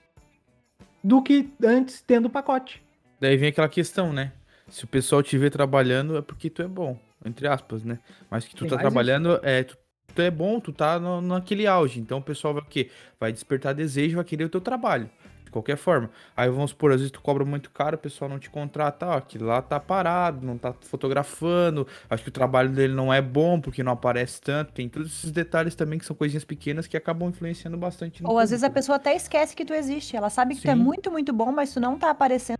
do 1.03 1.21
que 1.23 1.53
antes 1.63 2.01
tendo 2.01 2.27
o 2.27 2.31
pacote. 2.31 2.83
Daí 3.21 3.37
vem 3.37 3.49
aquela 3.49 3.69
questão, 3.69 4.13
né? 4.13 4.33
Se 4.69 4.85
o 4.85 4.89
pessoal 4.89 5.23
te 5.23 5.37
vê 5.37 5.51
trabalhando, 5.51 6.17
é 6.17 6.23
porque 6.23 6.49
tu 6.49 6.63
é 6.63 6.69
bom, 6.69 6.99
entre 7.25 7.47
aspas, 7.47 7.85
né? 7.85 7.99
Mas 8.31 8.45
que 8.45 8.55
tu 8.55 8.61
Tem 8.61 8.71
tá 8.71 8.79
trabalhando, 8.79 9.39
é, 9.43 9.65
tu, 9.65 9.77
tu 10.15 10.23
é 10.23 10.31
bom, 10.31 10.61
tu 10.61 10.73
tá 10.73 10.99
no, 10.99 11.21
naquele 11.21 11.67
auge. 11.67 12.01
Então 12.01 12.19
o 12.19 12.23
pessoal 12.23 12.55
vai 12.55 12.63
o 12.63 12.67
quê? 12.67 12.91
Vai 13.19 13.33
despertar 13.33 13.75
desejo, 13.75 14.17
vai 14.17 14.25
querer 14.25 14.45
o 14.45 14.49
teu 14.49 14.61
trabalho. 14.61 15.11
De 15.45 15.51
qualquer 15.51 15.77
forma. 15.77 16.11
Aí 16.37 16.51
vamos 16.51 16.71
supor, 16.71 16.91
às 16.91 16.97
vezes 16.99 17.13
tu 17.13 17.21
cobra 17.21 17.45
muito 17.45 17.71
caro, 17.71 17.95
o 17.95 17.99
pessoal 17.99 18.29
não 18.29 18.41
te 18.41 18.51
contrata, 18.51 19.07
ó, 19.07 19.21
que 19.21 19.39
lá 19.39 19.63
tá 19.63 19.79
parado, 19.79 20.45
não 20.45 20.59
tá 20.59 20.73
fotografando, 20.81 21.87
acho 22.11 22.25
que 22.25 22.29
o 22.29 22.33
trabalho 22.33 22.71
dele 22.71 22.93
não 22.93 23.13
é 23.15 23.23
bom 23.23 23.61
porque 23.61 23.83
não 23.83 23.93
aparece 23.93 24.41
tanto. 24.41 24.73
Tem 24.73 24.89
todos 24.89 25.09
esses 25.13 25.31
detalhes 25.31 25.75
também 25.77 25.99
que 25.99 26.05
são 26.07 26.17
coisinhas 26.17 26.45
pequenas 26.45 26.87
que 26.89 26.97
acabam 26.97 27.29
influenciando 27.29 27.77
bastante 27.77 28.23
no 28.23 28.31
Ou 28.31 28.39
às 28.39 28.51
vezes 28.51 28.65
a 28.65 28.69
público. 28.69 28.81
pessoa 28.81 28.97
até 28.97 29.15
esquece 29.15 29.55
que 29.55 29.65
tu 29.65 29.73
existe. 29.75 30.17
Ela 30.17 30.29
sabe 30.31 30.57
que 30.57 30.63
tu 30.63 30.69
é 30.71 30.75
Sim. 30.75 30.81
muito, 30.81 31.11
muito 31.11 31.33
bom, 31.33 31.53
mas 31.53 31.73
tu 31.73 31.79
não 31.81 31.97
tá 31.99 32.11
aparecendo 32.11 32.59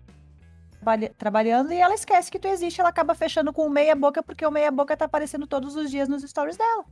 trabalha- 0.85 1.13
trabalhando 1.17 1.73
e 1.73 1.77
ela 1.77 1.95
esquece 1.95 2.31
que 2.31 2.39
tu 2.39 2.47
existe. 2.47 2.81
Ela 2.81 2.91
acaba 2.91 3.15
fechando 3.15 3.53
com 3.53 3.67
o 3.67 3.71
meia 3.71 3.95
boca 3.97 4.23
porque 4.23 4.45
o 4.45 4.51
meia 4.51 4.71
boca 4.71 4.97
tá 4.97 5.07
aparecendo 5.07 5.47
todos 5.47 5.75
os 5.75 5.91
dias 5.91 6.09
nos 6.09 6.23
stories 6.23 6.57
dela. 6.57 6.85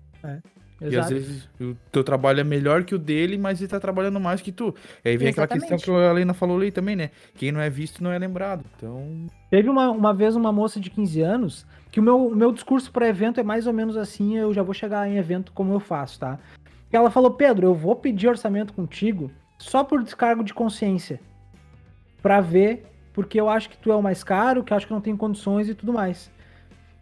E 0.81 0.97
às 0.99 1.11
vezes 1.11 1.49
o 1.61 1.77
teu 1.93 2.03
trabalho 2.03 2.41
é 2.41 2.45
melhor 2.45 2.83
que 2.83 2.95
o 2.95 2.99
dele, 2.99 3.39
mas 3.39 3.61
ele 3.61 3.69
tá 3.69 3.79
trabalhando 3.79 4.19
mais 4.19 4.41
que 4.41 4.51
tu. 4.51 4.75
E 5.05 5.11
aí 5.11 5.17
vem 5.17 5.29
aquela 5.29 5.47
questão 5.47 5.77
Exatamente. 5.77 5.85
que 5.85 6.07
a 6.07 6.11
Helena 6.11 6.35
falou 6.35 6.57
ali 6.57 6.73
também, 6.73 6.97
né? 6.97 7.11
Quem 7.35 7.53
não 7.53 7.61
é 7.61 7.71
visto 7.71 8.03
não 8.03 8.11
é 8.11 8.19
lembrado. 8.19 8.65
Então, 8.77 9.27
Teve 9.49 9.69
uma, 9.69 9.91
uma 9.91 10.13
vez 10.13 10.35
uma 10.35 10.51
moça 10.51 10.81
de 10.81 10.91
15 10.91 11.21
anos 11.21 11.67
que 11.93 12.01
o 12.01 12.03
meu, 12.03 12.27
o 12.29 12.35
meu 12.35 12.51
discurso 12.51 12.91
para 12.91 13.07
evento 13.07 13.39
é 13.39 13.43
mais 13.45 13.67
ou 13.67 13.73
menos 13.73 13.97
assim, 13.97 14.37
eu 14.37 14.53
já 14.53 14.63
vou 14.63 14.75
chegar 14.75 15.07
em 15.09 15.19
evento 15.19 15.53
como 15.53 15.73
eu 15.73 15.79
faço, 15.79 16.19
tá? 16.19 16.39
E 16.93 16.97
ela 16.97 17.11
falou, 17.11 17.31
Pedro, 17.33 17.67
eu 17.67 17.75
vou 17.75 17.95
pedir 17.95 18.27
orçamento 18.29 18.73
contigo 18.73 19.31
só 19.59 19.85
por 19.85 20.03
descargo 20.03 20.43
de 20.43 20.53
consciência. 20.53 21.21
Pra 22.21 22.41
ver, 22.41 22.85
porque 23.13 23.41
eu 23.41 23.49
acho 23.49 23.69
que 23.71 23.77
tu 23.77 23.91
é 23.93 23.97
o 23.97 24.03
mais 24.03 24.23
caro, 24.25 24.63
que 24.65 24.73
eu 24.73 24.77
acho 24.77 24.87
que 24.87 24.93
não 24.93 25.01
tem 25.01 25.17
condições 25.17 25.69
e 25.69 25.75
tudo 25.75 25.93
mais. 25.93 26.31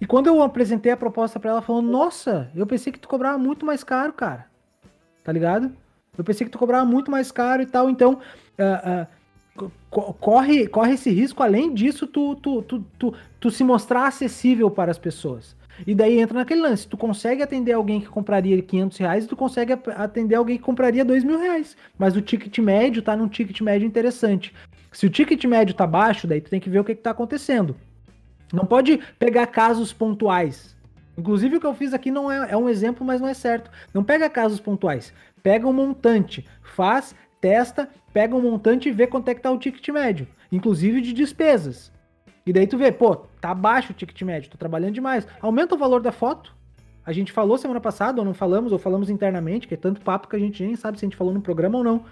E 0.00 0.06
quando 0.06 0.26
eu 0.28 0.42
apresentei 0.42 0.90
a 0.92 0.96
proposta 0.96 1.38
pra 1.38 1.50
ela, 1.50 1.62
falou: 1.62 1.82
Nossa, 1.82 2.50
eu 2.54 2.66
pensei 2.66 2.92
que 2.92 2.98
tu 2.98 3.08
cobrava 3.08 3.38
muito 3.38 3.66
mais 3.66 3.84
caro, 3.84 4.12
cara. 4.12 4.46
Tá 5.22 5.30
ligado? 5.32 5.70
Eu 6.16 6.24
pensei 6.24 6.44
que 6.44 6.50
tu 6.50 6.58
cobrava 6.58 6.84
muito 6.84 7.10
mais 7.10 7.30
caro 7.30 7.62
e 7.62 7.66
tal. 7.66 7.90
Então, 7.90 8.18
ah, 8.58 9.06
co- 9.90 10.14
corre, 10.14 10.66
corre 10.66 10.94
esse 10.94 11.10
risco. 11.10 11.42
Além 11.42 11.72
disso, 11.74 12.06
tu, 12.06 12.34
tu, 12.36 12.62
tu, 12.62 12.84
tu, 12.98 13.14
tu 13.38 13.50
se 13.50 13.62
mostrar 13.62 14.06
acessível 14.06 14.70
para 14.70 14.90
as 14.90 14.98
pessoas. 14.98 15.54
E 15.86 15.94
daí 15.94 16.18
entra 16.18 16.38
naquele 16.38 16.60
lance. 16.60 16.86
Tu 16.86 16.96
consegue 16.96 17.42
atender 17.42 17.72
alguém 17.72 18.00
que 18.00 18.08
compraria 18.08 18.60
500 18.60 18.98
reais 18.98 19.24
e 19.24 19.28
tu 19.28 19.36
consegue 19.36 19.72
atender 19.96 20.34
alguém 20.34 20.58
que 20.58 20.62
compraria 20.62 21.04
2 21.04 21.24
mil 21.24 21.38
reais. 21.38 21.76
Mas 21.98 22.16
o 22.16 22.20
ticket 22.20 22.58
médio 22.58 23.02
tá 23.02 23.16
num 23.16 23.28
ticket 23.28 23.60
médio 23.60 23.86
interessante. 23.86 24.52
Se 24.92 25.06
o 25.06 25.10
ticket 25.10 25.44
médio 25.44 25.74
tá 25.74 25.86
baixo, 25.86 26.26
daí 26.26 26.40
tu 26.40 26.50
tem 26.50 26.60
que 26.60 26.70
ver 26.70 26.80
o 26.80 26.84
que, 26.84 26.94
que 26.94 27.02
tá 27.02 27.10
acontecendo. 27.10 27.76
Não 28.52 28.66
pode 28.66 28.98
pegar 29.18 29.46
casos 29.46 29.92
pontuais. 29.92 30.76
Inclusive 31.16 31.56
o 31.56 31.60
que 31.60 31.66
eu 31.66 31.74
fiz 31.74 31.92
aqui 31.92 32.10
não 32.10 32.30
é, 32.30 32.52
é 32.52 32.56
um 32.56 32.68
exemplo, 32.68 33.04
mas 33.04 33.20
não 33.20 33.28
é 33.28 33.34
certo. 33.34 33.70
Não 33.94 34.02
pega 34.02 34.28
casos 34.28 34.58
pontuais. 34.58 35.12
Pega 35.42 35.66
um 35.66 35.72
montante, 35.72 36.46
faz, 36.62 37.14
testa, 37.40 37.88
pega 38.12 38.34
um 38.34 38.42
montante 38.42 38.88
e 38.88 38.92
vê 38.92 39.06
quanto 39.06 39.28
é 39.28 39.34
que 39.34 39.40
tá 39.40 39.50
o 39.50 39.58
ticket 39.58 39.86
médio. 39.90 40.26
Inclusive 40.50 41.00
de 41.00 41.12
despesas. 41.12 41.92
E 42.44 42.52
daí 42.52 42.66
tu 42.66 42.76
vê, 42.76 42.90
pô, 42.90 43.16
tá 43.40 43.54
baixo 43.54 43.92
o 43.92 43.94
ticket 43.94 44.20
médio, 44.22 44.50
tô 44.50 44.58
trabalhando 44.58 44.94
demais. 44.94 45.26
Aumenta 45.40 45.74
o 45.74 45.78
valor 45.78 46.00
da 46.00 46.10
foto. 46.10 46.54
A 47.04 47.12
gente 47.12 47.32
falou 47.32 47.56
semana 47.56 47.80
passada, 47.80 48.20
ou 48.20 48.24
não 48.24 48.34
falamos, 48.34 48.72
ou 48.72 48.78
falamos 48.78 49.08
internamente, 49.08 49.66
que 49.66 49.74
é 49.74 49.76
tanto 49.76 50.00
papo 50.00 50.28
que 50.28 50.36
a 50.36 50.38
gente 50.38 50.62
nem 50.62 50.76
sabe 50.76 50.98
se 50.98 51.04
a 51.04 51.08
gente 51.08 51.16
falou 51.16 51.32
no 51.32 51.40
programa 51.40 51.78
ou 51.78 51.84
não. 51.84 52.04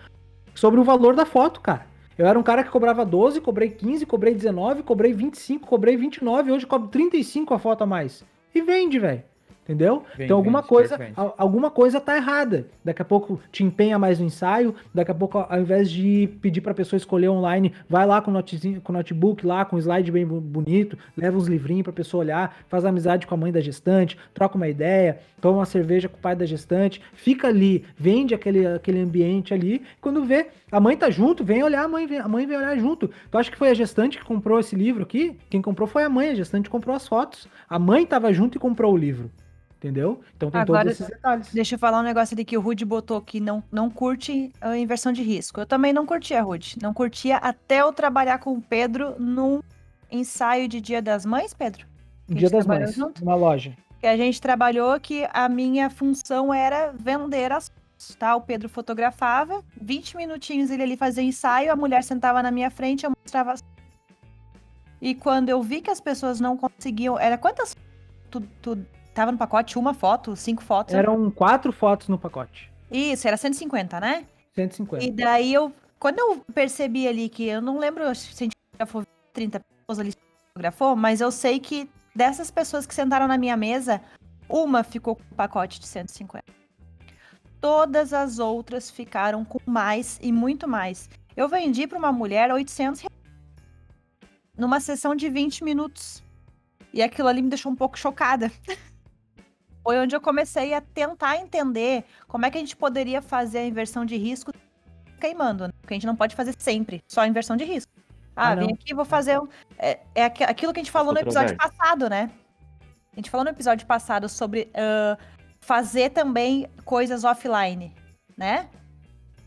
Sobre 0.54 0.80
o 0.80 0.84
valor 0.84 1.14
da 1.14 1.26
foto, 1.26 1.60
cara. 1.60 1.86
Eu 2.18 2.26
era 2.26 2.36
um 2.36 2.42
cara 2.42 2.64
que 2.64 2.70
cobrava 2.70 3.06
12, 3.06 3.40
cobrei 3.40 3.70
15, 3.70 4.04
cobrei 4.04 4.34
19, 4.34 4.82
cobrei 4.82 5.12
25, 5.12 5.64
cobrei 5.64 5.96
29, 5.96 6.50
hoje 6.50 6.66
cobro 6.66 6.88
35 6.88 7.54
a 7.54 7.58
foto 7.60 7.82
a 7.82 7.86
mais. 7.86 8.24
E 8.52 8.60
vende, 8.60 8.98
velho. 8.98 9.22
Entendeu? 9.68 10.02
Vende, 10.12 10.24
então 10.24 10.38
alguma 10.38 10.60
vende, 10.60 10.68
coisa, 10.70 10.98
al- 11.14 11.34
alguma 11.36 11.70
coisa 11.70 12.00
tá 12.00 12.16
errada. 12.16 12.66
Daqui 12.82 13.02
a 13.02 13.04
pouco 13.04 13.38
te 13.52 13.62
empenha 13.62 13.98
mais 13.98 14.18
no 14.18 14.24
ensaio, 14.24 14.74
daqui 14.94 15.10
a 15.10 15.14
pouco 15.14 15.36
ao 15.46 15.60
invés 15.60 15.90
de 15.90 16.26
pedir 16.40 16.62
pra 16.62 16.72
pessoa 16.72 16.96
escolher 16.96 17.28
online, 17.28 17.74
vai 17.86 18.06
lá 18.06 18.22
com 18.22 18.30
o 18.30 18.34
notezinho- 18.34 18.80
com 18.80 18.94
notebook 18.94 19.44
lá, 19.44 19.66
com 19.66 19.76
o 19.76 19.78
slide 19.78 20.10
bem 20.10 20.24
bonito, 20.24 20.96
leva 21.14 21.36
uns 21.36 21.46
livrinhos 21.48 21.82
pra 21.82 21.92
pessoa 21.92 22.22
olhar, 22.24 22.56
faz 22.66 22.86
amizade 22.86 23.26
com 23.26 23.34
a 23.34 23.36
mãe 23.36 23.52
da 23.52 23.60
gestante, 23.60 24.16
troca 24.32 24.56
uma 24.56 24.68
ideia, 24.68 25.18
toma 25.38 25.58
uma 25.58 25.66
cerveja 25.66 26.08
com 26.08 26.16
o 26.16 26.20
pai 26.20 26.34
da 26.34 26.46
gestante, 26.46 27.02
fica 27.12 27.48
ali, 27.48 27.84
vende 27.94 28.34
aquele, 28.34 28.66
aquele 28.66 29.00
ambiente 29.00 29.52
ali, 29.52 29.82
quando 30.00 30.24
vê, 30.24 30.46
a 30.72 30.80
mãe 30.80 30.96
tá 30.96 31.10
junto, 31.10 31.44
vem 31.44 31.62
olhar, 31.62 31.84
a 31.84 31.88
mãe 31.88 32.06
vem, 32.06 32.18
a 32.20 32.26
mãe 32.28 32.46
vem 32.46 32.56
olhar 32.56 32.78
junto. 32.78 33.10
Tu 33.30 33.36
acha 33.36 33.50
que 33.50 33.58
foi 33.58 33.68
a 33.68 33.74
gestante 33.74 34.16
que 34.18 34.24
comprou 34.24 34.58
esse 34.58 34.74
livro 34.74 35.02
aqui? 35.02 35.36
Quem 35.50 35.60
comprou 35.60 35.86
foi 35.86 36.04
a 36.04 36.08
mãe, 36.08 36.30
a 36.30 36.34
gestante 36.34 36.70
comprou 36.70 36.96
as 36.96 37.06
fotos. 37.06 37.46
A 37.68 37.78
mãe 37.78 38.06
tava 38.06 38.32
junto 38.32 38.56
e 38.56 38.58
comprou 38.58 38.94
o 38.94 38.96
livro. 38.96 39.30
Entendeu? 39.78 40.20
Então 40.36 40.50
tem 40.50 40.60
Agora- 40.60 40.86
todos 40.86 41.00
esses 41.00 41.14
detalhes. 41.14 41.48
Deixa 41.52 41.76
eu 41.76 41.78
falar 41.78 42.00
um 42.00 42.02
negócio 42.02 42.34
ali 42.34 42.44
que 42.44 42.58
o 42.58 42.60
Rude 42.60 42.84
botou 42.84 43.20
que 43.20 43.38
não, 43.38 43.62
não 43.70 43.88
curte 43.88 44.52
a 44.60 44.76
inversão 44.76 45.12
de 45.12 45.22
risco. 45.22 45.60
Eu 45.60 45.66
também 45.66 45.92
não 45.92 46.04
curtia, 46.04 46.42
Rude. 46.42 46.76
Não 46.82 46.92
curtia 46.92 47.36
até 47.36 47.80
eu 47.80 47.92
trabalhar 47.92 48.38
com 48.38 48.54
o 48.54 48.60
Pedro 48.60 49.14
num 49.20 49.62
ensaio 50.10 50.66
de 50.66 50.80
Dia 50.80 51.00
das 51.00 51.24
Mães, 51.24 51.54
Pedro. 51.54 51.86
Dia 52.28 52.50
das 52.50 52.66
Mães, 52.66 52.92
junto? 52.94 53.22
uma 53.22 53.36
loja. 53.36 53.72
Que 54.00 54.08
a 54.08 54.16
gente 54.16 54.40
trabalhou 54.40 54.98
que 54.98 55.28
a 55.32 55.48
minha 55.48 55.88
função 55.88 56.52
era 56.52 56.92
vender 56.92 57.52
as 57.52 57.70
tá? 58.18 58.34
O 58.36 58.40
Pedro 58.40 58.68
fotografava, 58.68 59.62
20 59.80 60.16
minutinhos 60.16 60.70
ele 60.70 60.82
ali 60.82 60.96
fazia 60.96 61.22
ensaio, 61.22 61.72
a 61.72 61.76
mulher 61.76 62.02
sentava 62.04 62.42
na 62.42 62.50
minha 62.50 62.70
frente, 62.70 63.04
eu 63.04 63.10
mostrava 63.10 63.52
as 63.52 63.64
E 65.00 65.14
quando 65.14 65.48
eu 65.48 65.62
vi 65.62 65.80
que 65.80 65.90
as 65.90 66.00
pessoas 66.00 66.40
não 66.40 66.56
conseguiam. 66.56 67.18
Era 67.18 67.36
quantas 67.38 67.76
tu, 68.30 68.40
tu 68.62 68.78
tava 69.18 69.32
no 69.32 69.38
pacote? 69.38 69.78
Uma 69.78 69.92
foto? 69.92 70.36
Cinco 70.36 70.62
fotos? 70.62 70.94
Eram 70.94 71.30
quatro 71.30 71.72
fotos 71.72 72.08
no 72.08 72.18
pacote. 72.18 72.72
Isso, 72.90 73.26
era 73.26 73.36
150, 73.36 74.00
né? 74.00 74.26
150. 74.54 75.04
E 75.04 75.10
daí 75.10 75.52
eu. 75.52 75.72
Quando 75.98 76.20
eu 76.20 76.44
percebi 76.54 77.08
ali 77.08 77.28
que 77.28 77.44
eu 77.44 77.60
não 77.60 77.78
lembro 77.78 78.14
se 78.14 78.30
a 78.32 78.44
gente 78.44 78.54
fotografou 78.70 79.04
30 79.32 79.60
pessoas 79.60 79.98
ali 79.98 80.12
fotografou, 80.48 80.94
mas 80.94 81.20
eu 81.20 81.32
sei 81.32 81.58
que 81.58 81.90
dessas 82.14 82.50
pessoas 82.50 82.86
que 82.86 82.94
sentaram 82.94 83.26
na 83.26 83.36
minha 83.36 83.56
mesa, 83.56 84.00
uma 84.48 84.84
ficou 84.84 85.16
com 85.16 85.22
o 85.22 85.34
pacote 85.34 85.80
de 85.80 85.86
150. 85.86 86.44
Todas 87.60 88.12
as 88.12 88.38
outras 88.38 88.88
ficaram 88.88 89.44
com 89.44 89.58
mais 89.66 90.20
e 90.22 90.30
muito 90.30 90.68
mais. 90.68 91.10
Eu 91.36 91.48
vendi 91.48 91.88
para 91.88 91.98
uma 91.98 92.12
mulher 92.12 92.52
800 92.52 93.00
reais 93.00 93.18
numa 94.56 94.78
sessão 94.78 95.16
de 95.16 95.28
20 95.28 95.64
minutos. 95.64 96.22
E 96.92 97.02
aquilo 97.02 97.28
ali 97.28 97.42
me 97.42 97.48
deixou 97.48 97.70
um 97.70 97.76
pouco 97.76 97.98
chocada. 97.98 98.50
Foi 99.88 99.98
onde 99.98 100.14
eu 100.14 100.20
comecei 100.20 100.74
a 100.74 100.82
tentar 100.82 101.38
entender 101.38 102.04
como 102.26 102.44
é 102.44 102.50
que 102.50 102.58
a 102.58 102.60
gente 102.60 102.76
poderia 102.76 103.22
fazer 103.22 103.60
a 103.60 103.64
inversão 103.66 104.04
de 104.04 104.18
risco 104.18 104.52
queimando, 105.18 105.66
né? 105.66 105.72
Porque 105.80 105.94
a 105.94 105.96
gente 105.96 106.06
não 106.06 106.14
pode 106.14 106.36
fazer 106.36 106.54
sempre 106.58 107.02
só 107.08 107.22
a 107.22 107.26
inversão 107.26 107.56
de 107.56 107.64
risco. 107.64 107.90
Ah, 108.36 108.50
Ah, 108.50 108.54
vem 108.54 108.66
não. 108.68 108.74
aqui, 108.74 108.92
vou 108.92 109.06
fazer. 109.06 109.40
Um... 109.40 109.48
É, 109.78 109.98
é 110.14 110.24
aqu- 110.26 110.44
aquilo 110.44 110.74
que 110.74 110.80
a 110.80 110.82
gente 110.82 110.90
falou 110.92 111.14
no 111.14 111.18
episódio 111.20 111.56
passado, 111.56 112.06
né? 112.10 112.30
A 113.14 113.16
gente 113.16 113.30
falou 113.30 113.44
no 113.44 113.50
episódio 113.50 113.86
passado 113.86 114.28
sobre 114.28 114.70
ah, 114.74 115.16
fazer 115.58 116.10
também 116.10 116.68
coisas 116.84 117.24
offline, 117.24 117.94
né? 118.36 118.68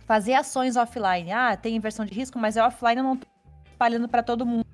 Fazer 0.08 0.34
ações 0.34 0.76
offline. 0.76 1.32
Ah, 1.32 1.56
tem 1.56 1.76
inversão 1.76 2.04
de 2.04 2.16
risco, 2.16 2.40
mas 2.40 2.58
é 2.58 2.64
offline, 2.64 2.98
eu 2.98 3.04
não 3.04 3.16
tô 3.16 3.28
espalhando 3.70 4.08
para 4.10 4.24
todo 4.24 4.44
mundo 4.44 4.66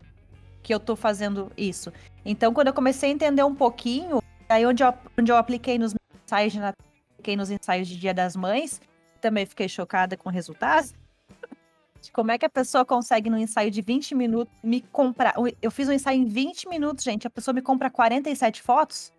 que 0.64 0.74
eu 0.74 0.80
tô 0.80 0.96
fazendo 0.96 1.52
isso. 1.58 1.92
Então, 2.24 2.54
quando 2.54 2.68
eu 2.68 2.74
comecei 2.74 3.10
a 3.10 3.14
entender 3.14 3.44
um 3.44 3.54
pouquinho, 3.54 4.22
aí 4.50 4.66
onde 4.66 4.84
eu, 4.84 4.94
onde 5.20 5.32
eu 5.32 5.38
apliquei 5.38 5.78
nos 5.78 5.94
ensaios 6.26 6.54
de 6.54 6.60
Natal, 6.60 6.86
apliquei 7.14 7.36
nos 7.36 7.50
ensaios 7.52 7.88
de 7.88 7.98
Dia 8.00 8.14
das 8.14 8.36
Mães, 8.36 8.82
também 9.22 9.46
fiquei 9.46 9.68
chocada 9.68 10.16
com 10.18 10.30
o 10.30 10.32
resultado. 10.32 10.90
De 12.02 12.12
como 12.12 12.32
é 12.32 12.38
que 12.38 12.46
a 12.46 12.50
pessoa 12.50 12.86
consegue, 12.86 13.30
num 13.30 13.38
ensaio 13.38 13.72
de 13.72 13.82
20 13.82 14.14
minutos, 14.14 14.54
me 14.64 14.82
comprar. 14.82 15.34
Eu 15.62 15.72
fiz 15.72 15.90
um 15.90 15.92
ensaio 15.94 16.22
em 16.22 16.26
20 16.26 16.70
minutos, 16.70 17.04
gente. 17.04 17.26
A 17.26 17.30
pessoa 17.30 17.54
me 17.54 17.62
compra 17.62 17.90
47 17.90 18.62
fotos. 18.62 19.12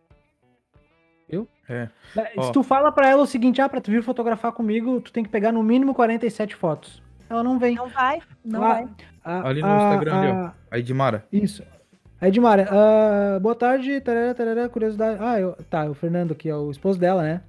É. 1.68 1.88
É, 2.16 2.32
Ó. 2.38 2.42
Se 2.44 2.52
tu 2.52 2.62
fala 2.62 2.90
pra 2.90 3.06
ela 3.08 3.22
o 3.22 3.26
seguinte, 3.26 3.60
ah, 3.60 3.68
pra 3.68 3.80
tu 3.80 3.90
vir 3.90 4.02
fotografar 4.02 4.52
comigo, 4.52 5.00
tu 5.02 5.12
tem 5.12 5.22
que 5.22 5.28
pegar 5.28 5.52
no 5.52 5.62
mínimo 5.62 5.92
47 5.94 6.56
fotos. 6.56 7.02
Ela 7.28 7.42
não 7.42 7.58
vem. 7.58 7.74
Não 7.74 7.88
vai, 7.88 8.22
não 8.42 8.64
Ah, 8.64 8.68
vai. 8.68 8.88
A- 9.22 9.48
Ali 9.48 9.60
no 9.60 9.68
a- 9.68 9.76
Instagram, 9.76 10.18
ali, 10.20 10.30
ó. 10.30 10.34
a- 10.46 10.54
Aí, 10.70 10.82
Dimara. 10.82 11.26
Isso. 11.30 11.62
Aí, 12.20 12.28
Edmara, 12.28 12.66
ah, 12.70 13.38
boa 13.40 13.54
tarde, 13.54 14.00
tarará, 14.00 14.34
tarará, 14.34 14.68
curiosidade. 14.68 15.18
Ah, 15.22 15.38
eu, 15.38 15.52
tá, 15.70 15.84
o 15.88 15.94
Fernando 15.94 16.32
aqui, 16.32 16.48
é 16.48 16.56
o 16.56 16.70
esposo 16.70 16.98
dela, 16.98 17.22
né? 17.22 17.40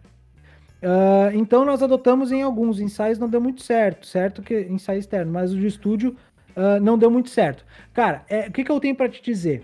Ah, 0.82 1.32
então 1.34 1.66
nós 1.66 1.82
adotamos 1.82 2.32
em 2.32 2.42
alguns 2.44 2.80
ensaios, 2.80 3.18
não 3.18 3.28
deu 3.28 3.42
muito 3.42 3.64
certo, 3.64 4.06
certo? 4.06 4.42
Que 4.44 4.62
ensaio 4.62 5.00
externo, 5.00 5.32
mas 5.32 5.52
o 5.52 5.58
de 5.60 5.66
estúdio 5.66 6.16
ah, 6.56 6.80
não 6.80 6.98
deu 6.98 7.10
muito 7.10 7.30
certo. 7.30 7.66
Cara, 7.94 8.24
é, 8.30 8.48
o 8.48 8.52
que, 8.52 8.64
que 8.64 8.72
eu 8.72 8.80
tenho 8.80 8.96
pra 8.96 9.10
te 9.10 9.22
dizer? 9.24 9.64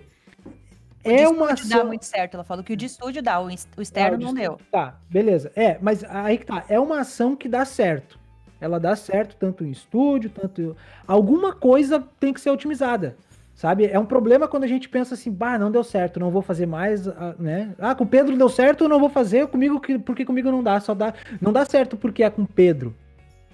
O 1.03 1.13
de 1.13 1.21
É 1.21 1.27
uma 1.29 1.51
estúdio 1.53 1.69
dá 1.69 1.75
ação. 1.75 1.87
muito 1.87 2.05
certo. 2.05 2.33
Ela 2.33 2.43
falou 2.43 2.63
que 2.63 2.73
o 2.73 2.77
de 2.77 2.85
estúdio 2.87 3.21
dá, 3.21 3.39
o 3.39 3.47
externo 3.49 4.15
Ah, 4.15 4.19
o 4.19 4.21
não 4.23 4.33
de 4.33 4.41
deu. 4.41 4.57
Tá, 4.71 4.99
beleza. 5.07 5.51
É, 5.55 5.77
mas 5.79 6.03
aí 6.03 6.39
que 6.39 6.47
tá. 6.47 6.65
É 6.67 6.79
uma 6.79 7.01
ação 7.01 7.35
que 7.35 7.47
dá 7.47 7.63
certo. 7.63 8.19
Ela 8.59 8.79
dá 8.79 8.95
certo 8.95 9.35
tanto 9.35 9.63
em 9.63 9.69
estúdio, 9.69 10.31
tanto. 10.31 10.75
Alguma 11.05 11.53
coisa 11.53 12.03
tem 12.19 12.33
que 12.33 12.41
ser 12.41 12.49
otimizada. 12.49 13.15
Sabe? 13.55 13.85
É 13.85 13.97
um 13.97 14.05
problema 14.05 14.49
quando 14.49 14.65
a 14.65 14.67
gente 14.67 14.89
pensa 14.89 15.13
assim, 15.13 15.31
bah, 15.31 15.57
não 15.57 15.71
deu 15.71 15.81
certo, 15.83 16.19
não 16.19 16.29
vou 16.29 16.41
fazer 16.41 16.65
mais, 16.65 17.07
ah, 17.07 17.33
né? 17.39 17.73
Ah, 17.79 17.95
com 17.95 18.03
o 18.03 18.07
Pedro 18.07 18.35
deu 18.35 18.49
certo, 18.49 18.87
não 18.89 18.99
vou 18.99 19.07
fazer, 19.09 19.47
comigo, 19.47 19.79
que- 19.79 19.97
porque 19.97 20.25
comigo 20.25 20.51
não 20.51 20.61
dá, 20.61 20.77
só 20.81 20.93
dá. 20.93 21.13
Não 21.41 21.53
dá 21.53 21.63
certo 21.63 21.95
porque 21.95 22.21
é 22.21 22.29
com 22.29 22.41
o 22.41 22.47
Pedro. 22.47 22.93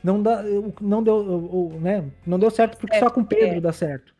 Não 0.03 0.19
dá, 0.19 0.43
não 0.81 1.03
deu, 1.03 1.71
né? 1.79 2.03
Não 2.25 2.39
deu 2.39 2.49
certo 2.49 2.77
porque 2.79 2.95
Certo, 2.95 3.07
só 3.07 3.13
com 3.13 3.21
o 3.21 3.25
Pedro 3.25 3.57
é. 3.57 3.61
dá 3.61 3.71
certo. 3.71 4.11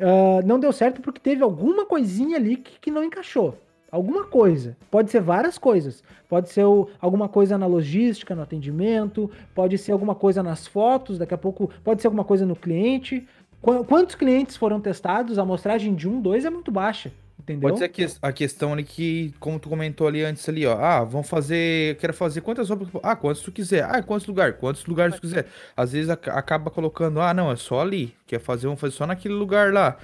Ah, 0.00 0.40
não 0.44 0.58
deu 0.58 0.72
certo 0.72 1.00
porque 1.00 1.20
teve 1.20 1.42
alguma 1.44 1.86
coisinha 1.86 2.36
ali 2.36 2.56
que, 2.56 2.80
que 2.80 2.90
não 2.90 3.04
encaixou. 3.04 3.56
Alguma 3.90 4.24
coisa. 4.24 4.76
Pode 4.90 5.10
ser 5.10 5.20
várias 5.22 5.56
coisas. 5.56 6.02
Pode 6.28 6.50
ser 6.50 6.64
o- 6.64 6.88
alguma 7.00 7.26
coisa 7.26 7.56
na 7.56 7.66
logística, 7.66 8.34
no 8.34 8.42
atendimento, 8.42 9.30
pode 9.54 9.78
ser 9.78 9.92
alguma 9.92 10.14
coisa 10.14 10.42
nas 10.42 10.66
fotos, 10.66 11.16
daqui 11.16 11.32
a 11.32 11.38
pouco 11.38 11.70
pode 11.82 12.02
ser 12.02 12.08
alguma 12.08 12.24
coisa 12.24 12.44
no 12.44 12.54
cliente. 12.54 13.26
Qu- 13.60 13.84
Quantos 13.84 14.14
clientes 14.14 14.56
foram 14.56 14.80
testados? 14.80 15.38
A 15.38 15.42
amostragem 15.42 15.94
de 15.94 16.08
um, 16.08 16.20
dois 16.20 16.44
é 16.44 16.50
muito 16.50 16.70
baixa, 16.70 17.10
entendeu? 17.38 17.68
Pode 17.70 17.78
ser 17.78 17.84
a, 17.84 17.88
que- 17.88 18.06
a 18.22 18.32
questão 18.32 18.72
ali 18.72 18.84
que, 18.84 19.34
como 19.40 19.58
tu 19.58 19.68
comentou 19.68 20.06
ali 20.06 20.22
antes 20.22 20.48
ali, 20.48 20.64
ó. 20.66 20.78
Ah, 20.78 21.02
vamos 21.04 21.28
fazer. 21.28 21.96
Quero 21.96 22.14
fazer 22.14 22.40
quantas 22.40 22.70
obras. 22.70 22.88
Ah, 23.02 23.16
quantos 23.16 23.42
tu 23.42 23.50
quiser. 23.52 23.84
Ah, 23.84 24.02
quantos 24.02 24.26
lugares? 24.26 24.56
Quantos 24.58 24.84
lugares 24.86 25.14
tu 25.16 25.20
quiser. 25.22 25.46
Às 25.76 25.92
vezes 25.92 26.08
ac- 26.10 26.28
acaba 26.30 26.70
colocando, 26.70 27.20
ah, 27.20 27.34
não, 27.34 27.50
é 27.50 27.56
só 27.56 27.80
ali. 27.80 28.14
Quer 28.28 28.38
fazer, 28.38 28.66
vamos 28.66 28.80
fazer 28.80 28.94
só 28.94 29.06
naquele 29.06 29.34
lugar 29.34 29.72
lá. 29.72 29.96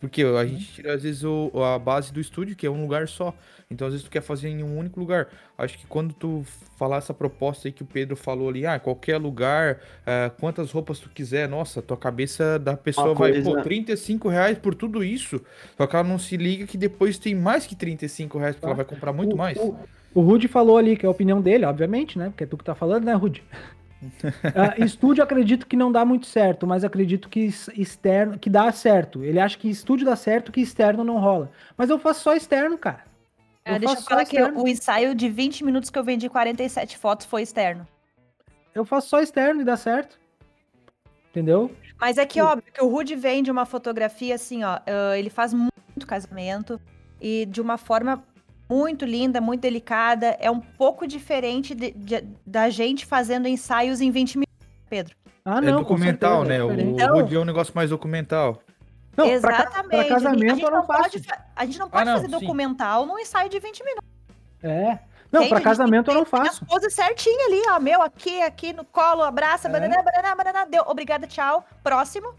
Porque 0.00 0.22
a 0.22 0.46
gente 0.46 0.66
tira, 0.72 0.94
às 0.94 1.02
vezes, 1.02 1.24
o, 1.24 1.50
a 1.54 1.78
base 1.78 2.12
do 2.12 2.20
estúdio, 2.20 2.54
que 2.54 2.64
é 2.64 2.70
um 2.70 2.80
lugar 2.80 3.08
só. 3.08 3.34
Então, 3.68 3.86
às 3.86 3.92
vezes, 3.92 4.04
tu 4.04 4.10
quer 4.10 4.20
fazer 4.20 4.48
em 4.48 4.62
um 4.62 4.78
único 4.78 5.00
lugar. 5.00 5.28
Acho 5.58 5.76
que 5.76 5.86
quando 5.86 6.14
tu 6.14 6.44
falar 6.78 6.98
essa 6.98 7.12
proposta 7.12 7.66
aí 7.66 7.72
que 7.72 7.82
o 7.82 7.86
Pedro 7.86 8.14
falou 8.14 8.48
ali, 8.48 8.64
ah, 8.64 8.78
qualquer 8.78 9.18
lugar, 9.18 9.80
uh, 10.02 10.30
quantas 10.38 10.70
roupas 10.70 11.00
tu 11.00 11.10
quiser, 11.10 11.48
nossa, 11.48 11.82
tua 11.82 11.96
cabeça 11.96 12.58
da 12.58 12.76
pessoa 12.76 13.14
vai, 13.14 13.32
coisa... 13.32 13.50
pô, 13.50 13.60
35 13.60 14.28
reais 14.28 14.58
por 14.58 14.74
tudo 14.74 15.02
isso. 15.02 15.40
Só 15.76 15.86
que 15.86 15.96
ela 15.96 16.06
não 16.06 16.18
se 16.18 16.36
liga 16.36 16.66
que 16.66 16.78
depois 16.78 17.18
tem 17.18 17.34
mais 17.34 17.66
que 17.66 17.74
35 17.74 18.38
reais, 18.38 18.54
porque 18.54 18.66
ela 18.66 18.76
vai 18.76 18.84
comprar 18.84 19.12
muito 19.12 19.34
o, 19.34 19.36
mais. 19.36 19.58
O, 19.58 19.76
o 20.14 20.20
Rude 20.20 20.46
falou 20.46 20.76
ali, 20.76 20.96
que 20.96 21.04
é 21.04 21.08
a 21.08 21.10
opinião 21.10 21.40
dele, 21.40 21.64
obviamente, 21.64 22.18
né? 22.18 22.28
Porque 22.28 22.44
é 22.44 22.46
tu 22.46 22.56
que 22.56 22.64
tá 22.64 22.74
falando, 22.74 23.04
né, 23.04 23.14
Rude? 23.14 23.42
Uh, 24.02 24.84
estúdio 24.84 25.22
acredito 25.22 25.66
que 25.66 25.76
não 25.76 25.92
dá 25.92 26.04
muito 26.04 26.26
certo, 26.26 26.66
mas 26.66 26.84
acredito 26.84 27.28
que 27.28 27.52
externo 27.74 28.38
que 28.38 28.50
dá 28.50 28.70
certo. 28.72 29.22
Ele 29.22 29.38
acha 29.38 29.56
que 29.56 29.68
estúdio 29.68 30.06
dá 30.06 30.16
certo, 30.16 30.50
que 30.50 30.60
externo 30.60 31.04
não 31.04 31.18
rola. 31.18 31.50
Mas 31.76 31.90
eu 31.90 31.98
faço 31.98 32.22
só 32.22 32.34
externo, 32.34 32.76
cara. 32.76 33.04
Eu 33.64 33.78
deixa 33.78 33.94
eu 33.94 34.02
falar 34.02 34.24
que 34.24 34.42
o 34.42 34.66
ensaio 34.66 35.14
de 35.14 35.28
20 35.28 35.64
minutos 35.64 35.88
que 35.88 35.98
eu 35.98 36.02
vendi 36.02 36.28
47 36.28 36.98
fotos 36.98 37.26
foi 37.26 37.42
externo. 37.42 37.86
Eu 38.74 38.84
faço 38.84 39.08
só 39.08 39.20
externo 39.20 39.60
e 39.60 39.64
dá 39.64 39.76
certo. 39.76 40.18
Entendeu? 41.30 41.70
Mas 42.00 42.18
é 42.18 42.26
que, 42.26 42.40
óbvio, 42.40 42.72
que 42.72 42.82
o 42.82 42.88
Rude 42.88 43.14
vende 43.14 43.50
uma 43.50 43.64
fotografia 43.64 44.34
assim, 44.34 44.64
ó. 44.64 44.78
Uh, 44.78 45.14
ele 45.16 45.30
faz 45.30 45.54
muito 45.54 46.06
casamento 46.06 46.80
e 47.20 47.46
de 47.46 47.60
uma 47.60 47.78
forma 47.78 48.24
muito 48.68 49.04
linda, 49.04 49.40
muito 49.40 49.60
delicada. 49.60 50.36
É 50.40 50.50
um 50.50 50.60
pouco 50.60 51.06
diferente 51.06 51.74
de, 51.74 51.90
de, 51.92 52.24
da 52.46 52.70
gente 52.70 53.04
fazendo 53.06 53.46
ensaios 53.46 54.00
em 54.00 54.10
20 54.10 54.34
minutos, 54.36 54.68
Pedro. 54.88 55.16
Ah, 55.44 55.60
não. 55.60 55.68
É 55.68 55.72
documental, 55.72 56.46
certeza, 56.46 56.66
né? 56.66 56.80
É 56.80 56.84
o 56.84 56.90
então, 56.90 57.14
Rude 57.16 57.34
é 57.34 57.38
um 57.38 57.44
negócio 57.44 57.72
mais 57.74 57.90
documental. 57.90 58.62
Não, 59.16 59.26
Exatamente. 59.26 59.88
Pra, 59.88 59.98
pra 59.98 60.08
casamento 60.08 60.60
eu 60.64 60.70
não, 60.70 60.86
faço. 60.86 61.02
Pode, 61.02 61.28
a 61.54 61.64
gente 61.66 61.78
não 61.78 61.90
pode 61.90 62.02
ah, 62.02 62.12
não, 62.12 62.20
fazer 62.20 62.34
sim. 62.34 62.40
documental 62.40 63.06
num 63.06 63.18
ensaio 63.18 63.50
de 63.50 63.58
20 63.58 63.84
minutos. 63.84 64.08
É. 64.62 64.98
Não, 65.30 65.48
para 65.48 65.60
casamento 65.60 66.10
eu 66.10 66.14
não 66.14 66.24
faço. 66.26 66.62
As 66.62 66.68
poses 66.68 66.94
certinho 66.94 67.46
ali, 67.46 67.62
ó. 67.70 67.80
Meu, 67.80 68.02
aqui, 68.02 68.42
aqui 68.42 68.72
no 68.72 68.84
colo, 68.84 69.22
abraça, 69.22 69.66
é. 69.66 69.72
banana, 69.72 70.02
banana, 70.02 70.34
banana, 70.34 70.66
deu. 70.66 70.84
Obrigada, 70.86 71.26
tchau. 71.26 71.66
Próximo. 71.82 72.34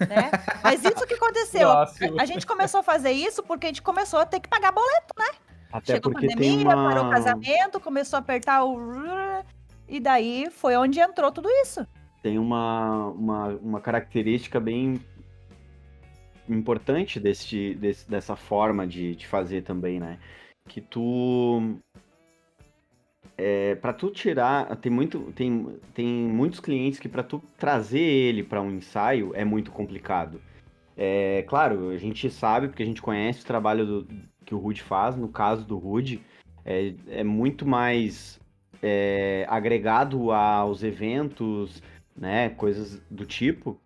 Né? 0.00 0.30
Mas 0.62 0.84
isso 0.84 1.06
que 1.06 1.14
aconteceu. 1.14 1.70
A, 1.70 1.86
a, 2.20 2.24
gente 2.24 2.46
começou 2.46 2.80
a 2.80 2.82
fazer 2.82 3.12
isso 3.12 3.42
porque 3.42 3.66
a 3.66 3.68
gente 3.68 3.82
começou 3.82 4.20
a 4.20 4.26
ter 4.26 4.40
que 4.40 4.48
pagar 4.48 4.72
boleto, 4.72 5.14
né? 5.18 5.26
Até 5.72 5.94
Chegou 5.94 6.12
a 6.12 6.14
pandemia, 6.14 6.64
uma... 6.64 6.90
parou 6.90 7.06
o 7.06 7.10
casamento, 7.10 7.80
começou 7.80 8.18
a 8.18 8.20
apertar 8.20 8.64
o. 8.64 8.78
E 9.88 9.98
daí 10.00 10.48
foi 10.50 10.76
onde 10.76 11.00
entrou 11.00 11.32
tudo 11.32 11.48
isso. 11.62 11.86
Tem 12.22 12.38
uma, 12.38 13.08
uma, 13.08 13.46
uma 13.48 13.80
característica 13.80 14.60
bem 14.60 15.00
importante 16.48 17.18
desse, 17.18 17.74
desse, 17.74 18.08
dessa 18.08 18.36
forma 18.36 18.86
de, 18.86 19.16
de 19.16 19.26
fazer 19.26 19.62
também, 19.62 19.98
né? 19.98 20.18
Que 20.68 20.80
tu. 20.80 21.78
É, 23.36 23.74
para 23.76 23.92
tu 23.92 24.10
tirar, 24.10 24.76
tem, 24.76 24.92
muito, 24.92 25.32
tem, 25.34 25.66
tem 25.94 26.06
muitos 26.06 26.60
clientes 26.60 26.98
que 26.98 27.08
para 27.08 27.22
tu 27.22 27.42
trazer 27.58 27.98
ele 27.98 28.42
para 28.42 28.60
um 28.60 28.70
ensaio 28.70 29.32
é 29.34 29.44
muito 29.44 29.70
complicado. 29.70 30.40
É, 30.96 31.42
claro, 31.48 31.90
a 31.90 31.96
gente 31.96 32.28
sabe, 32.30 32.68
porque 32.68 32.82
a 32.82 32.86
gente 32.86 33.00
conhece 33.00 33.42
o 33.42 33.46
trabalho 33.46 33.86
do, 33.86 34.08
que 34.44 34.54
o 34.54 34.58
Rude 34.58 34.82
faz, 34.82 35.16
no 35.16 35.28
caso 35.28 35.64
do 35.64 35.78
Rude, 35.78 36.20
é, 36.64 36.94
é 37.08 37.24
muito 37.24 37.66
mais 37.66 38.38
é, 38.82 39.46
agregado 39.48 40.30
aos 40.30 40.82
eventos, 40.82 41.82
né, 42.16 42.50
coisas 42.50 43.00
do 43.10 43.24
tipo, 43.24 43.80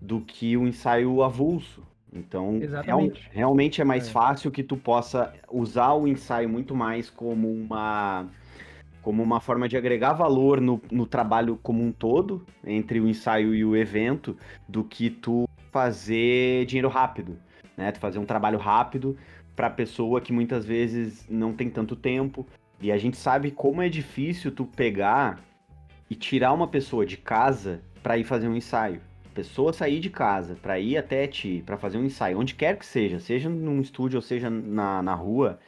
do 0.00 0.20
que 0.20 0.56
o 0.56 0.66
ensaio 0.66 1.22
avulso. 1.22 1.82
Então, 2.12 2.58
real, 2.84 3.10
realmente 3.30 3.80
é 3.80 3.84
mais 3.84 4.08
é. 4.08 4.10
fácil 4.10 4.50
que 4.50 4.64
tu 4.64 4.76
possa 4.76 5.32
usar 5.50 5.92
o 5.92 6.08
ensaio 6.08 6.48
muito 6.48 6.74
mais 6.74 7.08
como 7.08 7.50
uma 7.50 8.26
como 9.02 9.22
uma 9.22 9.40
forma 9.40 9.68
de 9.68 9.76
agregar 9.76 10.12
valor 10.12 10.60
no, 10.60 10.80
no 10.90 11.06
trabalho 11.06 11.58
como 11.62 11.82
um 11.82 11.92
todo, 11.92 12.44
entre 12.64 13.00
o 13.00 13.08
ensaio 13.08 13.54
e 13.54 13.64
o 13.64 13.76
evento, 13.76 14.36
do 14.68 14.84
que 14.84 15.10
tu 15.10 15.48
fazer 15.70 16.66
dinheiro 16.66 16.88
rápido, 16.88 17.38
né? 17.76 17.92
Tu 17.92 18.00
fazer 18.00 18.18
um 18.18 18.26
trabalho 18.26 18.58
rápido 18.58 19.16
para 19.54 19.70
pessoa 19.70 20.20
que 20.20 20.32
muitas 20.32 20.64
vezes 20.64 21.26
não 21.28 21.52
tem 21.52 21.70
tanto 21.70 21.94
tempo. 21.94 22.46
E 22.80 22.90
a 22.90 22.98
gente 22.98 23.16
sabe 23.16 23.50
como 23.50 23.82
é 23.82 23.88
difícil 23.88 24.50
tu 24.50 24.64
pegar 24.64 25.38
e 26.08 26.14
tirar 26.14 26.52
uma 26.52 26.66
pessoa 26.66 27.04
de 27.04 27.16
casa 27.16 27.82
para 28.02 28.16
ir 28.16 28.24
fazer 28.24 28.48
um 28.48 28.56
ensaio 28.56 29.00
pessoa 29.34 29.72
sair 29.72 30.00
de 30.00 30.10
casa 30.10 30.56
para 30.60 30.78
ir 30.78 30.96
até 30.96 31.26
ti, 31.26 31.62
para 31.64 31.78
fazer 31.78 31.98
um 31.98 32.04
ensaio, 32.04 32.38
onde 32.38 32.54
quer 32.54 32.76
que 32.76 32.84
seja, 32.84 33.18
seja 33.18 33.48
num 33.48 33.80
estúdio 33.80 34.18
ou 34.18 34.22
seja 34.22 34.50
na, 34.50 35.02
na 35.02 35.14
rua, 35.14 35.58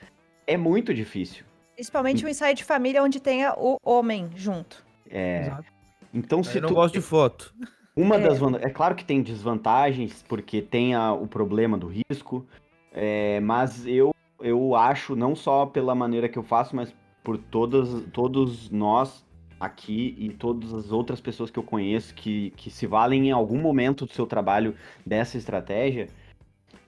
é 0.47 0.57
muito 0.57 0.93
difícil. 0.93 1.45
Principalmente 1.75 2.25
um 2.25 2.29
ensaio 2.29 2.55
de 2.55 2.65
família 2.65 3.03
onde 3.03 3.21
tenha 3.21 3.55
o 3.57 3.77
homem 3.83 4.31
junto. 4.35 4.85
É. 5.11 5.43
Exato. 5.43 5.65
Então 6.13 6.43
se 6.43 6.59
Eu 6.59 6.63
não 6.63 6.69
tu... 6.69 6.75
gosto 6.75 6.95
de 6.95 7.01
foto. 7.01 7.55
Uma 7.95 8.17
é. 8.17 8.21
das 8.21 8.41
é 8.63 8.71
claro 8.71 8.95
que 8.95 9.05
tem 9.05 9.23
desvantagens 9.23 10.25
porque 10.29 10.63
tem 10.63 10.95
a, 10.95 11.13
o 11.13 11.27
problema 11.27 11.77
do 11.77 11.87
risco, 11.87 12.47
é, 12.93 13.41
mas 13.41 13.87
eu 13.87 14.13
eu 14.41 14.75
acho 14.75 15.15
não 15.15 15.37
só 15.37 15.67
pela 15.67 15.95
maneira 15.95 16.29
que 16.29 16.39
eu 16.39 16.43
faço, 16.43 16.75
mas 16.75 16.95
por 17.23 17.39
todas 17.39 18.03
todos 18.13 18.71
nós 18.71 19.25
aqui 19.61 20.17
e 20.19 20.31
todas 20.31 20.75
as 20.75 20.91
outras 20.91 21.21
pessoas 21.21 21.51
que 21.51 21.59
eu 21.59 21.63
conheço 21.63 22.13
que, 22.15 22.51
que 22.57 22.69
se 22.69 22.85
valem 22.87 23.29
em 23.29 23.31
algum 23.31 23.59
momento 23.59 24.05
do 24.05 24.13
seu 24.13 24.27
trabalho 24.27 24.75
dessa 25.07 25.39
estratégia, 25.39 26.09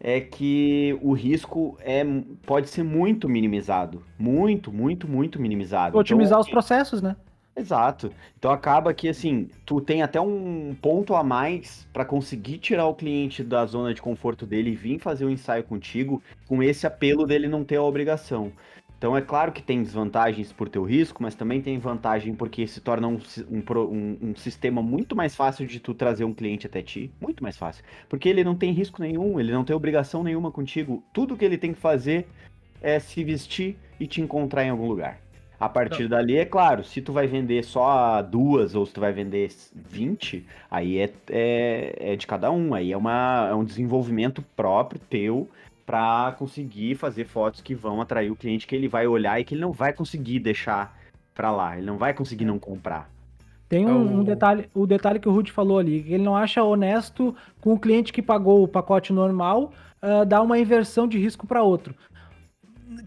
é 0.07 0.21
que 0.21 0.99
o 1.01 1.15
risco 1.15 1.79
é, 1.81 2.05
pode 2.45 2.69
ser 2.69 2.83
muito 2.83 3.27
minimizado. 3.27 4.03
Muito, 4.19 4.71
muito, 4.71 5.09
muito 5.09 5.41
minimizado. 5.41 5.97
Otimizar 5.97 6.39
então, 6.39 6.41
os 6.41 6.51
processos, 6.51 7.01
né? 7.01 7.17
Exato. 7.57 8.13
Então 8.39 8.51
acaba 8.51 8.93
que 8.93 9.09
assim, 9.09 9.49
tu 9.65 9.81
tem 9.81 10.03
até 10.03 10.21
um 10.21 10.77
ponto 10.83 11.15
a 11.15 11.25
mais 11.25 11.89
para 11.91 12.05
conseguir 12.05 12.59
tirar 12.59 12.87
o 12.87 12.95
cliente 12.95 13.43
da 13.43 13.65
zona 13.65 13.95
de 13.95 14.03
conforto 14.03 14.45
dele 14.45 14.73
e 14.73 14.75
vir 14.75 14.99
fazer 14.99 15.25
um 15.25 15.31
ensaio 15.31 15.65
contigo, 15.65 16.23
com 16.47 16.63
esse 16.63 16.87
apelo 16.87 17.25
dele 17.25 17.49
não 17.49 17.65
ter 17.65 17.77
a 17.77 17.83
obrigação. 17.83 18.53
Então 18.99 19.17
é 19.17 19.21
claro 19.21 19.53
que 19.53 19.63
tem 19.63 19.83
desvantagens 19.83 20.53
por 20.53 20.69
teu 20.69 20.83
risco, 20.83 21.23
mas 21.23 21.35
também 21.35 21.61
tem 21.61 21.79
vantagem 21.79 22.35
porque 22.35 22.67
se 22.67 22.81
torna 22.81 23.07
um, 23.07 23.19
um, 23.51 24.19
um, 24.23 24.37
sistema 24.37 24.83
muito 24.83 25.15
mais 25.15 25.35
fácil 25.35 25.67
de 25.67 25.79
tu 25.79 25.93
trazer 25.93 26.25
um 26.25 26.33
cliente 26.33 26.67
até 26.67 26.81
ti, 26.81 27.13
muito 27.21 27.43
mais 27.43 27.57
fácil, 27.57 27.85
porque 28.09 28.29
ele 28.29 28.43
não 28.43 28.55
tem 28.55 28.73
risco 28.73 29.03
nenhum, 29.03 29.39
ele 29.39 29.53
não 29.53 29.65
tem 29.65 29.77
obrigação 29.77 30.23
nenhuma 30.23 30.51
contigo. 30.51 31.05
Tudo 31.13 31.37
que 31.37 31.45
ele 31.45 31.59
tem 31.59 31.75
que 31.75 31.81
fazer 31.81 32.27
é 32.81 32.99
se 32.99 33.23
vestir 33.23 33.77
e 33.99 34.07
te 34.07 34.21
encontrar 34.21 34.65
em 34.65 34.71
algum 34.71 34.87
lugar. 34.87 35.19
A 35.59 35.69
partir 35.69 36.05
então, 36.05 36.19
dali, 36.19 36.37
é 36.37 36.45
claro, 36.45 36.85
se 36.85 37.01
tu 37.01 37.13
vai 37.13 37.27
vender 37.27 37.65
só 37.65 38.21
duas 38.21 38.75
ou 38.75 38.85
se 38.85 38.93
tu 38.93 39.01
vai 39.01 39.13
vender 39.13 39.51
20, 39.75 40.45
aí 40.71 40.99
é, 40.99 41.13
é, 41.31 42.13
é 42.13 42.17
de 42.17 42.27
cada 42.27 42.51
um, 42.51 42.75
aí 42.75 42.93
é, 42.93 42.97
uma, 42.97 43.49
é 43.51 43.55
um 43.55 43.65
desenvolvimento 43.65 44.43
próprio 44.57 45.01
teu 45.09 45.49
para 45.87 46.35
conseguir 46.39 46.95
fazer 46.95 47.24
fotos 47.24 47.61
que 47.61 47.74
vão 47.74 48.01
atrair 48.01 48.30
o 48.30 48.37
cliente 48.37 48.66
que 48.66 48.74
ele 48.74 48.89
vai 48.89 49.07
olhar 49.07 49.39
e 49.41 49.45
que 49.45 49.55
ele 49.55 49.61
não 49.61 49.72
vai 49.72 49.93
conseguir 49.93 50.39
deixar 50.39 50.97
para 51.35 51.51
lá, 51.51 51.76
ele 51.76 51.87
não 51.87 51.99
vai 51.99 52.14
conseguir 52.14 52.45
não 52.45 52.59
comprar. 52.59 53.11
Tem 53.68 53.87
um, 53.87 54.20
um, 54.20 54.24
detalhe, 54.24 54.68
o 54.72 54.87
detalhe 54.87 55.18
que 55.18 55.28
o 55.28 55.32
Ruth 55.32 55.49
falou 55.49 55.78
ali, 55.78 56.03
que 56.03 56.12
ele 56.12 56.22
não 56.22 56.37
acha 56.37 56.62
honesto 56.62 57.35
com 57.61 57.72
o 57.72 57.78
cliente 57.78 58.12
que 58.12 58.22
pagou 58.22 58.62
o 58.62 58.68
pacote 58.68 59.12
normal 59.12 59.72
uh, 60.03 60.24
dar 60.24 60.43
uma 60.43 60.59
inversão 60.59 61.09
de 61.09 61.18
risco 61.18 61.47
para 61.47 61.62
outro. 61.62 61.95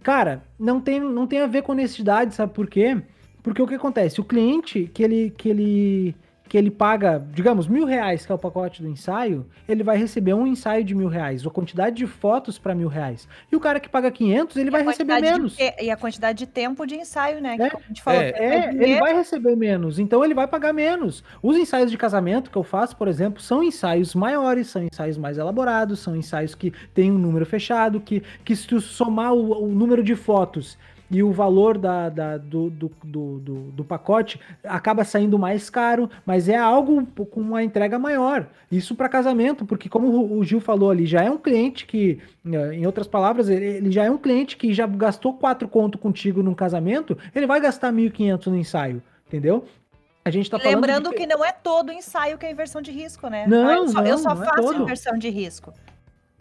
Cara, 0.03 0.43
não 0.59 0.81
tem, 0.81 0.99
não 0.99 1.25
tem 1.25 1.41
a 1.41 1.47
ver 1.47 1.61
com 1.61 1.71
honestidade, 1.71 2.35
sabe 2.35 2.53
por 2.53 2.67
quê? 2.67 3.01
Porque 3.41 3.61
o 3.61 3.67
que 3.67 3.75
acontece? 3.75 4.19
O 4.19 4.25
cliente 4.25 4.89
que 4.93 5.03
ele, 5.03 5.29
que 5.37 5.47
ele 5.47 6.15
que 6.47 6.57
ele 6.57 6.71
paga, 6.71 7.23
digamos, 7.33 7.67
mil 7.67 7.85
reais, 7.85 8.25
que 8.25 8.31
é 8.31 8.35
o 8.35 8.37
pacote 8.37 8.81
do 8.81 8.87
ensaio, 8.87 9.45
ele 9.67 9.83
vai 9.83 9.97
receber 9.97 10.33
um 10.33 10.47
ensaio 10.47 10.83
de 10.83 10.95
mil 10.95 11.07
reais, 11.07 11.45
a 11.45 11.49
quantidade 11.49 11.95
de 11.95 12.07
fotos 12.07 12.57
para 12.57 12.73
mil 12.73 12.87
reais. 12.87 13.27
E 13.51 13.55
o 13.55 13.59
cara 13.59 13.79
que 13.79 13.89
paga 13.89 14.09
500, 14.09 14.57
ele 14.57 14.69
e 14.69 14.71
vai 14.71 14.83
receber 14.83 15.21
menos. 15.21 15.55
De, 15.55 15.73
e 15.81 15.91
a 15.91 15.97
quantidade 15.97 16.37
de 16.37 16.47
tempo 16.47 16.85
de 16.85 16.95
ensaio, 16.95 17.41
né? 17.41 17.57
É, 17.59 18.01
falou, 18.01 18.21
é, 18.21 18.29
é 18.29 18.69
ele 18.73 18.99
vai 18.99 19.13
receber 19.13 19.55
menos, 19.55 19.99
então 19.99 20.23
ele 20.23 20.33
vai 20.33 20.47
pagar 20.47 20.73
menos. 20.73 21.23
Os 21.41 21.57
ensaios 21.57 21.91
de 21.91 21.97
casamento 21.97 22.49
que 22.49 22.57
eu 22.57 22.63
faço, 22.63 22.95
por 22.95 23.07
exemplo, 23.07 23.41
são 23.41 23.63
ensaios 23.63 24.15
maiores, 24.15 24.67
são 24.67 24.83
ensaios 24.83 25.17
mais 25.17 25.37
elaborados, 25.37 25.99
são 25.99 26.15
ensaios 26.15 26.55
que 26.55 26.71
têm 26.93 27.11
um 27.11 27.17
número 27.17 27.45
fechado, 27.45 27.99
que, 27.99 28.23
que 28.43 28.55
se 28.55 28.67
tu 28.67 28.79
somar 28.79 29.33
o, 29.33 29.65
o 29.65 29.67
número 29.67 30.03
de 30.03 30.15
fotos 30.15 30.77
e 31.09 31.23
o 31.23 31.31
valor 31.31 31.77
da, 31.77 32.09
da 32.09 32.37
do, 32.37 32.69
do, 32.69 32.91
do, 33.03 33.39
do, 33.71 33.83
pacote 33.83 34.39
acaba 34.63 35.03
saindo 35.03 35.39
mais 35.39 35.69
caro, 35.69 36.09
mas 36.25 36.49
é 36.49 36.57
algo 36.57 37.05
com 37.05 37.39
uma 37.39 37.63
entrega 37.63 37.97
maior. 37.97 38.47
Isso 38.71 38.95
para 38.95 39.07
casamento, 39.07 39.65
porque 39.65 39.87
como 39.87 40.37
o 40.37 40.43
Gil 40.43 40.59
falou 40.59 40.91
ali, 40.91 41.05
já 41.05 41.23
é 41.23 41.31
um 41.31 41.37
cliente 41.37 41.85
que, 41.85 42.19
eh, 42.45 42.73
em 42.73 42.85
outras 42.85 43.07
palavras, 43.07 43.49
ele 43.49 43.91
já 43.91 44.03
é 44.03 44.11
um 44.11 44.17
cliente 44.17 44.57
que 44.57 44.73
já 44.73 44.85
gastou 44.85 45.33
quatro 45.33 45.67
conto 45.67 45.97
contigo 45.97 46.43
num 46.43 46.53
casamento, 46.53 47.17
ele 47.33 47.47
vai 47.47 47.59
gastar 47.61 47.91
1.500 47.91 48.47
no 48.47 48.57
ensaio, 48.57 49.01
entendeu? 49.27 49.65
A 50.25 50.29
gente 50.29 50.49
tá 50.49 50.57
Lembrando 50.57 51.09
de- 51.09 51.15
que 51.15 51.25
não 51.25 51.43
é 51.43 51.53
todo 51.53 51.89
ensaio 51.89 52.37
que 52.37 52.45
é 52.45 52.51
inversão 52.51 52.81
de 52.81 52.91
risco, 52.91 53.29
né? 53.29 53.45
Não, 53.47 53.71
eu 53.71 53.87
só, 53.87 53.99
eu 54.01 54.09
não, 54.09 54.17
só 54.17 54.35
não 54.35 54.43
é 54.43 54.45
faço 54.45 54.61
todo. 54.61 54.81
inversão 54.81 55.17
de 55.17 55.29
risco. 55.29 55.73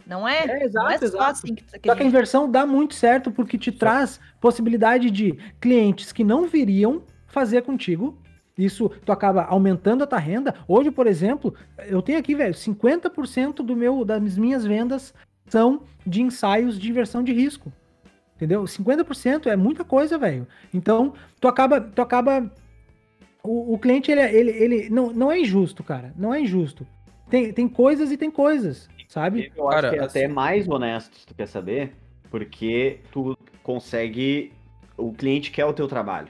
Não 0.06 0.26
é? 0.26 0.44
É, 0.44 0.46
não 0.46 0.54
é 0.54 0.64
exato, 0.64 0.98
só 0.98 1.04
exato. 1.04 1.22
assim 1.24 1.54
que, 1.54 1.64
que 1.64 1.88
Só 1.88 1.94
que 1.96 2.02
a 2.02 2.06
inversão 2.06 2.50
dá 2.50 2.64
muito 2.64 2.94
certo 2.94 3.30
porque 3.30 3.58
te 3.58 3.72
traz 3.72 4.20
possibilidade 4.40 5.10
de 5.10 5.36
clientes 5.60 6.12
que 6.12 6.22
não 6.22 6.46
viriam 6.46 7.02
fazer 7.26 7.62
contigo. 7.62 8.16
Isso, 8.56 8.88
tu 9.04 9.12
acaba 9.12 9.44
aumentando 9.44 10.04
a 10.04 10.06
tua 10.06 10.18
renda. 10.18 10.54
Hoje, 10.66 10.90
por 10.90 11.06
exemplo, 11.06 11.54
eu 11.88 12.00
tenho 12.00 12.18
aqui, 12.18 12.34
velho, 12.34 12.54
50% 12.54 13.56
do 13.56 13.76
meu, 13.76 14.04
das 14.04 14.38
minhas 14.38 14.64
vendas 14.64 15.12
são 15.48 15.82
de 16.06 16.22
ensaios 16.22 16.78
de 16.78 16.88
inversão 16.88 17.22
de 17.22 17.32
risco. 17.32 17.70
Entendeu? 18.36 18.62
50% 18.64 19.46
é 19.46 19.56
muita 19.56 19.84
coisa, 19.84 20.16
velho. 20.16 20.46
Então, 20.72 21.12
tu 21.40 21.48
acaba, 21.48 21.80
tu 21.80 22.00
acaba 22.00 22.50
o, 23.42 23.74
o 23.74 23.78
cliente 23.78 24.10
ele, 24.10 24.20
é- 24.20 24.34
ele, 24.34 24.50
ele 24.50 24.90
não, 24.90 25.10
não 25.12 25.32
é 25.32 25.40
injusto, 25.40 25.82
cara. 25.82 26.12
Não 26.16 26.32
é 26.32 26.40
injusto. 26.40 26.86
Tem, 27.28 27.52
tem 27.52 27.68
coisas 27.68 28.12
e 28.12 28.16
tem 28.16 28.30
coisas, 28.30 28.88
sabe? 29.08 29.52
Eu 29.56 29.68
acho 29.68 29.76
Cara, 29.82 29.90
que 29.90 29.96
é 30.00 30.04
até 30.04 30.24
assim- 30.24 30.34
mais 30.34 30.68
honesto, 30.68 31.16
se 31.18 31.26
tu 31.26 31.34
quer 31.34 31.46
saber, 31.46 31.92
porque 32.30 33.00
tu 33.10 33.36
consegue. 33.62 34.52
O 34.96 35.12
cliente 35.12 35.50
quer 35.50 35.64
o 35.66 35.72
teu 35.72 35.86
trabalho, 35.86 36.28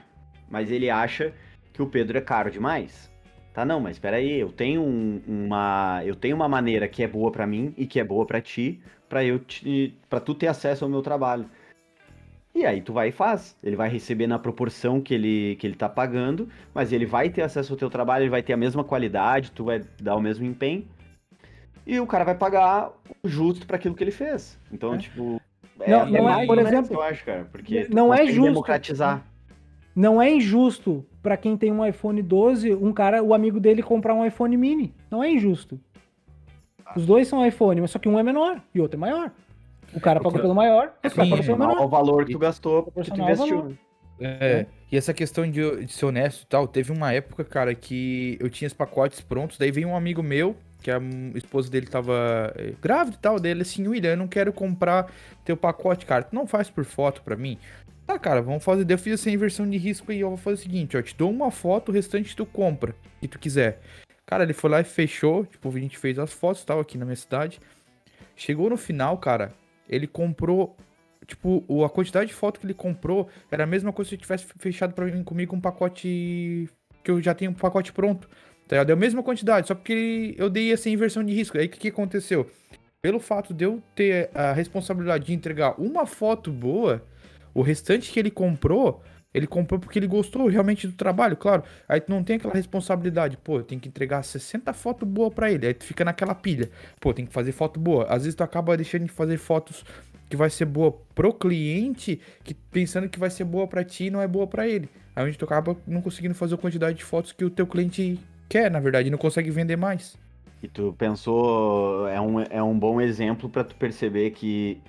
mas 0.49 0.69
ele 0.71 0.89
acha 0.89 1.33
que 1.71 1.81
o 1.81 1.87
Pedro 1.87 2.17
é 2.17 2.21
caro 2.21 2.51
demais. 2.51 3.09
Tá, 3.53 3.63
não, 3.65 3.79
mas 3.79 3.95
espera 3.95 4.17
aí, 4.17 4.39
eu 4.39 4.51
tenho 4.51 4.81
um- 4.83 5.21
uma, 5.27 6.01
eu 6.05 6.15
tenho 6.15 6.35
uma 6.35 6.47
maneira 6.47 6.87
que 6.87 7.01
é 7.01 7.07
boa 7.07 7.31
pra 7.31 7.47
mim 7.47 7.73
e 7.77 7.87
que 7.87 7.99
é 7.99 8.03
boa 8.03 8.25
pra 8.25 8.39
ti, 8.41 8.79
pra 9.09 9.23
eu 9.23 9.39
te, 9.39 9.95
para 10.09 10.19
tu 10.19 10.35
ter 10.35 10.47
acesso 10.47 10.83
ao 10.83 10.89
meu 10.91 11.01
trabalho. 11.01 11.49
E 12.53 12.65
aí 12.65 12.81
tu 12.81 12.91
vai 12.91 13.09
e 13.09 13.11
faz. 13.11 13.55
Ele 13.63 13.75
vai 13.75 13.87
receber 13.89 14.27
na 14.27 14.37
proporção 14.39 14.99
que 14.99 15.13
ele, 15.13 15.55
que 15.59 15.65
ele 15.65 15.75
tá 15.75 15.87
pagando, 15.87 16.49
mas 16.73 16.91
ele 16.91 17.05
vai 17.05 17.29
ter 17.29 17.41
acesso 17.43 17.73
ao 17.73 17.77
teu 17.77 17.89
trabalho, 17.89 18.23
ele 18.23 18.29
vai 18.29 18.43
ter 18.43 18.53
a 18.53 18.57
mesma 18.57 18.83
qualidade, 18.83 19.51
tu 19.51 19.63
vai 19.63 19.81
dar 20.01 20.15
o 20.15 20.21
mesmo 20.21 20.45
empenho. 20.45 20.85
E 21.87 21.99
o 22.01 22.05
cara 22.05 22.25
vai 22.25 22.35
pagar 22.35 22.91
o 23.23 23.27
justo 23.29 23.65
pra 23.65 23.77
aquilo 23.77 23.95
que 23.95 24.03
ele 24.03 24.11
fez. 24.11 24.59
Então, 24.71 24.93
É. 24.93 24.97
tipo. 24.97 25.41
Não, 25.87 26.05
não 26.05 26.17
é, 26.17 26.21
mais 26.21 26.47
por 26.47 26.57
exemplo, 26.59 26.95
eu 26.95 27.01
acho, 27.01 27.23
cara. 27.23 27.47
Porque 27.51 27.87
não 27.89 28.13
é 28.13 28.25
justo. 28.25 28.41
democratizar. 28.41 29.23
Não 29.95 30.21
é 30.21 30.29
injusto 30.31 31.05
pra 31.23 31.37
quem 31.37 31.55
tem 31.55 31.71
um 31.71 31.85
iPhone 31.85 32.21
12, 32.21 32.73
um 32.73 32.91
cara, 32.91 33.23
o 33.23 33.33
amigo 33.33 33.59
dele 33.59 33.81
comprar 33.81 34.13
um 34.13 34.25
iPhone 34.25 34.57
mini. 34.57 34.93
Não 35.09 35.23
é 35.23 35.31
injusto. 35.31 35.79
Os 36.95 37.05
dois 37.05 37.27
são 37.27 37.45
iPhone, 37.45 37.79
mas 37.81 37.91
só 37.91 37.99
que 37.99 38.09
um 38.09 38.19
é 38.19 38.23
menor 38.23 38.61
e 38.73 38.79
o 38.79 38.83
outro 38.83 38.97
é 38.97 38.99
maior. 38.99 39.31
O 39.93 39.99
cara 39.99 40.19
pagou 40.19 40.39
pelo 40.41 40.53
maior, 40.55 40.93
o 41.03 41.09
cara 41.09 41.15
pagou 41.15 41.37
pelo 41.43 41.57
menor. 41.57 41.77
ao 41.77 41.89
valor 41.89 42.25
que 42.25 42.33
tu 42.33 42.39
gastou, 42.39 42.91
que 42.91 43.11
tu 43.11 43.21
investiu. 43.21 43.77
É, 44.19 44.65
e 44.91 44.97
essa 44.97 45.13
questão 45.13 45.49
de, 45.49 45.85
de 45.85 45.93
ser 45.93 46.05
honesto 46.05 46.41
e 46.43 46.47
tal, 46.47 46.67
teve 46.67 46.91
uma 46.91 47.13
época, 47.13 47.43
cara, 47.43 47.73
que 47.75 48.35
eu 48.39 48.49
tinha 48.49 48.67
os 48.67 48.73
pacotes 48.73 49.21
prontos, 49.21 49.57
daí 49.57 49.71
veio 49.71 49.87
um 49.87 49.95
amigo 49.95 50.23
meu, 50.23 50.55
que 50.87 50.91
a 50.91 51.01
esposa 51.35 51.69
dele 51.69 51.85
tava 51.85 52.53
eh, 52.55 52.73
grávida 52.81 53.17
e 53.17 53.19
tal, 53.19 53.37
dele 53.41 53.61
assim, 53.63 53.85
William, 53.85 54.11
eu 54.11 54.17
não 54.17 54.27
quero 54.27 54.53
comprar 54.53 55.11
teu 55.43 55.57
pacote, 55.57 56.05
cara, 56.05 56.23
tu 56.23 56.33
não 56.33 56.47
faz 56.47 56.69
por 56.69 56.85
foto 56.85 57.21
pra 57.23 57.35
mim? 57.35 57.57
Tá, 58.05 58.17
cara, 58.17 58.41
vamos 58.41 58.63
fazer, 58.63 58.89
eu 58.89 58.97
fiz 58.97 59.15
essa 59.15 59.29
inversão 59.29 59.69
de 59.69 59.77
risco 59.77 60.13
aí, 60.13 60.21
eu 60.21 60.29
vou 60.29 60.37
fazer 60.37 60.53
o 60.53 60.63
seguinte, 60.63 60.95
ó, 60.95 61.01
te 61.01 61.13
dou 61.13 61.29
uma 61.29 61.51
foto, 61.51 61.89
o 61.89 61.91
restante 61.91 62.33
tu 62.33 62.45
compra, 62.45 62.95
que 63.19 63.27
tu 63.27 63.37
quiser. 63.37 63.81
Cara, 64.25 64.43
ele 64.43 64.53
foi 64.53 64.69
lá 64.69 64.79
e 64.79 64.85
fechou, 64.85 65.45
tipo, 65.45 65.67
a 65.67 65.77
gente 65.77 65.97
fez 65.97 66.17
as 66.17 66.31
fotos 66.31 66.63
e 66.63 66.65
tal, 66.65 66.79
aqui 66.79 66.97
na 66.97 67.03
minha 67.03 67.17
cidade. 67.17 67.59
Chegou 68.33 68.69
no 68.69 68.77
final, 68.77 69.17
cara, 69.17 69.53
ele 69.89 70.07
comprou 70.07 70.73
Tipo, 71.25 71.65
a 71.83 71.89
quantidade 71.89 72.27
de 72.27 72.33
foto 72.33 72.57
que 72.57 72.65
ele 72.65 72.73
comprou 72.73 73.27
era 73.51 73.65
a 73.65 73.67
mesma 73.67 73.91
coisa 73.91 74.07
se 74.07 74.15
tivesse 74.15 74.45
fechado 74.59 74.93
pra 74.93 75.03
mim 75.03 75.25
comigo 75.25 75.53
um 75.53 75.59
pacote. 75.59 76.69
Que 77.03 77.11
eu 77.11 77.21
já 77.21 77.33
tenho 77.33 77.51
um 77.51 77.53
pacote 77.53 77.91
pronto. 77.91 78.29
Tá 78.67 78.75
ligado? 78.75 78.89
É 78.89 78.93
a 78.93 78.97
mesma 78.97 79.23
quantidade, 79.23 79.67
só 79.67 79.75
porque 79.75 80.35
eu 80.37 80.49
dei 80.49 80.73
essa 80.73 80.89
inversão 80.89 81.23
de 81.23 81.33
risco. 81.33 81.57
Aí 81.57 81.67
o 81.67 81.69
que, 81.69 81.79
que 81.79 81.87
aconteceu? 81.87 82.49
Pelo 83.01 83.19
fato 83.19 83.53
de 83.53 83.63
eu 83.63 83.81
ter 83.95 84.29
a 84.33 84.51
responsabilidade 84.51 85.25
de 85.25 85.33
entregar 85.33 85.79
uma 85.79 86.05
foto 86.05 86.51
boa, 86.51 87.01
o 87.53 87.61
restante 87.61 88.11
que 88.11 88.19
ele 88.19 88.29
comprou, 88.29 89.01
ele 89.33 89.47
comprou 89.47 89.79
porque 89.79 89.99
ele 89.99 90.07
gostou 90.07 90.47
realmente 90.47 90.87
do 90.87 90.93
trabalho, 90.93 91.37
claro. 91.37 91.63
Aí 91.87 92.01
tu 92.01 92.09
não 92.09 92.23
tem 92.23 92.35
aquela 92.35 92.53
responsabilidade, 92.53 93.37
pô, 93.37 93.61
tenho 93.61 93.79
que 93.79 93.87
entregar 93.87 94.23
60 94.23 94.73
fotos 94.73 95.07
boas 95.07 95.33
pra 95.33 95.51
ele. 95.51 95.67
Aí 95.67 95.73
tu 95.73 95.85
fica 95.85 96.03
naquela 96.03 96.35
pilha, 96.35 96.69
pô, 96.99 97.13
tem 97.13 97.25
que 97.25 97.31
fazer 97.31 97.51
foto 97.51 97.79
boa. 97.79 98.05
Às 98.05 98.23
vezes 98.23 98.35
tu 98.35 98.43
acaba 98.43 98.75
deixando 98.75 99.05
de 99.05 99.11
fazer 99.11 99.37
fotos 99.37 99.85
que 100.29 100.35
vai 100.35 100.49
ser 100.49 100.65
boa 100.65 100.91
pro 101.15 101.33
cliente, 101.33 102.19
que 102.43 102.53
pensando 102.53 103.07
que 103.07 103.19
vai 103.19 103.29
ser 103.29 103.45
boa 103.45 103.65
pra 103.67 103.83
ti 103.83 104.05
e 104.05 104.09
não 104.09 104.21
é 104.21 104.27
boa 104.27 104.47
pra 104.47 104.67
ele. 104.67 104.89
Aí 105.15 105.25
onde 105.25 105.37
tu 105.37 105.45
acaba 105.45 105.77
não 105.87 106.01
conseguindo 106.01 106.35
fazer 106.35 106.55
a 106.55 106.57
quantidade 106.57 106.97
de 106.97 107.03
fotos 107.03 107.31
que 107.31 107.45
o 107.45 107.49
teu 107.49 107.65
cliente 107.65 108.19
quer, 108.47 108.71
na 108.71 108.79
verdade, 108.79 109.07
e 109.07 109.11
não 109.11 109.17
consegue 109.17 109.51
vender 109.51 109.75
mais. 109.75 110.17
E 110.61 110.67
tu 110.67 110.95
pensou, 110.97 112.07
é 112.07 112.19
um, 112.19 112.39
é 112.41 112.63
um 112.63 112.77
bom 112.77 112.99
exemplo 112.99 113.47
pra 113.49 113.63
tu 113.63 113.75
perceber 113.75 114.31
que, 114.31 114.81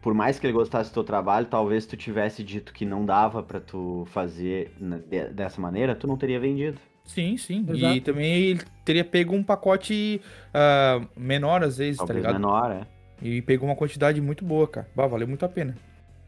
por 0.00 0.12
mais 0.14 0.38
que 0.38 0.46
ele 0.46 0.52
gostasse 0.52 0.90
do 0.90 0.94
teu 0.94 1.04
trabalho, 1.04 1.46
talvez 1.46 1.86
tu 1.86 1.96
tivesse 1.96 2.42
dito 2.42 2.72
que 2.72 2.84
não 2.84 3.04
dava 3.04 3.42
pra 3.42 3.60
tu 3.60 4.04
fazer 4.10 4.72
dessa 5.32 5.60
maneira, 5.60 5.94
tu 5.94 6.06
não 6.06 6.16
teria 6.16 6.40
vendido. 6.40 6.78
Sim, 7.04 7.36
sim. 7.36 7.64
E 7.68 7.72
Exato. 7.72 8.00
também 8.00 8.32
ele 8.32 8.60
teria 8.84 9.04
pego 9.04 9.34
um 9.34 9.42
pacote 9.42 10.20
ah, 10.52 11.00
menor 11.16 11.62
às 11.62 11.78
vezes, 11.78 11.98
tá 11.98 12.06
Talvez 12.06 12.24
ligado? 12.24 12.40
menor, 12.40 12.70
é. 12.72 12.86
E 13.20 13.40
pegou 13.42 13.68
uma 13.68 13.76
quantidade 13.76 14.20
muito 14.20 14.44
boa, 14.44 14.66
cara. 14.66 14.88
Bah, 14.94 15.06
valeu 15.06 15.28
muito 15.28 15.44
a 15.44 15.48
pena. 15.48 15.76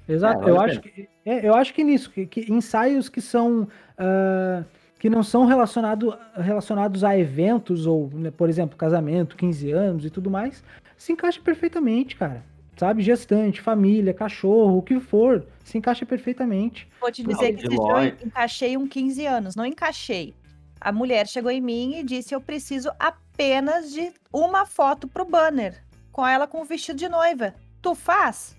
Exato. 0.09 0.47
É, 0.47 0.51
eu, 0.51 0.61
acho 0.61 0.81
que, 0.81 1.09
é, 1.25 1.49
eu 1.49 1.55
acho 1.55 1.75
que 1.75 1.83
nisso, 1.83 2.11
que, 2.11 2.27
que 2.27 2.53
ensaios 2.53 3.09
que 3.09 3.21
são. 3.21 3.67
ah, 3.99 4.63
que 5.05 5.11
não 5.11 5.23
são 5.23 5.45
relacionado, 5.45 6.19
relacionados 6.35 7.05
a 7.05 7.15
eventos, 7.15 7.85
ou, 7.85 8.09
né, 8.15 8.31
por 8.31 8.49
exemplo, 8.49 8.75
casamento, 8.75 9.37
15 9.37 9.71
anos 9.71 10.07
e 10.07 10.09
tudo 10.09 10.31
mais, 10.31 10.65
se 10.97 11.13
encaixa 11.13 11.39
perfeitamente, 11.43 12.17
cara. 12.17 12.43
Sabe? 12.75 13.03
Gestante, 13.03 13.61
família, 13.61 14.15
cachorro, 14.15 14.79
o 14.79 14.83
que 14.83 14.99
for, 14.99 15.47
se 15.63 15.77
encaixa 15.77 16.07
perfeitamente. 16.07 16.89
Vou 16.99 17.13
te 17.13 17.23
Não, 17.23 17.35
dizer 17.35 17.53
que 17.53 17.67
esse 17.67 17.69
dia 17.69 17.79
eu 17.79 18.27
encaixei 18.27 18.79
um 18.79 18.89
15 18.89 19.27
anos. 19.27 19.55
Não 19.55 19.67
encaixei. 19.67 20.33
A 20.81 20.91
mulher 20.91 21.29
chegou 21.29 21.51
em 21.51 21.61
mim 21.61 21.99
e 21.99 22.03
disse: 22.03 22.35
Eu 22.35 22.41
preciso 22.41 22.91
apenas 22.99 23.93
de 23.93 24.11
uma 24.33 24.65
foto 24.65 25.07
pro 25.07 25.27
banner. 25.27 25.85
Com 26.13 26.27
ela 26.27 26.47
com 26.47 26.63
o 26.63 26.65
vestido 26.65 26.99
de 26.99 27.11
noiva. 27.11 27.55
Tu 27.83 27.95
faz? 27.95 28.57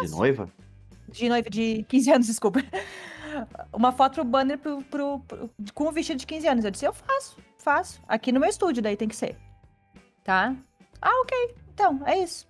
De 0.00 0.10
noiva? 0.12 0.48
De 1.10 1.28
noiva 1.28 1.50
de 1.50 1.84
15 1.90 2.10
anos, 2.10 2.26
desculpa. 2.28 2.64
Uma 3.72 3.92
foto 3.92 4.14
pro 4.14 4.24
banner 4.24 4.58
pro, 4.58 4.82
pro- 4.84 5.20
pro- 5.20 5.50
com 5.74 5.84
o 5.84 5.92
vestido 5.92 6.18
de 6.18 6.26
15 6.26 6.46
anos. 6.48 6.64
Eu 6.64 6.70
disse: 6.70 6.84
Eu 6.84 6.92
faço, 6.92 7.36
faço. 7.58 8.02
Aqui 8.06 8.32
no 8.32 8.40
meu 8.40 8.48
estúdio, 8.48 8.82
daí 8.82 8.96
tem 8.96 9.08
que 9.08 9.16
ser. 9.16 9.36
Tá? 10.24 10.54
Ah, 11.00 11.20
ok. 11.22 11.54
Então, 11.74 12.00
é 12.06 12.18
isso. 12.18 12.46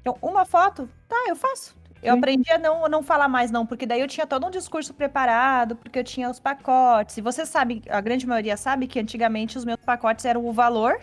Então, 0.00 0.16
uma 0.22 0.44
foto? 0.44 0.88
Tá, 1.08 1.16
eu 1.28 1.36
faço. 1.36 1.74
Eu 2.02 2.12
Sim. 2.12 2.18
aprendi 2.18 2.52
a 2.52 2.58
não, 2.58 2.86
não 2.86 3.02
falar 3.02 3.28
mais, 3.28 3.50
não, 3.50 3.64
porque 3.64 3.86
daí 3.86 4.00
eu 4.00 4.06
tinha 4.06 4.26
todo 4.26 4.46
um 4.46 4.50
discurso 4.50 4.92
preparado, 4.92 5.74
porque 5.74 5.98
eu 5.98 6.04
tinha 6.04 6.28
os 6.28 6.38
pacotes. 6.38 7.16
E 7.16 7.22
você 7.22 7.46
sabe, 7.46 7.82
a 7.88 8.00
grande 8.02 8.26
maioria 8.26 8.58
sabe 8.58 8.86
que 8.86 9.00
antigamente 9.00 9.56
os 9.56 9.64
meus 9.64 9.80
pacotes 9.80 10.24
eram 10.26 10.44
o 10.46 10.52
valor 10.52 11.00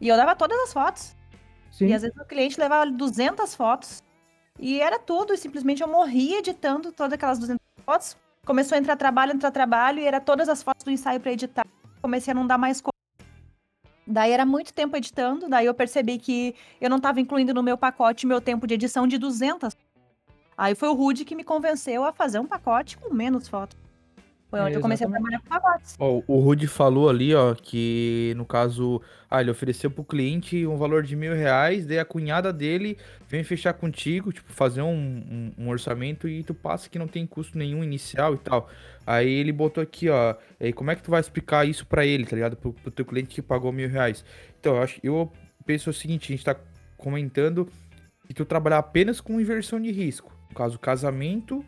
e 0.00 0.08
eu 0.08 0.16
dava 0.16 0.34
todas 0.34 0.58
as 0.60 0.72
fotos. 0.72 1.14
Sim. 1.70 1.88
E 1.88 1.94
às 1.94 2.00
vezes 2.02 2.16
o 2.16 2.24
cliente 2.24 2.58
levava 2.58 2.90
200 2.90 3.54
fotos 3.54 4.02
e 4.58 4.80
era 4.80 4.98
tudo, 4.98 5.34
e 5.34 5.36
simplesmente 5.36 5.82
eu 5.82 5.88
morria 5.88 6.38
editando 6.38 6.92
todas 6.92 7.12
aquelas 7.12 7.38
200 7.38 7.61
fotos. 7.82 8.16
Começou 8.44 8.76
a 8.76 8.78
entrar 8.78 8.96
trabalho, 8.96 9.32
entrar 9.32 9.50
trabalho, 9.50 10.00
e 10.00 10.04
era 10.04 10.20
todas 10.20 10.48
as 10.48 10.62
fotos 10.62 10.84
do 10.84 10.90
ensaio 10.90 11.20
para 11.20 11.32
editar. 11.32 11.66
Comecei 12.00 12.32
a 12.32 12.34
não 12.34 12.46
dar 12.46 12.58
mais 12.58 12.80
conta. 12.80 12.92
Daí 14.06 14.32
era 14.32 14.44
muito 14.44 14.74
tempo 14.74 14.96
editando, 14.96 15.48
daí 15.48 15.66
eu 15.66 15.74
percebi 15.74 16.18
que 16.18 16.54
eu 16.80 16.90
não 16.90 16.96
estava 16.96 17.20
incluindo 17.20 17.54
no 17.54 17.62
meu 17.62 17.78
pacote 17.78 18.26
meu 18.26 18.40
tempo 18.40 18.66
de 18.66 18.74
edição 18.74 19.06
de 19.06 19.16
200. 19.16 19.76
Aí 20.56 20.74
foi 20.74 20.88
o 20.88 20.92
Rude 20.92 21.24
que 21.24 21.34
me 21.34 21.44
convenceu 21.44 22.04
a 22.04 22.12
fazer 22.12 22.38
um 22.38 22.46
pacote 22.46 22.98
com 22.98 23.14
menos 23.14 23.48
fotos. 23.48 23.81
Foi 24.52 24.60
É, 24.60 24.64
onde 24.64 24.74
eu 24.74 24.80
comecei 24.82 25.06
a 25.06 25.10
trabalhar 25.10 25.40
com 25.40 25.48
pacotes. 25.48 25.96
Ó, 25.98 26.20
o 26.26 26.38
Rudy 26.40 26.66
falou 26.66 27.08
ali, 27.08 27.34
ó, 27.34 27.54
que 27.54 28.34
no 28.36 28.44
caso, 28.44 29.00
ah, 29.30 29.40
ele 29.40 29.50
ofereceu 29.50 29.90
pro 29.90 30.04
cliente 30.04 30.66
um 30.66 30.76
valor 30.76 31.02
de 31.02 31.16
mil 31.16 31.34
reais, 31.34 31.86
daí 31.86 31.98
a 31.98 32.04
cunhada 32.04 32.52
dele 32.52 32.98
vem 33.26 33.42
fechar 33.42 33.72
contigo, 33.72 34.30
tipo, 34.30 34.52
fazer 34.52 34.82
um, 34.82 34.92
um- 34.94 35.52
um 35.56 35.68
orçamento 35.70 36.28
e 36.28 36.42
tu 36.42 36.52
passa 36.52 36.90
que 36.90 36.98
não 36.98 37.08
tem 37.08 37.26
custo 37.26 37.56
nenhum 37.56 37.82
inicial 37.82 38.34
e 38.34 38.38
tal. 38.38 38.68
Aí 39.06 39.26
ele 39.32 39.52
botou 39.52 39.82
aqui, 39.82 40.10
ó, 40.10 40.34
aí 40.60 40.70
como 40.70 40.90
é 40.90 40.96
que 40.96 41.02
tu 41.02 41.10
vai 41.10 41.20
explicar 41.22 41.66
isso 41.66 41.86
pra 41.86 42.04
ele, 42.04 42.26
tá 42.26 42.36
ligado? 42.36 42.54
Pro, 42.54 42.74
pro 42.74 42.90
teu 42.90 43.06
cliente 43.06 43.34
que 43.34 43.40
pagou 43.40 43.72
mil 43.72 43.88
reais. 43.88 44.22
Então, 44.60 44.76
eu 44.76 44.82
acho, 44.82 45.00
eu 45.02 45.32
penso 45.64 45.88
o 45.88 45.94
seguinte, 45.94 46.30
a 46.30 46.36
gente 46.36 46.44
tá 46.44 46.54
comentando 46.98 47.66
que 48.26 48.34
tu 48.34 48.44
trabalhar 48.44 48.78
apenas 48.80 49.18
com 49.18 49.40
inversão 49.40 49.80
de 49.80 49.90
risco. 49.90 50.30
No 50.50 50.54
caso, 50.54 50.78
casamento, 50.78 51.64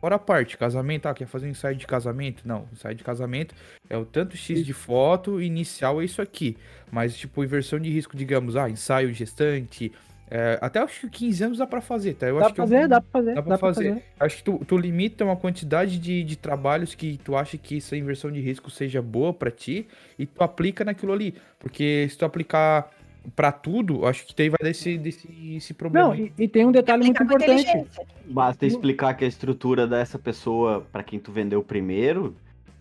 fora 0.00 0.16
a 0.16 0.18
parte. 0.18 0.56
Casamento, 0.58 1.06
ah, 1.06 1.14
quer 1.14 1.26
fazer 1.26 1.46
um 1.46 1.50
ensaio 1.50 1.76
de 1.76 1.86
casamento? 1.86 2.42
Não, 2.46 2.66
ensaio 2.72 2.94
de 2.94 3.04
casamento 3.04 3.54
é 3.88 3.96
o 3.96 4.04
tanto 4.04 4.36
X 4.36 4.64
de 4.64 4.72
foto, 4.72 5.40
inicial 5.40 6.00
é 6.00 6.04
isso 6.04 6.20
aqui. 6.22 6.56
Mas, 6.90 7.16
tipo, 7.16 7.42
inversão 7.44 7.78
de 7.78 7.90
risco, 7.90 8.16
digamos, 8.16 8.56
ah, 8.56 8.68
ensaio 8.68 9.12
gestante, 9.12 9.92
É, 10.30 10.58
até 10.60 10.78
acho 10.80 11.08
que 11.08 11.08
15 11.26 11.44
anos 11.44 11.58
dá 11.58 11.66
pra 11.66 11.80
fazer, 11.80 12.12
tá? 12.14 12.26
Eu 12.26 12.38
Dá 12.38 12.42
acho 12.42 12.52
pra 12.54 12.64
que 12.64 12.70
fazer, 12.70 12.82
eu, 12.84 12.88
dá 12.88 13.00
pra 13.00 13.10
fazer. 13.10 13.34
dá 13.34 13.42
pra 13.42 13.56
fazer. 13.56 14.04
Acho 14.20 14.36
que 14.36 14.42
tu, 14.44 14.62
tu 14.66 14.76
limita 14.76 15.24
uma 15.24 15.36
quantidade 15.36 15.98
de, 15.98 16.22
de 16.22 16.36
trabalhos 16.36 16.94
que 16.94 17.16
tu 17.24 17.34
acha 17.34 17.56
que 17.56 17.78
essa 17.78 17.96
inversão 17.96 18.30
de 18.30 18.38
risco 18.40 18.70
seja 18.70 19.00
boa 19.00 19.32
pra 19.32 19.50
ti 19.50 19.88
e 20.18 20.26
tu 20.26 20.42
aplica 20.44 20.84
naquilo 20.84 21.14
ali. 21.14 21.34
Porque 21.58 22.06
se 22.10 22.18
tu 22.18 22.26
aplicar 22.26 22.90
pra 23.34 23.50
tudo, 23.52 24.06
acho 24.06 24.26
que 24.26 24.34
daí 24.36 24.48
vai 24.48 24.58
dar 24.62 24.70
esse, 24.70 24.96
desse, 24.98 25.28
esse 25.56 25.74
problema. 25.74 26.06
Não, 26.08 26.12
aí. 26.12 26.32
e, 26.38 26.44
e 26.44 26.48
tem 26.48 26.66
um 26.66 26.72
detalhe 26.72 27.04
muito 27.04 27.22
importante. 27.22 27.86
Basta 28.26 28.66
explicar 28.66 29.14
que 29.14 29.24
a 29.24 29.28
estrutura 29.28 29.86
dessa 29.86 30.18
pessoa, 30.18 30.86
pra 30.92 31.02
quem 31.02 31.18
tu 31.18 31.32
vendeu 31.32 31.62
primeiro, 31.62 32.36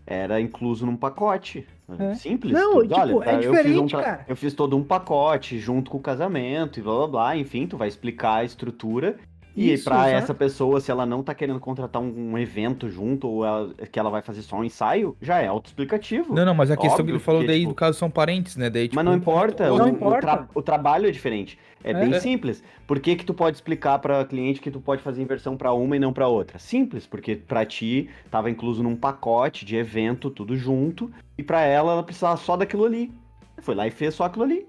era 0.06 0.40
incluso 0.40 0.86
num 0.86 0.96
pacote. 0.96 1.68
É. 2.00 2.16
Simples. 2.16 2.52
Não, 2.54 2.82
tipo, 2.82 2.96
olha, 3.00 3.12
é 3.14 3.24
tá, 3.24 3.34
eu 3.34 3.40
fiz 3.40 3.48
um 3.48 3.52
diferente, 3.64 3.90
tra- 3.92 4.04
cara. 4.04 4.26
Eu 4.28 4.36
fiz 4.36 4.54
todo 4.54 4.76
um 4.76 4.84
pacote 4.84 5.58
junto 5.58 5.90
com 5.90 5.98
o 5.98 6.02
casamento 6.02 6.80
e 6.80 6.84
blá 6.84 6.96
blá 6.98 7.08
blá. 7.08 7.38
Enfim, 7.38 7.66
tu 7.66 7.78
vai 7.78 7.88
explicar 7.88 8.36
a 8.36 8.44
estrutura. 8.44 9.18
E 9.60 9.72
exato. 9.72 10.08
essa 10.10 10.34
pessoa, 10.36 10.80
se 10.80 10.92
ela 10.92 11.04
não 11.06 11.24
tá 11.24 11.34
querendo 11.34 11.60
contratar 11.60 12.00
um, 12.00 12.32
um 12.34 12.38
evento 12.38 12.90
junto 12.90 13.28
ou 13.28 13.44
ela- 13.44 13.74
que 13.92 14.00
ela 14.00 14.10
vai 14.12 14.22
fazer 14.22 14.44
só 14.44 14.58
um 14.58 14.64
ensaio, 14.64 15.18
já 15.20 15.40
é 15.40 15.48
autoexplicativo. 15.48 16.34
Não, 16.36 16.46
não, 16.46 16.54
mas 16.54 16.70
a 16.70 16.76
questão 16.78 16.98
que 16.98 17.02
Óbvio, 17.02 17.16
ele 17.16 17.20
falou 17.24 17.42
porque, 17.42 17.52
daí, 17.52 17.60
tipo, 17.62 17.70
no 17.70 17.76
caso, 17.76 17.98
são 17.98 18.10
parentes, 18.10 18.56
né? 18.56 18.70
Daí, 18.70 18.84
tipo, 18.88 18.96
Mas 18.96 19.06
não 19.06 19.16
importa, 19.16 19.68
Não 19.70 19.86
o, 19.86 19.90
importa. 19.90 20.18
O, 20.18 20.22
tra- 20.22 20.48
o 20.56 20.62
trabalho 20.62 21.08
é 21.08 21.12
diferente. 21.12 21.58
É, 21.84 21.90
É. 21.92 21.94
bem 21.96 22.14
É. 22.14 22.20
simples. 22.20 22.64
Por 22.86 23.00
que 23.00 23.16
que 23.16 23.26
tu 23.26 23.34
pode 23.34 23.58
explicar 23.58 23.98
para 24.00 24.24
cliente 24.26 24.62
que 24.62 24.70
tu 24.70 24.80
pode 24.80 25.02
fazer 25.02 25.22
inversão 25.24 25.58
para 25.58 25.74
uma 25.74 25.96
e 25.96 26.00
não 26.00 26.14
para 26.14 26.28
outra? 26.28 26.60
Simples, 26.60 27.08
porque 27.08 27.36
para 27.36 27.66
ti 27.66 28.10
tava 28.30 28.52
incluso 28.52 28.84
num 28.84 28.96
pacote 28.96 29.66
de 29.66 29.76
evento, 29.76 30.30
tudo 30.30 30.56
junto, 30.56 31.12
e 31.38 31.42
para 31.42 31.62
ela 31.62 31.94
ela 31.94 32.04
precisava 32.04 32.38
só 32.38 32.56
daquilo 32.56 32.86
ali. 32.86 33.12
Foi 33.60 33.74
lá 33.74 33.88
e 33.88 33.92
fez 33.92 34.14
só 34.14 34.26
aquilo 34.26 34.44
ali. 34.44 34.68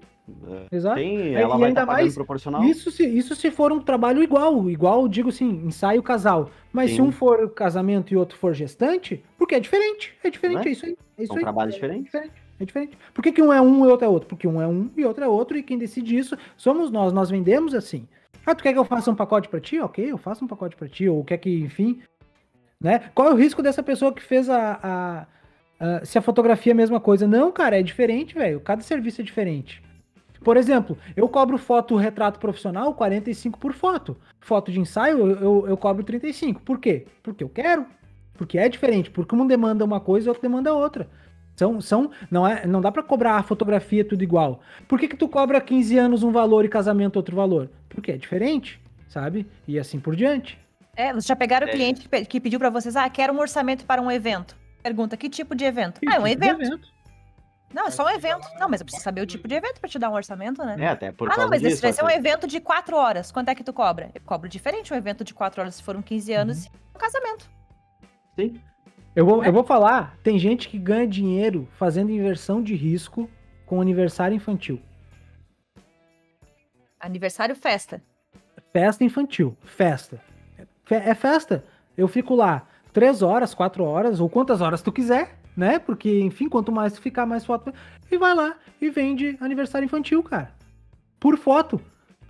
É, 0.71 0.75
Exato. 0.75 0.95
Tem, 0.95 1.35
É, 1.35 1.41
ela 1.41 1.55
e 1.55 1.59
vai 1.59 1.67
ainda 1.69 1.85
pagando 1.85 2.01
mais, 2.03 2.15
proporcional. 2.15 2.63
Isso 2.63 2.91
se, 2.91 3.05
isso 3.05 3.35
se 3.35 3.49
for 3.51 3.71
um 3.71 3.79
trabalho 3.79 4.21
igual, 4.23 4.69
igual, 4.69 5.07
digo 5.07 5.29
assim, 5.29 5.49
ensaio 5.65 6.01
casal. 6.03 6.49
Mas 6.71 6.91
se 6.91 6.97
Sim. 6.97 7.01
um 7.03 7.11
for 7.11 7.49
casamento 7.51 8.13
e 8.13 8.17
outro 8.17 8.37
for 8.37 8.53
gestante, 8.53 9.23
porque 9.37 9.55
é 9.55 9.59
diferente. 9.59 10.13
É 10.23 10.29
diferente, 10.29 10.65
é? 10.67 10.69
é 10.69 10.71
isso 10.71 10.85
aí. 10.85 10.97
É 11.17 11.23
isso 11.23 11.27
São 11.27 11.37
aí. 11.37 11.43
trabalhos 11.43 11.73
É 11.73 11.77
diferentes. 11.77 12.05
diferente. 12.05 12.33
É 12.59 12.65
diferente. 12.65 12.97
Por 13.13 13.21
que, 13.21 13.31
que 13.31 13.41
um 13.41 13.53
é 13.53 13.61
um 13.61 13.85
e 13.85 13.89
outro 13.89 14.05
é 14.05 14.09
outro? 14.09 14.27
Porque 14.27 14.47
um 14.47 14.61
é 14.61 14.67
um 14.67 14.89
e 14.97 15.05
outro 15.05 15.23
é 15.23 15.27
outro, 15.27 15.57
e 15.57 15.63
quem 15.63 15.77
decide 15.77 16.17
isso 16.17 16.37
somos 16.57 16.91
nós. 16.91 17.13
Nós 17.13 17.29
vendemos 17.29 17.73
assim. 17.73 18.07
Ah, 18.45 18.53
tu 18.53 18.63
quer 18.63 18.73
que 18.73 18.79
eu 18.79 18.85
faça 18.85 19.09
um 19.11 19.15
pacote 19.15 19.47
pra 19.47 19.59
ti? 19.59 19.79
Ok, 19.79 20.11
eu 20.11 20.17
faço 20.17 20.43
um 20.43 20.47
pacote 20.47 20.75
pra 20.75 20.87
ti. 20.87 21.07
Ou 21.07 21.23
quer 21.23 21.37
que, 21.37 21.61
enfim. 21.61 22.01
Né? 22.81 22.99
Qual 23.13 23.27
é 23.29 23.33
o 23.33 23.35
risco 23.35 23.61
dessa 23.61 23.83
pessoa 23.83 24.13
que 24.13 24.21
fez 24.21 24.49
a. 24.49 24.79
a- 24.81 25.27
a- 25.79 26.05
se 26.05 26.17
a 26.17 26.21
fotografia 26.21 26.71
é 26.71 26.73
a 26.73 26.75
mesma 26.75 26.99
coisa? 26.99 27.25
Não, 27.27 27.51
cara, 27.51 27.79
é 27.79 27.83
diferente, 27.83 28.33
velho. 28.35 28.59
Cada 28.59 28.81
serviço 28.81 29.21
é 29.21 29.23
diferente. 29.23 29.81
Por 30.43 30.55
exemplo, 30.57 30.97
eu 31.15 31.27
cobro 31.27 31.57
foto 31.57 31.95
retrato 31.95 32.39
profissional 32.39 32.93
45 32.93 33.59
por 33.59 33.73
foto. 33.73 34.17
Foto 34.39 34.71
de 34.71 34.79
ensaio 34.79 35.17
eu, 35.19 35.29
eu, 35.39 35.67
eu 35.69 35.77
cobro 35.77 36.03
35. 36.03 36.61
Por 36.61 36.79
quê? 36.79 37.05
Porque 37.21 37.43
eu 37.43 37.49
quero. 37.49 37.85
Porque 38.33 38.57
é 38.57 38.69
diferente. 38.69 39.09
Porque 39.11 39.35
um 39.35 39.45
demanda 39.45 39.83
uma 39.83 39.99
coisa 39.99 40.27
e 40.27 40.29
outro 40.29 40.41
demanda 40.41 40.73
outra. 40.73 41.09
São, 41.55 41.81
são, 41.81 42.09
não, 42.31 42.47
é, 42.47 42.65
não 42.65 42.79
dá 42.79 42.89
pra 42.89 43.03
cobrar 43.03 43.35
a 43.35 43.43
fotografia 43.43 44.05
tudo 44.05 44.23
igual. 44.23 44.61
Por 44.87 44.97
que, 44.97 45.09
que 45.09 45.17
tu 45.17 45.27
cobra 45.27 45.59
15 45.59 45.97
anos 45.97 46.23
um 46.23 46.31
valor 46.31 46.63
e 46.63 46.69
casamento 46.69 47.17
outro 47.17 47.35
valor? 47.35 47.69
Porque 47.89 48.13
é 48.13 48.17
diferente, 48.17 48.79
sabe? 49.09 49.45
E 49.67 49.77
assim 49.77 49.99
por 49.99 50.15
diante. 50.15 50.57
É, 50.95 51.09
vocês 51.11 51.25
já 51.25 51.35
pegaram 51.35 51.67
o 51.67 51.69
É. 51.69 51.73
cliente 51.73 51.99
que, 52.01 52.07
pe- 52.07 52.23
que 52.25 52.39
pediu 52.39 52.59
pra 52.59 52.69
vocês, 52.69 52.95
ah, 52.95 53.09
quero 53.09 53.33
um 53.33 53.39
orçamento 53.39 53.83
para 53.85 54.01
um 54.01 54.09
evento. 54.09 54.55
Pergunta, 54.81 55.17
que 55.17 55.29
tipo 55.29 55.53
de 55.53 55.65
evento? 55.65 55.99
Que 55.99 56.07
ah, 56.07 56.15
é 56.15 56.19
um 56.21 56.25
tipo 56.27 56.39
de 56.39 56.47
evento. 56.47 56.87
Não, 57.73 57.85
é 57.87 57.91
só 57.91 58.05
um 58.05 58.09
evento. 58.09 58.47
Não, 58.59 58.67
mas 58.67 58.81
eu 58.81 58.85
preciso 58.85 59.03
saber 59.03 59.21
o 59.21 59.25
tipo 59.27 59.47
de 59.47 59.53
evento 59.55 59.79
pra 59.79 59.89
te 59.89 59.99
dar 59.99 60.09
um 60.09 60.13
orçamento, 60.13 60.63
né? 60.65 60.75
É, 60.79 60.87
até 60.87 61.11
por 61.11 61.27
ah, 61.27 61.31
causa 61.31 61.43
não, 61.43 61.49
mas 61.49 61.61
disso. 61.61 61.73
esse 61.73 61.81
vai 61.81 61.93
ser 61.93 62.03
um 62.03 62.07
até. 62.07 62.15
evento 62.15 62.47
de 62.47 62.59
quatro 62.59 62.95
horas. 62.95 63.31
Quanto 63.31 63.49
é 63.49 63.55
que 63.55 63.63
tu 63.63 63.71
cobra? 63.71 64.09
Eu 64.15 64.21
cobro 64.25 64.49
diferente 64.49 64.91
um 64.93 64.97
evento 64.97 65.23
de 65.23 65.33
quatro 65.33 65.61
horas 65.61 65.75
se 65.75 65.83
for 65.83 65.95
um 65.95 66.01
15 66.01 66.33
anos 66.33 66.65
e 66.65 66.69
um 66.95 66.99
casamento. 66.99 67.49
Sim. 68.35 68.59
Eu 69.15 69.25
vou, 69.25 69.43
eu 69.43 69.51
vou 69.53 69.63
falar, 69.63 70.17
tem 70.23 70.39
gente 70.39 70.67
que 70.69 70.77
ganha 70.79 71.07
dinheiro 71.07 71.67
fazendo 71.77 72.11
inversão 72.11 72.61
de 72.63 72.75
risco 72.75 73.29
com 73.65 73.79
aniversário 73.81 74.35
infantil. 74.35 74.81
Aniversário, 76.99 77.55
festa. 77.55 78.01
Festa 78.73 79.03
infantil, 79.03 79.55
festa. 79.63 80.21
Fe- 80.83 80.95
É 80.95 81.15
festa. 81.15 81.63
Eu 81.97 82.07
fico 82.07 82.35
lá 82.35 82.67
três 82.93 83.21
horas, 83.21 83.53
quatro 83.53 83.83
horas, 83.83 84.19
ou 84.19 84.29
quantas 84.29 84.61
horas 84.61 84.81
tu 84.81 84.91
quiser, 84.91 85.38
né? 85.59 85.77
Porque, 85.77 86.21
enfim, 86.21 86.47
quanto 86.47 86.71
mais 86.71 86.97
ficar, 86.97 87.25
mais 87.25 87.45
foto. 87.45 87.73
E 88.09 88.17
vai 88.17 88.33
lá 88.33 88.55
e 88.81 88.89
vende 88.89 89.37
aniversário 89.41 89.85
infantil, 89.85 90.23
cara. 90.23 90.51
Por 91.19 91.37
foto. 91.37 91.79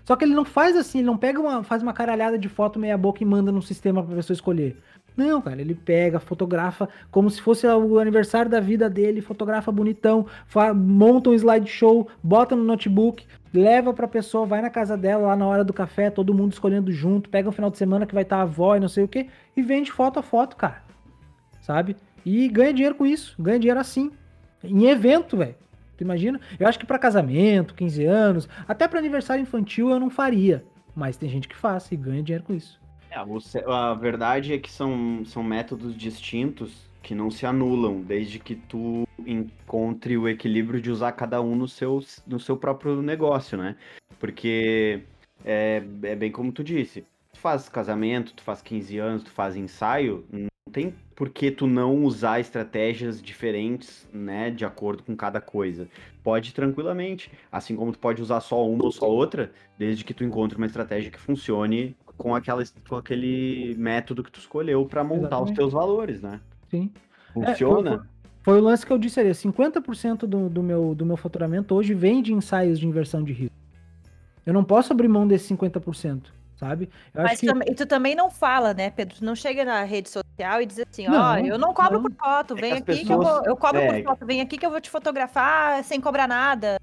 Só 0.04 0.16
que 0.16 0.26
ele 0.26 0.34
não 0.34 0.44
faz 0.44 0.76
assim, 0.76 0.98
ele 0.98 1.08
não 1.08 1.18
pega 1.18 1.40
uma, 1.40 1.64
faz 1.64 1.84
uma 1.84 1.94
caralhada 1.94 2.38
de 2.40 2.50
foto 2.50 2.80
meia 2.80 2.98
boca 2.98 3.22
e 3.22 3.26
manda 3.26 3.52
no 3.52 3.62
sistema 3.62 4.04
pra 4.04 4.16
pessoa 4.16 4.34
escolher. 4.34 4.76
Não, 5.16 5.40
cara, 5.42 5.62
ele 5.62 5.76
pega, 5.76 6.20
fotografa 6.20 6.90
como 7.12 7.30
se 7.30 7.40
fosse 7.42 7.68
o 7.68 8.00
aniversário 8.00 8.50
da 8.50 8.60
vida 8.60 8.90
dele, 8.90 9.22
fotografa 9.22 9.72
bonitão, 9.72 10.26
monta 10.76 11.30
um 11.30 11.34
slideshow, 11.34 12.08
bota 12.24 12.56
no 12.56 12.64
notebook, 12.64 13.26
leva 13.54 13.94
pra 13.94 14.08
pessoa, 14.08 14.46
vai 14.46 14.62
na 14.62 14.70
casa 14.70 14.98
dela 14.98 15.28
lá 15.28 15.36
na 15.36 15.46
hora 15.46 15.64
do 15.64 15.74
café, 15.74 16.10
todo 16.10 16.34
mundo 16.34 16.54
escolhendo 16.54 16.92
junto, 16.92 17.30
pega 17.30 17.50
um 17.50 17.52
final 17.52 17.70
de 17.70 17.78
semana 17.78 18.06
que 18.08 18.14
vai 18.14 18.24
estar 18.24 18.38
a 18.38 18.44
avó 18.44 18.76
e 18.76 18.80
não 18.80 18.88
sei 18.88 19.04
o 19.04 19.08
que, 19.08 19.28
e 19.56 19.62
vende 19.62 19.92
foto 19.92 20.20
a 20.20 20.24
foto, 20.24 20.56
cara. 20.56 20.82
Sabe? 21.62 21.96
E 22.26 22.48
ganha 22.50 22.74
dinheiro 22.74 22.96
com 22.96 23.06
isso, 23.06 23.36
ganha 23.40 23.60
dinheiro 23.60 23.80
assim. 23.80 24.12
Em 24.64 24.86
evento, 24.86 25.38
velho. 25.38 25.56
Tu 25.98 26.04
imagina? 26.04 26.40
Eu 26.58 26.68
acho 26.68 26.80
que 26.80 26.86
pra 26.86 26.98
casamento, 26.98 27.74
15 27.74 28.06
anos, 28.06 28.50
até 28.68 28.88
pra 28.88 29.00
aniversário 29.00 29.42
infantil 29.42 29.90
eu 29.90 30.00
não 30.00 30.10
faria. 30.10 30.64
Mas 30.96 31.18
tem 31.18 31.30
gente 31.30 31.48
que 31.48 31.56
faz 31.56 31.92
e 31.92 31.96
ganha 31.96 32.24
dinheiro 32.24 32.46
com 32.46 32.54
isso. 32.54 32.80
É, 33.12 33.18
a 33.66 33.94
verdade 33.94 34.54
é 34.54 34.58
que 34.58 34.72
são, 34.72 35.24
são 35.26 35.44
métodos 35.44 35.96
distintos 35.96 36.88
que 37.02 37.16
não 37.16 37.32
se 37.32 37.46
anulam, 37.46 38.02
desde 38.02 38.40
que 38.40 38.56
tu 38.56 39.08
encontre 39.26 40.18
o 40.18 40.28
equilíbrio 40.28 40.82
de 40.82 40.92
usar 40.92 41.12
cada 41.14 41.42
um 41.42 41.56
no 41.56 41.68
seu, 41.68 42.04
no 42.28 42.40
seu 42.40 42.56
próprio 42.56 43.02
negócio, 43.02 43.58
né? 43.58 43.76
Porque 44.20 45.04
é, 45.44 45.84
é 46.04 46.16
bem 46.16 46.32
como 46.32 46.52
tu 46.52 46.64
disse, 46.64 47.06
tu 47.40 47.42
faz 47.42 47.70
casamento, 47.70 48.34
tu 48.34 48.44
faz 48.44 48.62
15 48.62 48.98
anos, 48.98 49.24
tu 49.24 49.32
faz 49.32 49.56
ensaio, 49.56 50.26
não 50.32 50.50
tem 50.72 50.94
por 51.16 51.30
que 51.30 51.50
tu 51.50 51.68
não 51.68 52.04
usar 52.04 52.40
estratégias 52.40 53.22
diferentes, 53.22 54.08
né, 54.14 54.52
de 54.52 54.66
acordo 54.66 55.04
com 55.04 55.16
cada 55.16 55.40
coisa. 55.40 55.88
Pode 56.22 56.54
tranquilamente, 56.54 57.32
assim 57.52 57.76
como 57.76 57.94
tu 57.94 58.00
pode 58.00 58.22
usar 58.22 58.42
só 58.42 58.68
uma 58.70 58.84
ou 58.84 58.92
só 58.92 59.10
outra, 59.10 59.52
desde 59.78 60.04
que 60.04 60.14
tu 60.14 60.24
encontre 60.24 60.58
uma 60.58 60.66
estratégia 60.66 61.10
que 61.10 61.20
funcione 61.20 61.96
com, 62.18 62.36
aquela, 62.36 62.62
com 62.88 62.96
aquele 62.96 63.74
método 63.78 64.24
que 64.24 64.32
tu 64.32 64.40
escolheu 64.40 64.86
para 64.86 65.04
montar 65.04 65.28
Exatamente. 65.28 65.52
os 65.52 65.58
teus 65.58 65.74
valores, 65.74 66.22
né? 66.22 66.42
Sim. 66.70 66.92
Funciona? 67.34 68.06
Foi 68.42 68.60
o 68.60 68.64
lance 68.64 68.86
que 68.86 68.92
eu 68.92 68.98
disse 68.98 69.20
ali, 69.20 69.30
50% 69.30 70.20
do, 70.20 70.50
do, 70.50 70.64
meu, 70.64 70.94
do 70.94 71.06
meu 71.06 71.18
faturamento 71.18 71.74
hoje 71.76 71.94
vem 71.94 72.22
de 72.22 72.34
ensaios 72.34 72.80
de 72.80 72.88
inversão 72.88 73.24
de 73.24 73.34
risco. 73.34 73.56
Eu 74.46 74.54
não 74.54 74.64
posso 74.64 74.92
abrir 74.92 75.08
mão 75.08 75.28
desse 75.28 75.54
50%, 75.54 76.32
sabe? 76.60 76.89
Eu 77.14 77.24
Mas 77.24 77.41
acho 77.43 77.60
que... 77.66 77.74
tu 77.76 77.86
também 77.86 78.16
não 78.16 78.30
fala, 78.30 78.74
né, 78.74 78.89
Pedro? 78.89 79.16
Tu 79.18 79.26
não 79.26 79.36
chega 79.36 79.64
na 79.64 79.84
rede 79.84 80.10
social 80.10 80.62
e 80.62 80.66
diz 80.66 80.80
assim, 80.80 81.07
ó, 81.07 81.12
Não, 81.12 81.45
eu 81.45 81.57
não 81.57 81.74
cobro 81.74 82.01
não. 82.01 82.03
por 82.03 82.12
foto, 82.14 82.57
É 82.57 82.62
vem 82.62 82.70
que 82.84 82.91
as 82.91 82.97
aqui 82.97 83.05
que 83.07 83.14
eu 83.14 83.18
pessoas- 83.20 83.38
vou. 83.39 83.45
Eu 83.47 83.55
cobro 83.57 83.80
é. 83.82 84.01
por 84.01 84.10
foto, 84.10 84.26
vem 84.26 84.41
aqui 84.41 84.57
que 84.57 84.66
eu 84.66 84.70
vou 84.70 84.82
te 84.82 84.89
fotografar 84.89 85.84
sem 85.84 86.01
cobrar 86.01 86.28
nada. 86.28 86.78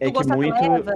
É 0.00 0.06
tu 0.06 0.12
que 0.12 0.18
gostar, 0.18 0.34
tu 0.34 0.38
muito, 0.38 0.60
leva. 0.60 0.92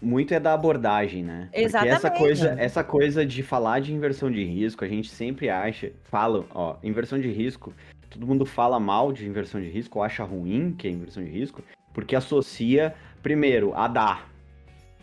muito 0.00 0.32
é 0.34 0.38
da 0.38 0.52
abordagem, 0.54 1.24
né? 1.24 1.48
Porque 1.50 1.64
essa 1.64 1.84
Exatamente. 1.86 2.18
coisa, 2.18 2.56
É. 2.58 2.64
essa 2.64 2.84
coisa 2.84 3.26
de 3.26 3.42
falar 3.42 3.80
de 3.80 3.92
inversão 3.92 4.30
de 4.30 4.44
risco, 4.44 4.84
a 4.84 4.88
gente 4.88 5.10
sempre 5.10 5.50
acha, 5.50 5.90
fala, 6.04 6.44
ó, 6.54 6.76
inversão 6.84 7.18
de 7.18 7.30
risco, 7.32 7.72
todo 8.10 8.26
mundo 8.26 8.46
fala 8.46 8.78
mal 8.78 9.12
de 9.12 9.26
inversão 9.26 9.60
de 9.60 9.68
risco, 9.68 9.98
ou 9.98 10.04
acha 10.04 10.22
ruim 10.22 10.72
que 10.78 10.86
é 10.86 10.90
inversão 10.90 11.24
de 11.24 11.30
risco, 11.30 11.62
porque 11.92 12.14
associa, 12.14 12.94
primeiro, 13.22 13.74
a 13.74 13.88
dar, 13.88 14.28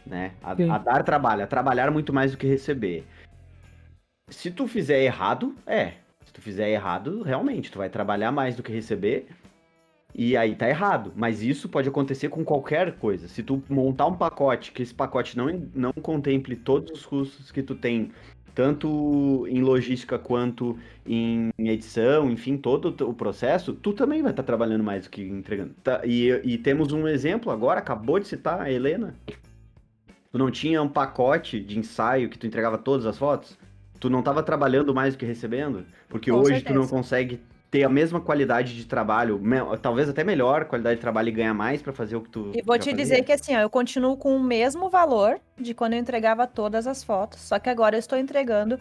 né? 0.06 0.32
A, 0.44 0.52
a 0.52 0.78
dar 0.78 1.04
trabalho, 1.04 1.44
a 1.44 1.48
trabalhar 1.48 1.92
muito 1.92 2.14
mais 2.14 2.32
do 2.32 2.38
que 2.38 2.48
receber. 2.48 3.06
Se 4.30 4.52
tu 4.52 4.68
fizer 4.68 5.02
errado, 5.04 5.56
é. 5.66 5.94
Se 6.26 6.34
tu 6.34 6.42
fizer 6.42 6.70
errado, 6.70 7.22
realmente, 7.22 7.72
tu 7.72 7.78
vai 7.78 7.90
trabalhar 7.90 8.32
mais 8.32 8.56
do 8.56 8.64
que 8.64 8.72
receber, 8.72 9.28
e 10.16 10.38
aí 10.38 10.56
tá 10.56 10.70
errado. 10.70 11.12
Mas 11.16 11.42
isso 11.42 11.68
pode 11.68 11.90
acontecer 11.90 12.30
com 12.30 12.44
qualquer 12.44 12.94
coisa. 12.94 13.28
Se 13.28 13.44
tu 13.44 13.62
montar 13.70 14.08
um 14.08 14.16
pacote, 14.16 14.72
que 14.72 14.82
esse 14.82 14.94
pacote 14.94 15.38
não, 15.38 15.48
não 15.74 15.94
contemple 15.94 16.56
todos 16.56 16.92
os 16.92 17.06
custos 17.06 17.52
que 17.52 17.62
tu 17.62 17.76
tem, 17.76 18.12
tanto 18.54 19.48
em 19.50 19.62
logística 19.62 20.20
quanto 20.20 20.78
em 21.06 21.52
edição, 21.58 22.30
enfim, 22.30 22.56
todo 22.56 22.96
o 23.08 23.14
processo, 23.14 23.74
tu 23.74 23.94
também 23.94 24.22
vai 24.22 24.32
estar 24.32 24.44
trabalhando 24.44 24.84
mais 24.84 25.06
do 25.06 25.10
que 25.10 25.24
entregando. 25.24 25.74
Tá, 25.84 26.02
e, 26.06 26.30
e 26.44 26.58
temos 26.58 26.94
um 26.94 27.08
exemplo 27.08 27.52
agora, 27.52 27.80
acabou 27.80 28.20
de 28.20 28.28
citar 28.28 28.62
a 28.62 28.72
Helena. 28.72 29.16
Tu 30.34 30.40
não 30.40 30.50
tinha 30.50 30.82
um 30.82 30.90
pacote 30.90 31.60
de 31.60 31.78
ensaio 31.78 32.28
que 32.28 32.40
tu 32.40 32.48
entregava 32.48 32.76
todas 32.76 33.06
as 33.06 33.16
fotos? 33.20 33.56
Tu 34.00 34.10
não 34.10 34.18
estava 34.20 34.42
trabalhando 34.42 34.92
mais 34.92 35.14
do 35.14 35.20
que 35.20 35.28
recebendo? 35.28 35.86
Porque 36.10 36.32
Com 36.32 36.40
hoje 36.40 36.60
tu 36.62 36.74
não 36.74 36.82
certeza. 36.82 36.90
consegue 36.96 37.40
ter 37.70 37.84
a 37.84 37.90
mesma 37.90 38.20
qualidade 38.20 38.76
de 38.76 38.86
trabalho, 38.88 39.40
talvez 39.80 40.10
até 40.10 40.24
melhor 40.24 40.66
qualidade 40.66 40.96
de 40.96 41.02
trabalho 41.02 41.28
e 41.30 41.32
ganhar 41.32 41.54
mais 41.54 41.84
pra 41.84 41.94
fazer 41.94 42.16
o 42.16 42.22
que 42.22 42.30
tu 42.30 42.52
E 42.56 42.64
vou 42.64 42.76
te 42.80 42.90
fazia? 42.90 42.94
dizer 42.96 43.22
que 43.24 43.32
assim, 43.32 43.56
ó, 43.56 43.60
eu 43.60 43.70
continuo 43.70 44.18
com 44.18 44.36
o 44.36 44.44
mesmo 44.44 44.90
valor 44.90 45.40
de 45.56 45.76
quando 45.76 45.94
eu 45.94 46.00
entregava 46.00 46.48
todas 46.48 46.88
as 46.88 47.04
fotos, 47.04 47.40
só 47.40 47.60
que 47.60 47.70
agora 47.70 47.96
eu 47.96 48.00
estou 48.00 48.18
entregando 48.18 48.80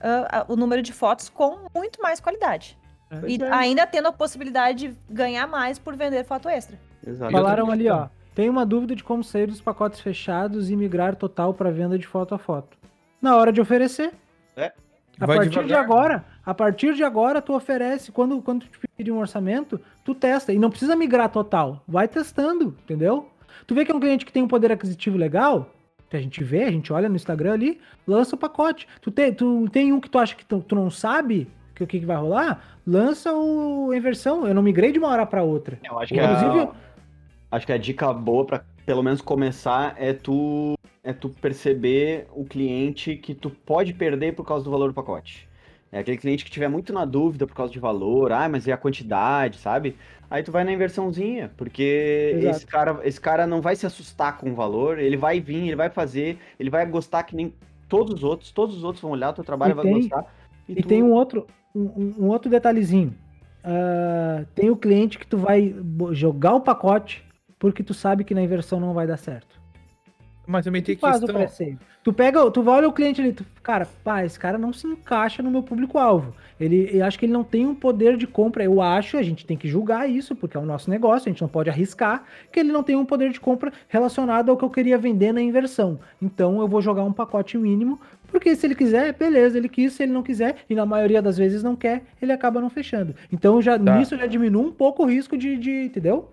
ah, 0.00 0.44
o 0.48 0.56
número 0.56 0.82
de 0.82 0.92
fotos 0.92 1.28
com 1.28 1.60
muito 1.72 2.02
mais 2.02 2.18
qualidade. 2.18 2.76
Pois 3.08 3.22
E 3.32 3.40
é. 3.40 3.52
ainda 3.52 3.86
tendo 3.86 4.08
a 4.08 4.12
possibilidade 4.12 4.88
de 4.88 4.96
ganhar 5.08 5.46
mais 5.46 5.78
por 5.78 5.94
vender 5.96 6.24
foto 6.24 6.48
extra. 6.48 6.76
Exato. 7.06 7.30
Falaram 7.30 7.70
ali, 7.70 7.88
ó. 7.88 8.08
Tem 8.34 8.48
uma 8.48 8.64
dúvida 8.64 8.94
de 8.96 9.04
como 9.04 9.22
sair 9.22 9.46
dos 9.46 9.60
pacotes 9.60 10.00
fechados 10.00 10.70
e 10.70 10.76
migrar 10.76 11.14
total 11.16 11.52
para 11.52 11.70
venda 11.70 11.98
de 11.98 12.06
foto 12.06 12.34
a 12.34 12.38
foto. 12.38 12.76
Na 13.20 13.36
hora 13.36 13.52
de 13.52 13.60
oferecer. 13.60 14.12
É. 14.56 14.72
A 15.20 15.26
Vai 15.26 15.36
partir 15.36 15.50
de 15.60 15.66
devagar. 15.66 15.84
agora, 15.84 16.24
a 16.44 16.54
partir 16.54 16.94
de 16.94 17.04
agora 17.04 17.42
tu 17.42 17.54
oferece, 17.54 18.10
quando, 18.10 18.40
quando 18.40 18.64
tu 18.64 18.70
te 18.80 18.88
pedir 18.96 19.12
um 19.12 19.18
orçamento, 19.18 19.78
tu 20.02 20.14
testa. 20.14 20.52
E 20.52 20.58
não 20.58 20.70
precisa 20.70 20.96
migrar 20.96 21.28
total. 21.28 21.82
Vai 21.86 22.08
testando, 22.08 22.74
entendeu? 22.82 23.28
Tu 23.66 23.74
vê 23.74 23.84
que 23.84 23.92
é 23.92 23.94
um 23.94 24.00
cliente 24.00 24.24
que 24.24 24.32
tem 24.32 24.42
um 24.42 24.48
poder 24.48 24.72
aquisitivo 24.72 25.18
legal, 25.18 25.68
que 26.08 26.16
a 26.16 26.20
gente 26.20 26.42
vê, 26.42 26.64
a 26.64 26.70
gente 26.70 26.92
olha 26.92 27.08
no 27.08 27.16
Instagram 27.16 27.52
ali, 27.52 27.80
lança 28.06 28.34
o 28.34 28.38
pacote. 28.38 28.88
Tu 29.02 29.10
tem, 29.10 29.32
tu 29.32 29.68
tem 29.70 29.92
um 29.92 30.00
que 30.00 30.08
tu 30.08 30.18
acha 30.18 30.34
que 30.34 30.44
tu, 30.44 30.60
tu 30.60 30.74
não 30.74 30.90
sabe 30.90 31.46
que 31.74 31.84
o 31.84 31.86
que, 31.86 32.00
que 32.00 32.06
vai 32.06 32.16
rolar, 32.16 32.78
lança 32.86 33.32
o 33.34 33.92
em 33.92 34.00
versão. 34.00 34.46
Eu 34.46 34.54
não 34.54 34.62
migrei 34.62 34.90
de 34.92 34.98
uma 34.98 35.08
hora 35.08 35.26
para 35.26 35.42
outra. 35.42 35.78
Eu 35.84 35.98
acho 35.98 36.12
que, 36.14 36.18
Inclusive- 36.20 36.60
a, 36.60 36.72
acho 37.52 37.66
que 37.66 37.72
a 37.72 37.78
dica 37.78 38.12
boa 38.12 38.44
pra 38.44 38.64
pelo 38.84 39.02
menos 39.02 39.20
começar 39.20 39.94
é 39.98 40.12
tu 40.12 40.74
é 41.04 41.12
tu 41.12 41.28
perceber 41.28 42.26
o 42.34 42.44
cliente 42.44 43.16
que 43.16 43.34
tu 43.34 43.50
pode 43.50 43.92
perder 43.92 44.34
por 44.34 44.44
causa 44.44 44.64
do 44.64 44.70
valor 44.70 44.88
do 44.88 44.94
pacote. 44.94 45.48
É 45.90 45.98
aquele 45.98 46.16
cliente 46.16 46.44
que 46.44 46.50
tiver 46.50 46.68
muito 46.68 46.92
na 46.92 47.04
dúvida 47.04 47.46
por 47.46 47.54
causa 47.54 47.72
de 47.72 47.78
valor, 47.78 48.32
ah, 48.32 48.48
mas 48.48 48.66
e 48.66 48.72
a 48.72 48.76
quantidade, 48.76 49.58
sabe? 49.58 49.96
Aí 50.30 50.42
tu 50.42 50.50
vai 50.50 50.64
na 50.64 50.72
inversãozinha, 50.72 51.50
porque 51.56 52.34
Exato. 52.38 52.56
esse 52.56 52.66
cara, 52.66 53.00
esse 53.04 53.20
cara 53.20 53.46
não 53.46 53.60
vai 53.60 53.76
se 53.76 53.84
assustar 53.84 54.38
com 54.38 54.50
o 54.50 54.54
valor, 54.54 54.98
ele 54.98 55.16
vai 55.16 55.38
vir, 55.40 55.66
ele 55.66 55.76
vai 55.76 55.90
fazer, 55.90 56.38
ele 56.58 56.70
vai 56.70 56.86
gostar 56.86 57.24
que 57.24 57.36
nem 57.36 57.52
todos 57.88 58.14
os 58.14 58.24
outros, 58.24 58.50
todos 58.52 58.76
os 58.76 58.84
outros 58.84 59.02
vão 59.02 59.10
olhar 59.10 59.30
o 59.30 59.34
teu 59.34 59.44
trabalho, 59.44 59.72
E 59.72 59.74
vai 59.74 59.84
tem- 59.84 59.94
gostar. 59.94 60.24
E 60.68 60.76
tu- 60.82 60.88
tem 60.88 61.02
um 61.02 61.12
outro, 61.12 61.46
um, 61.74 62.14
um- 62.18 62.28
outro 62.28 62.48
detalhezinho. 62.50 63.12
Ah, 63.62 64.44
tem 64.54 64.70
o 64.70 64.76
cliente 64.76 65.18
que 65.18 65.26
tu 65.26 65.36
vai 65.36 65.74
jogar 66.12 66.54
o 66.54 66.60
pacote 66.60 67.22
porque 67.62 67.80
tu 67.84 67.94
sabe 67.94 68.24
que 68.24 68.34
na 68.34 68.42
inversão 68.42 68.80
não 68.80 68.92
vai 68.92 69.06
dar 69.06 69.16
certo. 69.16 69.60
Mas 70.44 70.64
também 70.64 70.82
tem 70.82 70.96
Tu 70.96 71.00
faz 71.00 71.18
o 71.18 71.20
questão. 71.20 71.36
pré-save. 71.36 71.78
Tu 72.02 72.12
pega, 72.12 72.50
tu 72.50 72.60
vai 72.60 72.78
olhar 72.78 72.88
o 72.88 72.92
cliente 72.92 73.20
ali, 73.20 73.32
tu, 73.32 73.46
cara, 73.62 73.86
pá, 74.02 74.24
esse 74.24 74.36
cara 74.36 74.58
não 74.58 74.72
se 74.72 74.84
encaixa 74.88 75.40
no 75.44 75.48
meu 75.52 75.62
público-alvo. 75.62 76.34
Ele, 76.58 76.90
eu 76.92 77.04
acho 77.04 77.16
que 77.16 77.24
ele 77.26 77.32
não 77.32 77.44
tem 77.44 77.64
um 77.64 77.76
poder 77.76 78.16
de 78.16 78.26
compra. 78.26 78.64
Eu 78.64 78.82
acho, 78.82 79.16
a 79.16 79.22
gente 79.22 79.46
tem 79.46 79.56
que 79.56 79.68
julgar 79.68 80.10
isso, 80.10 80.34
porque 80.34 80.56
é 80.56 80.60
o 80.60 80.66
nosso 80.66 80.90
negócio, 80.90 81.28
a 81.28 81.32
gente 81.32 81.40
não 81.40 81.48
pode 81.48 81.70
arriscar 81.70 82.24
que 82.50 82.58
ele 82.58 82.72
não 82.72 82.82
tem 82.82 82.96
um 82.96 83.04
poder 83.06 83.30
de 83.30 83.38
compra 83.38 83.72
relacionado 83.88 84.50
ao 84.50 84.56
que 84.56 84.64
eu 84.64 84.70
queria 84.70 84.98
vender 84.98 85.30
na 85.32 85.40
inversão. 85.40 86.00
Então 86.20 86.60
eu 86.60 86.66
vou 86.66 86.82
jogar 86.82 87.04
um 87.04 87.12
pacote 87.12 87.56
mínimo, 87.56 88.00
porque 88.26 88.56
se 88.56 88.66
ele 88.66 88.74
quiser, 88.74 89.12
beleza, 89.16 89.56
ele 89.56 89.68
quis, 89.68 89.92
se 89.92 90.02
ele 90.02 90.10
não 90.12 90.24
quiser, 90.24 90.56
e 90.68 90.74
na 90.74 90.84
maioria 90.84 91.22
das 91.22 91.38
vezes 91.38 91.62
não 91.62 91.76
quer, 91.76 92.02
ele 92.20 92.32
acaba 92.32 92.60
não 92.60 92.68
fechando. 92.68 93.14
Então 93.30 93.62
já 93.62 93.78
Tá. 93.78 93.96
nisso 93.96 94.16
já 94.16 94.26
diminui 94.26 94.64
um 94.66 94.72
pouco 94.72 95.04
o 95.04 95.06
risco 95.06 95.38
de, 95.38 95.56
de 95.56 95.84
entendeu? 95.84 96.28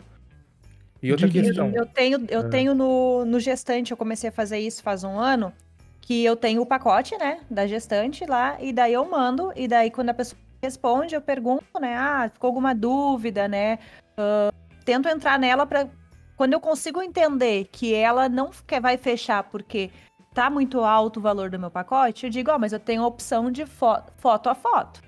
E 1.01 1.11
outra 1.11 1.27
de- 1.27 1.41
questão. 1.41 1.71
Eu 1.73 1.85
tenho, 1.85 2.25
eu 2.29 2.41
Ah. 2.41 2.49
tenho 2.49 2.73
no, 2.75 3.23
no 3.25 3.39
gestante, 3.39 3.91
eu 3.91 3.97
comecei 3.97 4.29
a 4.29 4.33
fazer 4.33 4.59
isso 4.59 4.83
faz 4.83 5.03
um 5.03 5.17
ano, 5.19 5.53
que 6.01 6.23
eu 6.25 6.35
tenho 6.35 6.61
o 6.61 6.65
pacote, 6.65 7.17
né, 7.17 7.39
da 7.49 7.67
gestante 7.67 8.25
lá, 8.25 8.57
e 8.59 8.73
daí 8.73 8.93
eu 8.93 9.05
mando, 9.09 9.51
e 9.55 9.67
daí 9.67 9.91
quando 9.91 10.09
a 10.09 10.13
pessoa 10.13 10.39
responde, 10.61 11.15
eu 11.15 11.21
pergunto, 11.21 11.63
né, 11.79 11.95
ah, 11.95 12.29
ficou 12.33 12.47
alguma 12.47 12.73
dúvida, 12.75 13.47
né, 13.47 13.79
ah, 14.17 14.51
tento 14.83 15.07
entrar 15.07 15.37
nela 15.39 15.65
para 15.65 15.87
quando 16.35 16.53
eu 16.53 16.59
consigo 16.59 17.01
entender 17.01 17.67
que 17.71 17.93
ela 17.93 18.27
não 18.27 18.49
quer, 18.65 18.81
vai 18.81 18.97
fechar 18.97 19.43
porque 19.43 19.91
tá 20.33 20.49
muito 20.49 20.81
alto 20.83 21.17
o 21.19 21.21
valor 21.21 21.49
do 21.49 21.59
meu 21.59 21.69
pacote, 21.71 22.25
eu 22.25 22.29
digo, 22.29 22.49
ó, 22.51 22.57
mas 22.57 22.73
eu 22.73 22.79
tenho 22.79 23.03
a 23.03 23.07
opção 23.07 23.51
de 23.51 23.65
fo- 23.65 24.01
foto 24.17 24.49
a 24.49 24.55
foto. 24.55 25.01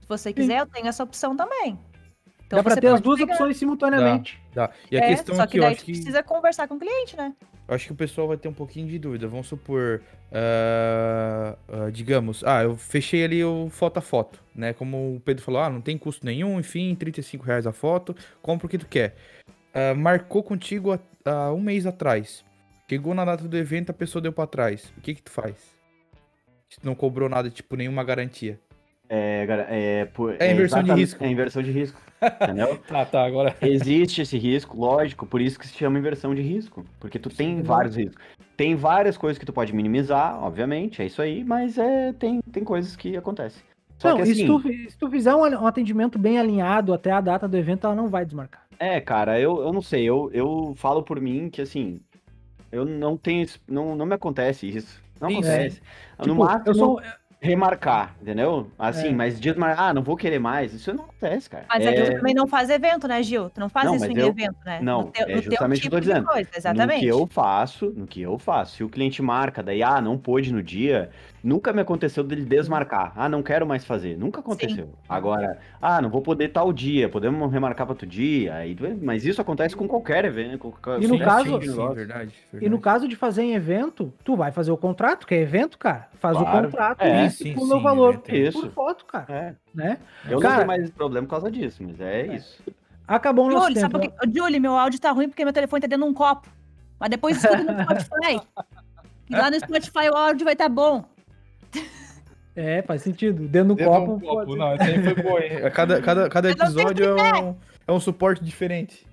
Se 0.00 0.08
você 0.08 0.32
quiser, 0.32 0.60
eu 0.60 0.66
tenho 0.66 0.86
essa 0.88 1.04
opção 1.04 1.36
também. 1.36 1.78
Então 2.52 2.58
Dá 2.58 2.64
pra 2.64 2.74
você 2.74 2.80
ter 2.82 2.88
as 2.88 3.00
duas 3.00 3.18
pegar. 3.18 3.32
opções 3.32 3.56
simultaneamente. 3.56 4.38
Dá. 4.54 4.68
E 4.90 4.98
a 4.98 5.04
É, 5.04 5.08
questão 5.08 5.34
só 5.34 5.46
que 5.46 5.56
eu 5.58 5.62
daí 5.62 5.72
acho 5.72 5.80
tu 5.80 5.86
que. 5.86 5.92
precisa 5.92 6.22
conversar 6.22 6.68
com 6.68 6.74
o 6.74 6.78
cliente, 6.78 7.16
né? 7.16 7.32
Eu 7.66 7.74
acho 7.74 7.86
que 7.86 7.92
o 7.92 7.94
pessoal 7.96 8.28
vai 8.28 8.36
ter 8.36 8.46
um 8.46 8.52
pouquinho 8.52 8.86
de 8.88 8.98
dúvida. 8.98 9.26
Vamos 9.26 9.46
supor, 9.46 10.02
ah, 10.30 11.56
ah, 11.66 11.90
digamos, 11.90 12.44
ah, 12.44 12.62
eu 12.62 12.76
fechei 12.76 13.24
ali 13.24 13.42
o 13.42 13.70
foto 13.70 13.96
a 13.96 14.00
foto, 14.02 14.38
né? 14.54 14.74
Como 14.74 15.16
o 15.16 15.20
Pedro 15.20 15.42
falou, 15.42 15.62
ah, 15.62 15.70
não 15.70 15.80
tem 15.80 15.96
custo 15.96 16.26
nenhum, 16.26 16.60
enfim, 16.60 16.94
35 16.94 17.42
reais 17.42 17.66
a 17.66 17.72
foto, 17.72 18.14
compra 18.42 18.66
o 18.66 18.68
que 18.68 18.76
tu 18.76 18.86
quer. 18.86 19.14
Ah, 19.72 19.94
marcou 19.94 20.42
contigo 20.42 20.92
há, 21.24 21.52
um 21.52 21.60
mês 21.60 21.86
atrás. 21.86 22.44
Chegou 22.90 23.14
na 23.14 23.24
data 23.24 23.48
do 23.48 23.56
evento, 23.56 23.88
a 23.88 23.94
pessoa 23.94 24.20
deu 24.20 24.34
pra 24.34 24.46
trás. 24.46 24.92
O 24.98 25.00
que 25.00 25.14
que 25.14 25.22
tu 25.22 25.30
faz? 25.30 25.54
Se 26.68 26.78
tu 26.78 26.84
não 26.86 26.94
cobrou 26.94 27.26
nada, 27.30 27.48
tipo, 27.48 27.74
nenhuma 27.76 28.04
garantia. 28.04 28.60
É, 29.08 29.46
é, 29.70 30.04
por- 30.04 30.36
É 30.38 30.52
inversão 30.52 30.80
de 30.82 30.90
exatamente- 30.90 30.98
risco. 31.00 31.24
É 31.24 31.28
inversão 31.28 31.62
de 31.62 31.70
risco. 31.70 31.98
Entendeu? 32.42 32.78
Tá, 32.86 33.04
tá, 33.04 33.24
agora. 33.24 33.56
Existe 33.62 34.22
esse 34.22 34.38
risco, 34.38 34.76
lógico, 34.78 35.26
por 35.26 35.40
isso 35.40 35.58
que 35.58 35.66
se 35.66 35.74
chama 35.76 35.98
inversão 35.98 36.34
de 36.34 36.42
risco. 36.42 36.84
Porque 37.00 37.18
tu 37.18 37.28
tem 37.30 37.62
vários 37.62 37.96
riscos. 37.96 38.22
Tem 38.56 38.74
várias 38.74 39.16
coisas 39.16 39.38
que 39.38 39.46
tu 39.46 39.52
pode 39.52 39.72
minimizar, 39.74 40.42
obviamente, 40.42 41.00
é 41.02 41.06
isso 41.06 41.20
aí, 41.22 41.42
mas 41.42 41.78
é, 41.78 42.12
tem, 42.12 42.40
tem 42.52 42.62
coisas 42.64 42.94
que 42.94 43.16
acontecem. 43.16 43.62
Só 43.98 44.10
Não, 44.10 44.16
que 44.16 44.22
e 44.22 44.26
se, 44.26 44.32
assim, 44.32 44.46
tu, 44.46 44.60
se 44.62 44.98
tu 44.98 45.10
fizer 45.10 45.34
um, 45.34 45.40
um 45.42 45.66
atendimento 45.66 46.18
bem 46.18 46.38
alinhado 46.38 46.92
até 46.92 47.10
a 47.10 47.20
data 47.20 47.48
do 47.48 47.56
evento, 47.56 47.86
ela 47.86 47.94
não 47.96 48.08
vai 48.08 48.24
desmarcar. 48.24 48.66
é, 48.78 49.00
cara, 49.00 49.40
eu, 49.40 49.60
eu 49.62 49.72
não 49.72 49.80
sei, 49.82 50.04
eu, 50.04 50.30
eu 50.32 50.74
falo 50.76 51.02
por 51.02 51.20
mim 51.20 51.48
que 51.48 51.62
assim, 51.62 52.00
eu 52.70 52.84
não 52.84 53.16
tenho, 53.16 53.46
não, 53.68 53.94
não 53.94 54.04
me 54.06 54.14
acontece 54.14 54.66
isso. 54.68 55.00
Não 55.20 55.30
Isso. 55.30 55.38
acontece. 55.38 55.82
no 56.18 56.24
Tipo, 56.24 56.34
máximo, 56.36 56.64
eu 56.66 56.74
sou, 56.74 57.00
remarcar, 57.42 58.14
entendeu? 58.22 58.70
Assim, 58.78 59.08
É. 59.08 59.12
mas 59.12 59.40
desmarcar, 59.40 59.88
ah, 59.90 59.94
não 59.94 60.02
vou 60.02 60.16
querer 60.16 60.38
mais, 60.38 60.72
isso 60.72 60.94
não 60.94 61.02
acontece, 61.04 61.50
cara. 61.50 61.64
Mas 61.68 61.84
é... 61.84 61.92
que 61.92 61.98
É, 62.00 62.04
você 62.06 62.14
também 62.16 62.34
não 62.34 62.46
faz 62.46 62.70
evento, 62.70 63.08
né, 63.08 63.20
Gil? 63.22 63.50
Tu 63.50 63.58
não 63.60 63.68
faz 63.68 63.84
Não, 63.86 63.96
isso 63.96 64.06
em 64.06 64.16
eu- 64.16 64.28
evento, 64.28 64.56
né? 64.64 64.78
não, 64.80 65.02
no 65.02 65.10
teu, 65.10 65.26
é 65.26 65.42
justamente 65.42 65.78
o 65.78 65.80
que 65.82 65.86
eu 65.88 65.90
tô 65.90 66.00
tipo 66.00 66.12
dizendo. 66.12 66.26
coisa, 66.26 66.48
exatamente. 66.56 66.94
No 66.94 67.00
que 67.00 67.06
eu 67.08 67.26
faço, 67.26 67.92
no 67.96 68.06
que 68.06 68.22
eu 68.22 68.38
faço. 68.38 68.76
Se 68.76 68.84
o 68.84 68.88
cliente 68.88 69.20
marca, 69.20 69.60
daí, 69.62 69.82
ah, 69.82 70.00
não 70.00 70.16
pôde 70.16 70.52
no 70.52 70.62
dia, 70.62 71.10
nunca 71.42 71.72
me 71.72 71.80
aconteceu 71.80 72.22
dele 72.22 72.44
desmarcar. 72.44 73.12
Ah, 73.16 73.28
não 73.28 73.42
quero 73.42 73.66
mais 73.66 73.84
fazer. 73.84 74.16
Nunca 74.16 74.40
aconteceu. 74.40 74.90
Agora, 75.08 75.58
ah, 75.80 76.00
não 76.00 76.08
vou 76.10 76.22
poder 76.22 76.48
tal 76.48 76.72
dia, 76.72 77.08
podemos 77.08 77.50
remarcar 77.52 77.86
para 77.86 77.92
outro 77.94 78.06
dia. 78.06 78.54
Aí, 78.54 78.76
mas 79.00 79.24
isso 79.24 79.40
acontece 79.40 79.74
com 79.76 79.88
qualquer 79.88 80.24
evento. 80.24 80.58
Com 80.58 80.70
qualquer- 80.72 81.02
E 81.02 81.08
no 81.08 81.18
qualquer 81.18 81.24
caso- 81.24 81.58
de 81.58 81.64
sim, 81.66 81.70
negócio. 81.72 81.94
verdade, 81.94 82.34
E 82.52 82.54
no 82.54 82.60
verdade. 82.60 82.82
caso 82.82 83.08
de 83.08 83.16
fazer 83.16 83.42
em 83.42 83.54
evento, 83.54 84.12
tu 84.24 84.36
vai 84.36 84.52
fazer 84.52 84.70
o 84.70 84.76
contrato, 84.76 85.26
que 85.26 85.34
é 85.34 85.40
evento, 85.40 85.78
cara. 85.78 86.08
Faz 86.20 86.36
Claro. 86.36 86.58
o 86.68 86.70
contrato 86.70 87.02
É, 87.02 87.26
e 87.26 87.30
sim, 87.30 87.44
estipula 87.48 87.74
o 87.74 87.78
sim, 87.78 87.82
valor 87.84 88.14
evento 88.14 88.30
é 88.30 88.36
isso. 88.38 88.60
por 88.60 88.70
foto, 88.70 89.04
cara. 89.06 89.26
É, 89.28 89.54
Né? 89.74 89.98
eu 90.28 90.38
Cara- 90.38 90.52
não 90.52 90.56
tenho 90.58 90.66
mais 90.68 90.90
problema 90.90 91.26
por 91.26 91.30
causa 91.32 91.50
disso, 91.50 91.82
mas 91.82 92.00
é, 92.00 92.26
isso. 92.36 92.62
Acabou 93.08 93.46
o 93.46 93.50
nosso 93.50 93.66
Julie, 93.66 93.80
tempo. 93.82 93.90
por 93.90 94.00
quê? 94.00 94.12
Ô, 94.24 94.30
Julie, 94.32 94.60
meu 94.60 94.76
áudio 94.78 95.00
tá 95.00 95.10
ruim 95.10 95.28
porque 95.28 95.44
meu 95.44 95.52
telefone 95.52 95.80
tá 95.82 95.86
dentro 95.88 96.04
de 96.04 96.10
um 96.10 96.14
copo. 96.14 96.48
Mas 97.00 97.10
depois 97.10 97.36
escuta 97.36 97.62
no 97.64 97.64
Spotify. 98.00 98.40
E 99.28 99.34
lá 99.34 99.50
no 99.50 99.58
Spotify 99.58 100.08
o 100.12 100.16
áudio 100.16 100.44
vai 100.44 100.52
estar 100.54 100.68
bom. 100.68 101.04
É, 102.54 102.82
faz 102.82 103.02
sentido. 103.02 103.48
Dentro 103.48 103.74
do 103.74 103.82
copo. 103.84 104.06
de 104.18 104.24
um 104.24 104.28
copo, 104.28 104.44
pode- 104.44 104.56
não, 104.58 104.74
esse 104.74 104.84
aí 104.84 105.02
foi 105.02 105.22
bom, 105.22 105.38
hein? 105.38 105.50
Cada, 105.72 106.02
cada, 106.02 106.28
cada 106.28 106.50
episódio 106.50 107.04
é 107.18 107.40
um, 107.42 107.56
é 107.88 107.92
um 107.92 107.98
suporte 108.00 108.44
diferente. 108.44 109.06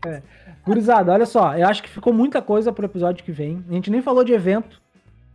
Gurizada, 0.65 1.11
olha 1.13 1.25
só, 1.25 1.55
eu 1.57 1.65
acho 1.67 1.81
que 1.81 1.89
ficou 1.89 2.11
muita 2.11 2.41
coisa 2.41 2.71
pro 2.73 2.85
episódio 2.85 3.23
que 3.23 3.31
vem. 3.31 3.63
A 3.69 3.73
gente 3.73 3.89
nem 3.89 4.01
falou 4.01 4.23
de 4.25 4.33
evento. 4.33 4.81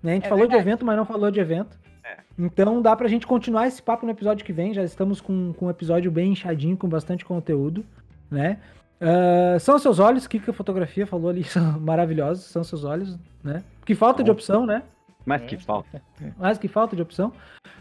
Né? 0.02 0.12
A 0.12 0.14
gente 0.16 0.26
É 0.26 0.28
falou 0.28 0.44
de 0.44 0.50
verdade. 0.50 0.68
evento, 0.68 0.84
mas 0.84 0.96
não 0.98 1.06
falou 1.06 1.30
de 1.30 1.40
evento. 1.40 1.78
É. 2.04 2.18
Então 2.38 2.82
dá 2.82 2.94
pra 2.94 3.08
gente 3.08 3.26
continuar 3.26 3.66
esse 3.66 3.82
papo 3.82 4.04
no 4.04 4.12
episódio 4.12 4.44
que 4.44 4.52
vem. 4.52 4.74
Já 4.74 4.84
estamos 4.84 5.20
com, 5.22 5.54
com 5.54 5.66
um 5.66 5.70
episódio 5.70 6.10
bem 6.10 6.32
inchadinho, 6.32 6.76
com 6.76 6.86
bastante 6.86 7.24
conteúdo. 7.24 7.82
Né? 8.30 8.58
Ah, 9.00 9.58
são 9.58 9.78
seus 9.78 9.98
olhos, 9.98 10.26
que, 10.26 10.38
que 10.38 10.50
a 10.50 10.52
fotografia 10.52 11.06
falou 11.06 11.30
ali, 11.30 11.42
são 11.48 11.80
maravilhosos, 11.80 12.44
são 12.44 12.62
seus 12.62 12.84
olhos, 12.84 13.18
né? 13.42 13.62
Que 13.86 13.94
falta 13.94 14.22
de 14.22 14.30
opção, 14.30 14.66
né? 14.66 14.82
Mas 15.26 15.42
que 15.42 15.56
falta. 15.56 16.02
Mais 16.38 16.58
que 16.58 16.68
falta 16.68 16.94
de 16.94 17.02
opção. 17.02 17.32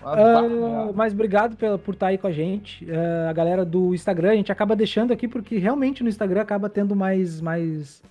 Ah, 0.06 0.90
mas 0.94 1.14
obrigado 1.14 1.56
pela, 1.56 1.78
por 1.78 1.94
estar 1.94 2.08
aí 2.08 2.18
com 2.18 2.28
a 2.28 2.32
gente. 2.32 2.86
Ah, 2.92 3.30
a 3.30 3.34
galera 3.34 3.64
do 3.66 3.94
Instagram, 3.94 4.32
a 4.32 4.36
gente 4.36 4.52
acaba 4.52 4.76
deixando 4.76 5.12
aqui 5.14 5.28
porque 5.28 5.58
realmente 5.58 6.04
no 6.04 6.10
Instagram 6.10 6.42
acaba 6.42 6.70
tendo 6.70 6.96
mais, 6.96 7.40
mais, 7.42 8.02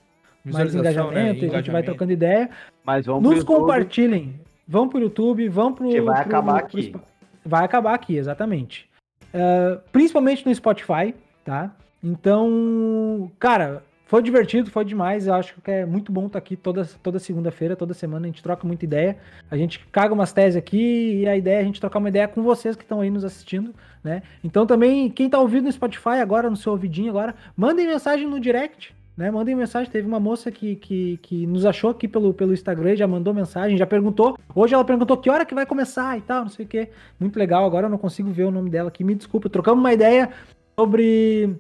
mais 0.45 0.72
Visualização, 0.72 1.11
né? 1.11 1.20
engajamento, 1.22 1.28
a 1.30 1.33
gente 1.33 1.51
vai 1.51 1.59
Engajamento. 1.61 1.85
trocando 1.87 2.12
ideia. 2.12 2.51
Mas 2.85 3.07
vamos 3.07 3.22
pro 3.22 3.30
Nos 3.30 3.39
YouTube, 3.41 3.57
compartilhem. 3.61 4.41
Vão 4.66 4.89
pro 4.89 5.01
YouTube, 5.01 5.49
vão 5.49 5.72
pro. 5.74 5.89
Que 5.89 6.01
vai 6.01 6.14
pro- 6.24 6.24
acabar 6.30 6.57
pro 6.59 6.64
aqui. 6.66 6.83
Spo- 6.89 7.01
vai 7.45 7.64
acabar 7.64 7.95
aqui, 7.95 8.16
exatamente. 8.16 8.89
Ah, 9.35 9.78
principalmente 9.93 10.47
no 10.47 10.55
Spotify, 10.55 11.14
tá? 11.45 11.70
Então, 12.03 13.30
cara, 13.39 13.83
Foi 14.12 14.22
divertido, 14.22 14.70
foi 14.70 14.84
demais. 14.84 15.26
Eu 15.26 15.32
acho 15.32 15.54
que 15.54 15.70
é 15.70 15.86
muito 15.86 16.12
bom 16.12 16.26
estar 16.26 16.38
aqui 16.38 16.54
toda, 16.54 16.84
toda 17.02 17.18
segunda-feira, 17.18 17.74
toda 17.74 17.94
semana. 17.94 18.26
A 18.26 18.28
gente 18.28 18.42
troca 18.42 18.66
muita 18.66 18.84
ideia. 18.84 19.16
A 19.50 19.56
gente 19.56 19.78
caga 19.90 20.12
umas 20.12 20.34
teses 20.34 20.54
aqui 20.54 21.22
e 21.22 21.26
a 21.26 21.34
ideia 21.34 21.56
é 21.56 21.60
a 21.60 21.64
gente 21.64 21.80
trocar 21.80 21.98
uma 21.98 22.10
ideia 22.10 22.28
com 22.28 22.42
vocês 22.42 22.76
que 22.76 22.82
estão 22.82 23.00
aí 23.00 23.08
nos 23.08 23.24
assistindo, 23.24 23.74
né? 24.04 24.22
Então 24.44 24.66
também, 24.66 25.08
quem 25.08 25.30
tá 25.30 25.40
ouvindo 25.40 25.64
no 25.64 25.72
Spotify 25.72 26.20
agora, 26.20 26.50
no 26.50 26.56
seu 26.56 26.72
ouvidinho 26.72 27.08
agora, 27.08 27.34
mandem 27.56 27.86
mensagem 27.86 28.26
no 28.28 28.38
direct. 28.38 28.94
Né, 29.16 29.30
mandem 29.30 29.54
mensagem, 29.54 29.90
teve 29.90 30.06
uma 30.06 30.20
moça 30.20 30.50
que, 30.50 30.76
que, 30.76 31.18
que 31.22 31.46
nos 31.46 31.66
achou 31.66 31.90
aqui 31.90 32.08
pelo, 32.08 32.32
pelo 32.32 32.52
Instagram, 32.54 32.96
já 32.96 33.06
mandou 33.06 33.32
mensagem, 33.32 33.76
já 33.76 33.86
perguntou. 33.86 34.38
Hoje 34.54 34.74
ela 34.74 34.84
perguntou 34.84 35.18
que 35.18 35.28
hora 35.30 35.44
que 35.44 35.54
vai 35.54 35.66
começar 35.66 36.16
e 36.16 36.22
tal, 36.22 36.42
não 36.42 36.48
sei 36.50 36.64
o 36.64 36.68
que. 36.68 36.88
Muito 37.20 37.38
legal, 37.38 37.64
agora 37.64 37.86
eu 37.86 37.90
não 37.90 37.98
consigo 37.98 38.30
ver 38.30 38.44
o 38.44 38.50
nome 38.50 38.68
dela 38.68 38.88
aqui, 38.88 39.04
me 39.04 39.14
desculpa. 39.14 39.50
Trocamos 39.50 39.82
uma 39.82 39.92
ideia 39.92 40.30
sobre 40.78 41.58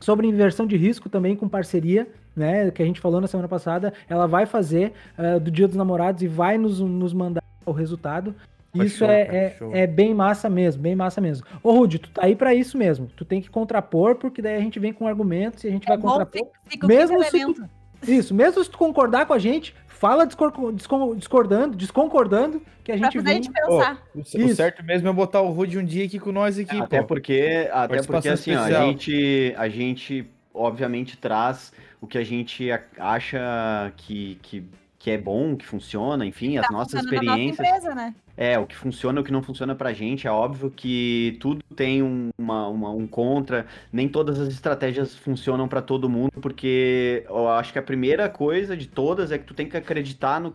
sobre 0.00 0.26
inversão 0.26 0.66
de 0.66 0.76
risco 0.76 1.08
também 1.08 1.36
com 1.36 1.48
parceria, 1.48 2.06
né? 2.34 2.70
Que 2.70 2.82
a 2.82 2.86
gente 2.86 3.00
falou 3.00 3.20
na 3.20 3.26
semana 3.26 3.48
passada. 3.48 3.92
Ela 4.08 4.26
vai 4.26 4.46
fazer 4.46 4.92
uh, 5.18 5.40
do 5.40 5.50
Dia 5.50 5.66
dos 5.66 5.76
Namorados 5.76 6.22
e 6.22 6.28
vai 6.28 6.56
nos, 6.58 6.80
nos 6.80 7.12
mandar 7.12 7.42
o 7.64 7.72
resultado. 7.72 8.34
Isso 8.74 8.98
show, 8.98 9.08
é, 9.08 9.22
é, 9.22 9.56
é, 9.72 9.86
bem 9.86 10.14
massa 10.14 10.48
mesmo, 10.48 10.82
bem 10.82 10.94
massa 10.94 11.20
mesmo. 11.20 11.46
Ô, 11.62 11.72
Rudy, 11.72 11.98
tu 11.98 12.10
tá 12.10 12.24
aí 12.24 12.36
pra 12.36 12.54
isso 12.54 12.76
mesmo. 12.76 13.08
Tu 13.16 13.24
tem 13.24 13.40
que 13.40 13.48
contrapor, 13.48 14.16
porque 14.16 14.42
daí 14.42 14.56
a 14.56 14.60
gente 14.60 14.78
vem 14.78 14.92
com 14.92 15.06
argumentos 15.06 15.64
e 15.64 15.68
a 15.68 15.70
gente 15.70 15.84
é 15.84 15.88
vai 15.88 15.96
bom, 15.96 16.08
contrapor. 16.08 16.48
Fica, 16.66 16.86
mesmo 16.86 17.22
se 17.24 17.40
tu, 17.40 17.64
isso, 18.06 18.34
mesmo 18.34 18.62
se 18.62 18.70
tu 18.70 18.78
concordar 18.78 19.26
com 19.26 19.32
a 19.32 19.38
gente, 19.38 19.74
fala 19.86 20.24
discordando, 20.24 21.76
desconcordando, 21.76 22.62
que 22.84 22.92
a 22.92 22.96
gente 22.96 23.18
vem... 23.20 23.42
gente 23.42 23.50
pensar. 23.50 24.02
Oh, 24.14 24.18
o, 24.18 24.20
o, 24.20 24.54
certo 24.54 24.84
mesmo 24.84 25.08
é 25.08 25.12
botar 25.12 25.40
o 25.42 25.50
Rude 25.50 25.78
um 25.78 25.84
dia 25.84 26.04
aqui 26.04 26.18
com 26.18 26.32
nós 26.32 26.58
aqui, 26.58 26.80
Até 26.80 27.00
pô. 27.00 27.08
porque, 27.08 27.68
até 27.72 28.02
porque 28.02 28.28
assim, 28.28 28.54
ó, 28.54 28.62
a 28.62 28.70
gente, 28.70 29.54
a 29.56 29.68
gente 29.68 30.30
obviamente 30.54 31.16
traz 31.16 31.72
o 32.00 32.06
que 32.06 32.16
a 32.16 32.24
gente 32.24 32.68
acha 32.98 33.92
que, 33.96 34.38
que, 34.42 34.64
que 34.98 35.10
é 35.10 35.18
bom, 35.18 35.56
que 35.56 35.66
funciona, 35.66 36.24
enfim, 36.24 36.54
tá 36.54 36.62
as 36.62 36.70
nossas 36.70 37.02
experiências. 37.02 37.58
Nossa 37.58 37.76
empresa, 37.76 37.94
né? 37.94 38.14
É, 38.40 38.56
o 38.56 38.66
que 38.68 38.76
funciona 38.76 39.20
o 39.20 39.24
que 39.24 39.32
não 39.32 39.42
funciona 39.42 39.74
pra 39.74 39.92
gente. 39.92 40.28
É 40.28 40.30
óbvio 40.30 40.70
que 40.70 41.36
tudo 41.40 41.60
tem 41.74 42.04
um, 42.04 42.30
uma, 42.38 42.68
uma, 42.68 42.90
um 42.90 43.04
contra, 43.04 43.66
nem 43.92 44.08
todas 44.08 44.38
as 44.38 44.46
estratégias 44.46 45.16
funcionam 45.16 45.66
para 45.66 45.82
todo 45.82 46.08
mundo, 46.08 46.30
porque 46.40 47.24
eu 47.28 47.48
acho 47.48 47.72
que 47.72 47.80
a 47.80 47.82
primeira 47.82 48.28
coisa 48.28 48.76
de 48.76 48.86
todas 48.86 49.32
é 49.32 49.38
que 49.38 49.44
tu 49.44 49.54
tem 49.54 49.68
que 49.68 49.76
acreditar 49.76 50.40
no, 50.40 50.52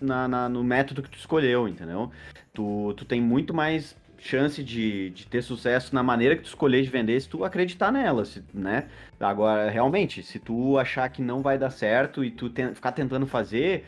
na, 0.00 0.26
na, 0.26 0.48
no 0.48 0.64
método 0.64 1.02
que 1.04 1.08
tu 1.08 1.18
escolheu, 1.18 1.68
entendeu? 1.68 2.10
Tu, 2.52 2.94
tu 2.96 3.04
tem 3.04 3.20
muito 3.20 3.54
mais 3.54 3.96
chance 4.18 4.62
de, 4.62 5.10
de 5.10 5.26
ter 5.26 5.42
sucesso 5.42 5.94
na 5.94 6.02
maneira 6.02 6.36
que 6.36 6.42
tu 6.42 6.48
escolher 6.48 6.82
de 6.82 6.90
vender 6.90 7.18
se 7.20 7.28
tu 7.28 7.44
acreditar 7.44 7.90
nela, 7.90 8.24
se, 8.24 8.44
né? 8.52 8.88
Agora, 9.18 9.70
realmente, 9.70 10.22
se 10.22 10.38
tu 10.38 10.78
achar 10.78 11.08
que 11.08 11.22
não 11.22 11.42
vai 11.42 11.56
dar 11.56 11.70
certo 11.70 12.24
e 12.24 12.30
tu 12.30 12.50
te, 12.50 12.74
ficar 12.74 12.92
tentando 12.92 13.26
fazer, 13.26 13.86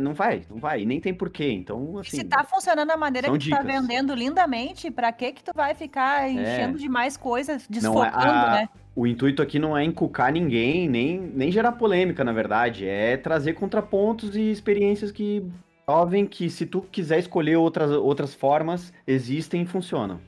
não 0.00 0.14
vai, 0.14 0.42
não 0.50 0.58
vai, 0.58 0.82
e 0.82 0.86
nem 0.86 1.00
tem 1.00 1.12
porquê. 1.14 1.50
Então, 1.50 1.98
assim. 1.98 2.18
Se 2.18 2.24
tá 2.24 2.44
funcionando 2.44 2.88
da 2.88 2.96
maneira 2.96 3.30
que 3.30 3.38
dicas. 3.38 3.58
tu 3.58 3.66
tá 3.66 3.72
vendendo 3.72 4.14
lindamente, 4.14 4.90
pra 4.90 5.12
que 5.12 5.32
que 5.32 5.44
tu 5.44 5.52
vai 5.54 5.74
ficar 5.74 6.28
é. 6.28 6.32
enchendo 6.32 6.76
é. 6.76 6.80
de 6.80 6.88
mais 6.88 7.16
coisas, 7.16 7.66
desfocando, 7.68 8.14
a, 8.16 8.50
né? 8.52 8.68
O 8.96 9.06
intuito 9.06 9.42
aqui 9.42 9.58
não 9.58 9.76
é 9.76 9.82
encucar 9.84 10.32
ninguém, 10.32 10.88
nem, 10.88 11.20
nem 11.20 11.50
gerar 11.50 11.72
polêmica, 11.72 12.22
na 12.22 12.32
verdade. 12.32 12.86
É 12.86 13.16
trazer 13.16 13.54
contrapontos 13.54 14.36
e 14.36 14.50
experiências 14.50 15.10
que 15.10 15.44
provem 15.84 16.26
que 16.26 16.48
se 16.48 16.64
tu 16.64 16.80
quiser 16.80 17.18
escolher 17.18 17.56
outras, 17.56 17.90
outras 17.90 18.34
formas, 18.34 18.92
existem 19.06 19.62
e 19.62 19.66
funcionam. 19.66 20.20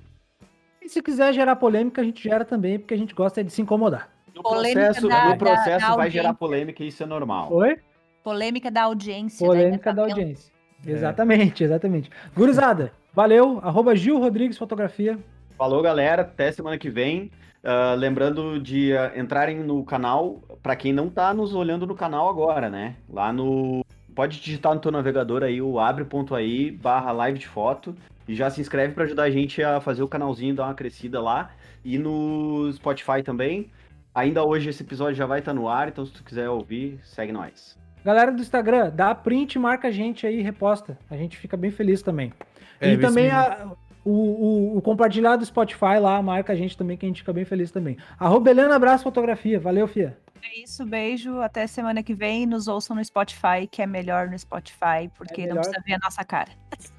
E 0.82 0.88
se 0.88 1.02
quiser 1.02 1.32
gerar 1.32 1.56
polêmica, 1.56 2.00
a 2.00 2.04
gente 2.04 2.22
gera 2.22 2.44
também, 2.44 2.78
porque 2.78 2.94
a 2.94 2.98
gente 2.98 3.14
gosta 3.14 3.42
de 3.42 3.52
se 3.52 3.62
incomodar. 3.62 4.08
No 4.34 4.42
processo, 4.42 5.08
da, 5.08 5.30
no 5.30 5.38
processo 5.38 5.88
da, 5.88 5.96
vai 5.96 6.10
gerar 6.10 6.34
polêmica 6.34 6.84
e 6.84 6.88
isso 6.88 7.02
é 7.02 7.06
normal. 7.06 7.52
Oi? 7.52 7.78
Polêmica 8.26 8.72
da 8.72 8.82
audiência. 8.82 9.46
Né, 9.46 9.54
Polêmica 9.54 9.90
né? 9.90 9.96
da 9.96 10.02
audiência. 10.02 10.52
É. 10.84 10.90
Exatamente, 10.90 11.62
exatamente. 11.62 12.10
Gurizada, 12.36 12.90
valeu. 13.14 13.60
Arroba 13.62 13.94
Gil 13.94 14.18
Rodrigues 14.18 14.58
Fotografia. 14.58 15.16
Falou, 15.56 15.80
galera. 15.80 16.22
Até 16.22 16.50
semana 16.50 16.76
que 16.76 16.90
vem. 16.90 17.30
Uh, 17.62 17.94
lembrando 17.96 18.60
de 18.60 18.92
uh, 18.94 19.16
entrarem 19.16 19.60
no 19.60 19.84
canal, 19.84 20.42
para 20.60 20.74
quem 20.74 20.92
não 20.92 21.08
tá 21.08 21.32
nos 21.32 21.54
olhando 21.54 21.86
no 21.86 21.94
canal 21.94 22.28
agora, 22.28 22.68
né? 22.68 22.96
Lá 23.08 23.32
no. 23.32 23.84
Pode 24.12 24.40
digitar 24.40 24.74
no 24.74 24.80
teu 24.80 24.90
navegador 24.90 25.44
aí 25.44 25.62
o 25.62 25.78
abre.ai 25.78 26.72
barra 26.72 27.12
live 27.12 27.38
de 27.38 27.46
foto 27.46 27.94
e 28.26 28.34
já 28.34 28.50
se 28.50 28.60
inscreve 28.60 28.92
para 28.92 29.04
ajudar 29.04 29.22
a 29.22 29.30
gente 29.30 29.62
a 29.62 29.80
fazer 29.80 30.02
o 30.02 30.08
canalzinho, 30.08 30.52
dar 30.52 30.64
uma 30.64 30.74
crescida 30.74 31.22
lá. 31.22 31.50
E 31.84 31.96
no 31.96 32.72
Spotify 32.72 33.22
também. 33.24 33.70
Ainda 34.12 34.44
hoje 34.44 34.70
esse 34.70 34.82
episódio 34.82 35.14
já 35.14 35.26
vai 35.26 35.38
estar 35.38 35.52
tá 35.52 35.54
no 35.54 35.68
ar, 35.68 35.86
então 35.86 36.04
se 36.04 36.12
tu 36.12 36.24
quiser 36.24 36.48
ouvir, 36.48 36.98
segue 37.04 37.30
nós. 37.30 37.76
Galera 38.06 38.30
do 38.30 38.40
Instagram, 38.40 38.92
dá 38.94 39.12
print, 39.16 39.58
marca 39.58 39.88
a 39.88 39.90
gente 39.90 40.28
aí, 40.28 40.40
reposta. 40.40 40.96
A 41.10 41.16
gente 41.16 41.36
fica 41.36 41.56
bem 41.56 41.72
feliz 41.72 42.02
também. 42.02 42.32
É, 42.80 42.92
e 42.92 42.98
também 42.98 43.32
a, 43.32 43.72
o, 44.04 44.12
o, 44.12 44.78
o, 44.78 44.80
compartilhar 44.80 45.34
do 45.34 45.44
Spotify 45.44 45.98
lá, 46.00 46.22
marca 46.22 46.52
a 46.52 46.56
gente 46.56 46.76
também, 46.76 46.96
que 46.96 47.04
a 47.04 47.08
gente 47.08 47.22
fica 47.22 47.32
bem 47.32 47.44
feliz 47.44 47.72
também. 47.72 47.96
Arroba 48.16 48.48
Helena 48.48 48.76
Abraço 48.76 49.02
Fotografia. 49.02 49.58
Valeu, 49.58 49.88
Fia. 49.88 50.16
É 50.40 50.62
isso, 50.62 50.86
beijo. 50.86 51.40
Até 51.40 51.66
semana 51.66 52.00
que 52.00 52.14
vem. 52.14 52.46
Nos 52.46 52.68
ouçam 52.68 52.94
no 52.94 53.04
Spotify, 53.04 53.66
que 53.68 53.82
é 53.82 53.86
melhor 53.88 54.28
no 54.28 54.38
Spotify, 54.38 55.10
porque 55.16 55.42
é 55.42 55.46
não 55.48 55.56
precisa 55.56 55.82
ver 55.84 55.94
a 55.94 55.98
nossa 55.98 56.24
cara. 56.24 56.50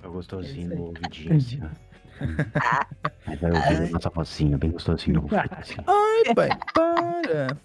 É 0.03 0.07
gostosinho 0.09 0.75
no 0.75 0.87
ouvidinho, 0.87 1.37
assim, 1.37 1.61
ó. 1.63 1.87
Mas 3.25 3.39
vai 3.39 3.51
ouvir 3.51 3.87
a 3.87 3.91
nossa 3.91 4.09
vozinha, 4.09 4.57
bem 4.57 4.71
gostosinho. 4.71 5.25
Assim. 5.51 5.75
Ai, 5.87 6.35
pai, 6.35 6.49
para. 6.73 7.57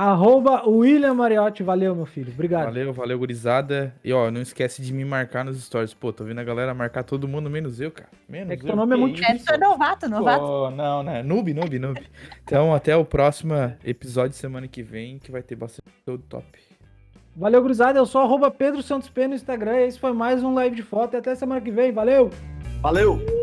Arroba 0.00 0.66
William 0.66 1.12
Mariotti, 1.12 1.62
valeu, 1.62 1.94
meu 1.94 2.06
filho. 2.06 2.32
Obrigado. 2.32 2.64
Valeu, 2.64 2.90
valeu, 2.90 3.18
gurizada. 3.18 3.94
E 4.02 4.10
ó, 4.14 4.30
não 4.30 4.40
esquece 4.40 4.80
de 4.80 4.94
me 4.94 5.04
marcar 5.04 5.44
nos 5.44 5.62
stories. 5.62 5.92
Pô, 5.92 6.10
tô 6.10 6.24
vendo 6.24 6.38
a 6.38 6.42
galera 6.42 6.72
marcar 6.72 7.02
todo 7.02 7.28
mundo, 7.28 7.50
menos 7.50 7.82
eu, 7.82 7.90
cara. 7.90 8.08
Menos 8.26 8.50
é 8.50 8.56
que 8.56 8.62
eu. 8.62 8.68
teu 8.68 8.76
nome 8.76 8.94
é 8.94 8.96
muito 8.96 9.20
difícil. 9.20 9.54
É, 9.54 9.58
novato, 9.58 10.08
novato. 10.08 10.40
Pô, 10.40 10.70
não, 10.70 11.02
né? 11.02 11.22
Noob, 11.22 11.52
noob, 11.52 11.78
noob. 11.78 12.00
Então, 12.42 12.74
até 12.74 12.96
o 12.96 13.04
próximo 13.04 13.52
episódio 13.84 14.34
semana 14.34 14.66
que 14.66 14.82
vem, 14.82 15.18
que 15.18 15.30
vai 15.30 15.42
ter 15.42 15.54
bastante 15.54 15.92
todo 16.02 16.22
top. 16.22 16.46
Valeu, 17.36 17.60
gurizada. 17.60 17.98
Eu 17.98 18.06
sou 18.06 18.22
arroba 18.22 18.50
Pedro 18.50 18.82
Santos 18.82 19.10
P 19.10 19.28
no 19.28 19.34
Instagram. 19.34 19.80
Esse 19.82 20.00
foi 20.00 20.14
mais 20.14 20.42
um 20.42 20.54
live 20.54 20.76
de 20.76 20.82
foto. 20.82 21.12
E 21.12 21.18
até 21.18 21.34
semana 21.34 21.60
que 21.60 21.70
vem. 21.70 21.92
Valeu! 21.92 22.30
Valeu! 22.80 23.39